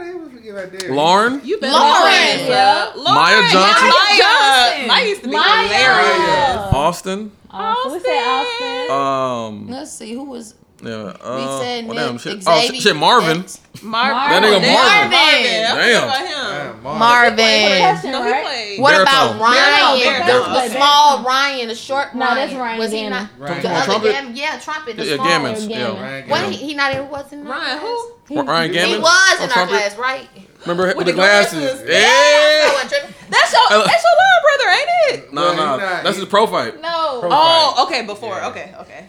[0.00, 0.90] the hell we forget about Derek?
[0.96, 1.40] Lauren.
[1.44, 2.02] You better Lauren.
[2.02, 2.46] Lauren.
[2.48, 2.92] Yeah.
[2.96, 3.14] Lauren.
[3.14, 3.88] Maya Johnson.
[3.88, 4.88] Maya Johnson.
[4.88, 5.62] Maya used to be Maya.
[5.68, 6.74] hilarious.
[6.74, 7.32] Austin.
[7.50, 8.02] Austin.
[8.02, 8.90] We Austin.
[8.90, 10.54] Um, Let's see who was.
[10.82, 10.90] Yeah.
[10.90, 12.42] Uh, We said oh, damn, shit.
[12.46, 12.72] Oh, Xavier.
[12.74, 13.44] shit, shit, Marvin.
[13.82, 15.14] Mar- That nigga Damn, Marvin.
[15.14, 16.00] I Damn.
[16.02, 16.82] forgot about him.
[16.82, 16.98] Damn, Marvin.
[16.98, 17.80] Marvin.
[17.80, 18.76] Percussion, No, right?
[18.78, 19.02] What Baritone.
[19.02, 19.60] about Ryan?
[19.60, 20.52] Baritone, The, baritone.
[20.54, 22.36] the small Ryan, the short No, Ryan.
[22.36, 23.10] that's Ryan Was he Gammon.
[23.12, 23.28] not?
[23.38, 23.76] Ryan The Gammon.
[23.76, 24.12] other Trumpet?
[24.12, 24.96] Gammon, yeah, trumpet.
[24.96, 25.26] The Yeah, small.
[25.28, 25.68] Gammons.
[25.68, 25.70] Gammon.
[25.96, 26.02] Yeah.
[26.02, 28.02] Ryan What he, he not in wasn't in our Ryan, class?
[28.28, 28.42] who?
[28.42, 29.76] Ryan He was on in our trumpet?
[29.76, 30.28] class, right?
[30.62, 31.58] Remember with, With the the glasses?
[31.60, 31.88] glasses.
[31.88, 31.96] Yeah.
[32.00, 33.14] I wasn't.
[33.30, 35.32] That's your, that's your little brother, ain't it?
[35.32, 36.80] No, Yeah, no, that's his pro fight.
[36.80, 37.20] No.
[37.24, 38.36] Oh, okay, before.
[38.36, 38.48] Yeah.
[38.48, 39.06] Okay, okay.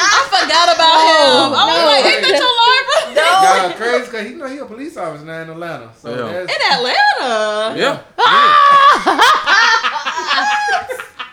[0.00, 1.52] I forgot about him.
[1.52, 1.86] I was no.
[1.86, 3.20] like, ain't that your little brother?
[3.20, 5.90] Y'all crazy because he know he a police officer now in Atlanta.
[5.98, 6.42] So Yeah.
[6.42, 7.76] In Atlanta.
[7.78, 8.00] Yeah.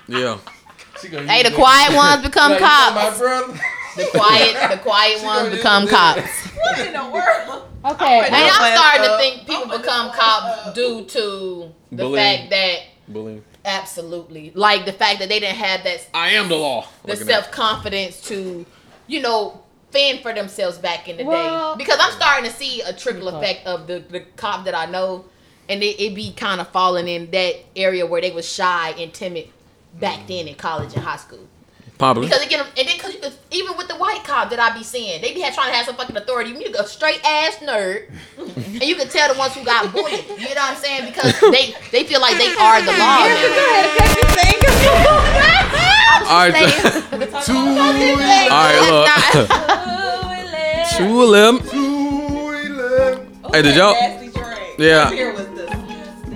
[0.07, 0.37] Yeah.
[1.01, 2.95] she gonna Hey, the quiet ones become Like, cops.
[2.95, 3.53] My brother.
[3.95, 6.21] The quiet, the quiet ones become cops.
[6.57, 7.67] What in the world?
[7.85, 8.19] Okay.
[8.25, 8.51] And Yeah.
[8.53, 9.40] I'm starting to think people
[9.91, 12.15] become cops due to the Bullying.
[12.15, 13.43] fact that Bullying.
[13.65, 16.87] absolutely, like the fact that they didn't have that I am the law.
[17.03, 18.65] the Look at self confidence to,
[19.07, 21.83] you know, fend for themselves back in the Well- day.
[21.83, 25.25] Because I'm starting to see a trickle effect of the the cop that I know,
[25.69, 29.13] and it, it be kind of falling in that area where they was shy and
[29.13, 29.49] timid
[29.99, 30.27] back mm.
[30.27, 31.47] then in college and high school.
[32.01, 32.25] Probably.
[32.25, 34.81] Because again, and then because you could even with the white cop that I be
[34.81, 36.49] seeing, they be had, trying to have some fucking authority.
[36.49, 38.09] You a straight ass nerd,
[38.39, 40.25] and you can tell the ones who got bullied.
[40.27, 41.05] You know what I'm saying?
[41.05, 43.21] Because they they feel like they are the law.
[46.25, 46.73] All right.
[47.45, 47.93] Two All
[48.49, 49.05] right, look.
[50.97, 51.59] Two of them.
[51.69, 53.29] Two eleven.
[53.53, 53.93] Hey, did y'all?
[54.79, 55.11] Yeah.
[55.11, 55.67] Here was the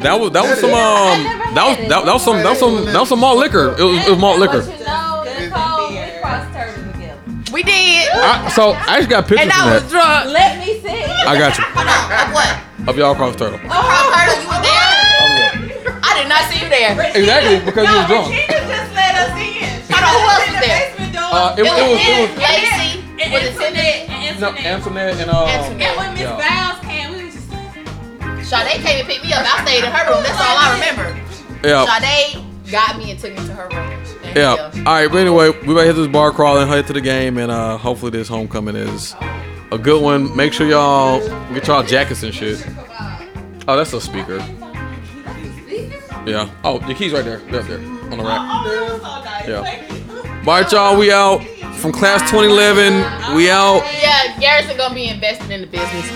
[0.04, 1.24] That was that was some um
[1.56, 3.76] that was that, that was some that was some that was some malt liquor.
[3.80, 4.85] It was, it was malt liquor.
[7.56, 8.12] We did.
[8.12, 9.88] I, so I just got pictures And I was that.
[9.88, 10.36] drunk.
[10.36, 11.08] Let me see.
[11.08, 11.64] I got you.
[11.72, 12.04] Hold on.
[12.12, 12.52] Of what?
[12.92, 13.56] Of y'all cross turtle.
[13.64, 15.96] Cross Turtle, you was there?
[16.04, 16.92] I did not see you there.
[17.16, 18.28] Exactly because you was drunk.
[18.36, 19.72] just let us in.
[19.88, 20.84] Hold on, who else was there?
[21.16, 22.92] Uh, it, It it was, was it was Lacey.
[23.32, 24.40] Was it Cindy?
[24.44, 25.48] no Antoinette and uh.
[25.48, 25.96] Antoinette.
[25.96, 26.36] when Miss Yeah.
[26.36, 29.48] Biles came, we was just Sade came and picked me up.
[29.48, 30.22] I stayed in her room.
[30.28, 31.08] That's all I remember.
[31.64, 31.88] Yeah.
[31.88, 34.05] Sade got me and took me to her room.
[34.36, 34.72] Yeah.
[34.80, 35.08] All right.
[35.08, 37.52] But anyway, we about to hit this bar crawl and head to the game, and
[37.52, 39.16] uh, hopefully this homecoming is
[39.72, 40.36] a good one.
[40.36, 41.20] Make sure y'all
[41.54, 42.66] get y'all jackets and shit.
[43.68, 44.38] Oh, that's a speaker.
[46.26, 46.50] Yeah.
[46.64, 47.38] Oh, your keys right there.
[47.38, 49.48] They're up there on the rack.
[49.48, 49.58] Yeah.
[50.40, 50.98] All right, y'all.
[50.98, 51.44] We out
[51.76, 53.36] from class 2011.
[53.36, 53.84] We out.
[54.02, 56.10] Yeah, Garrison gonna be investing in the business.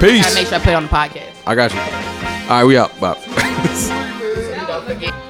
[0.00, 0.22] Peace.
[0.22, 1.32] Gotta make sure I play on the podcast.
[1.46, 1.80] I got you.
[1.80, 2.98] All right, we out.
[3.00, 3.16] Bye.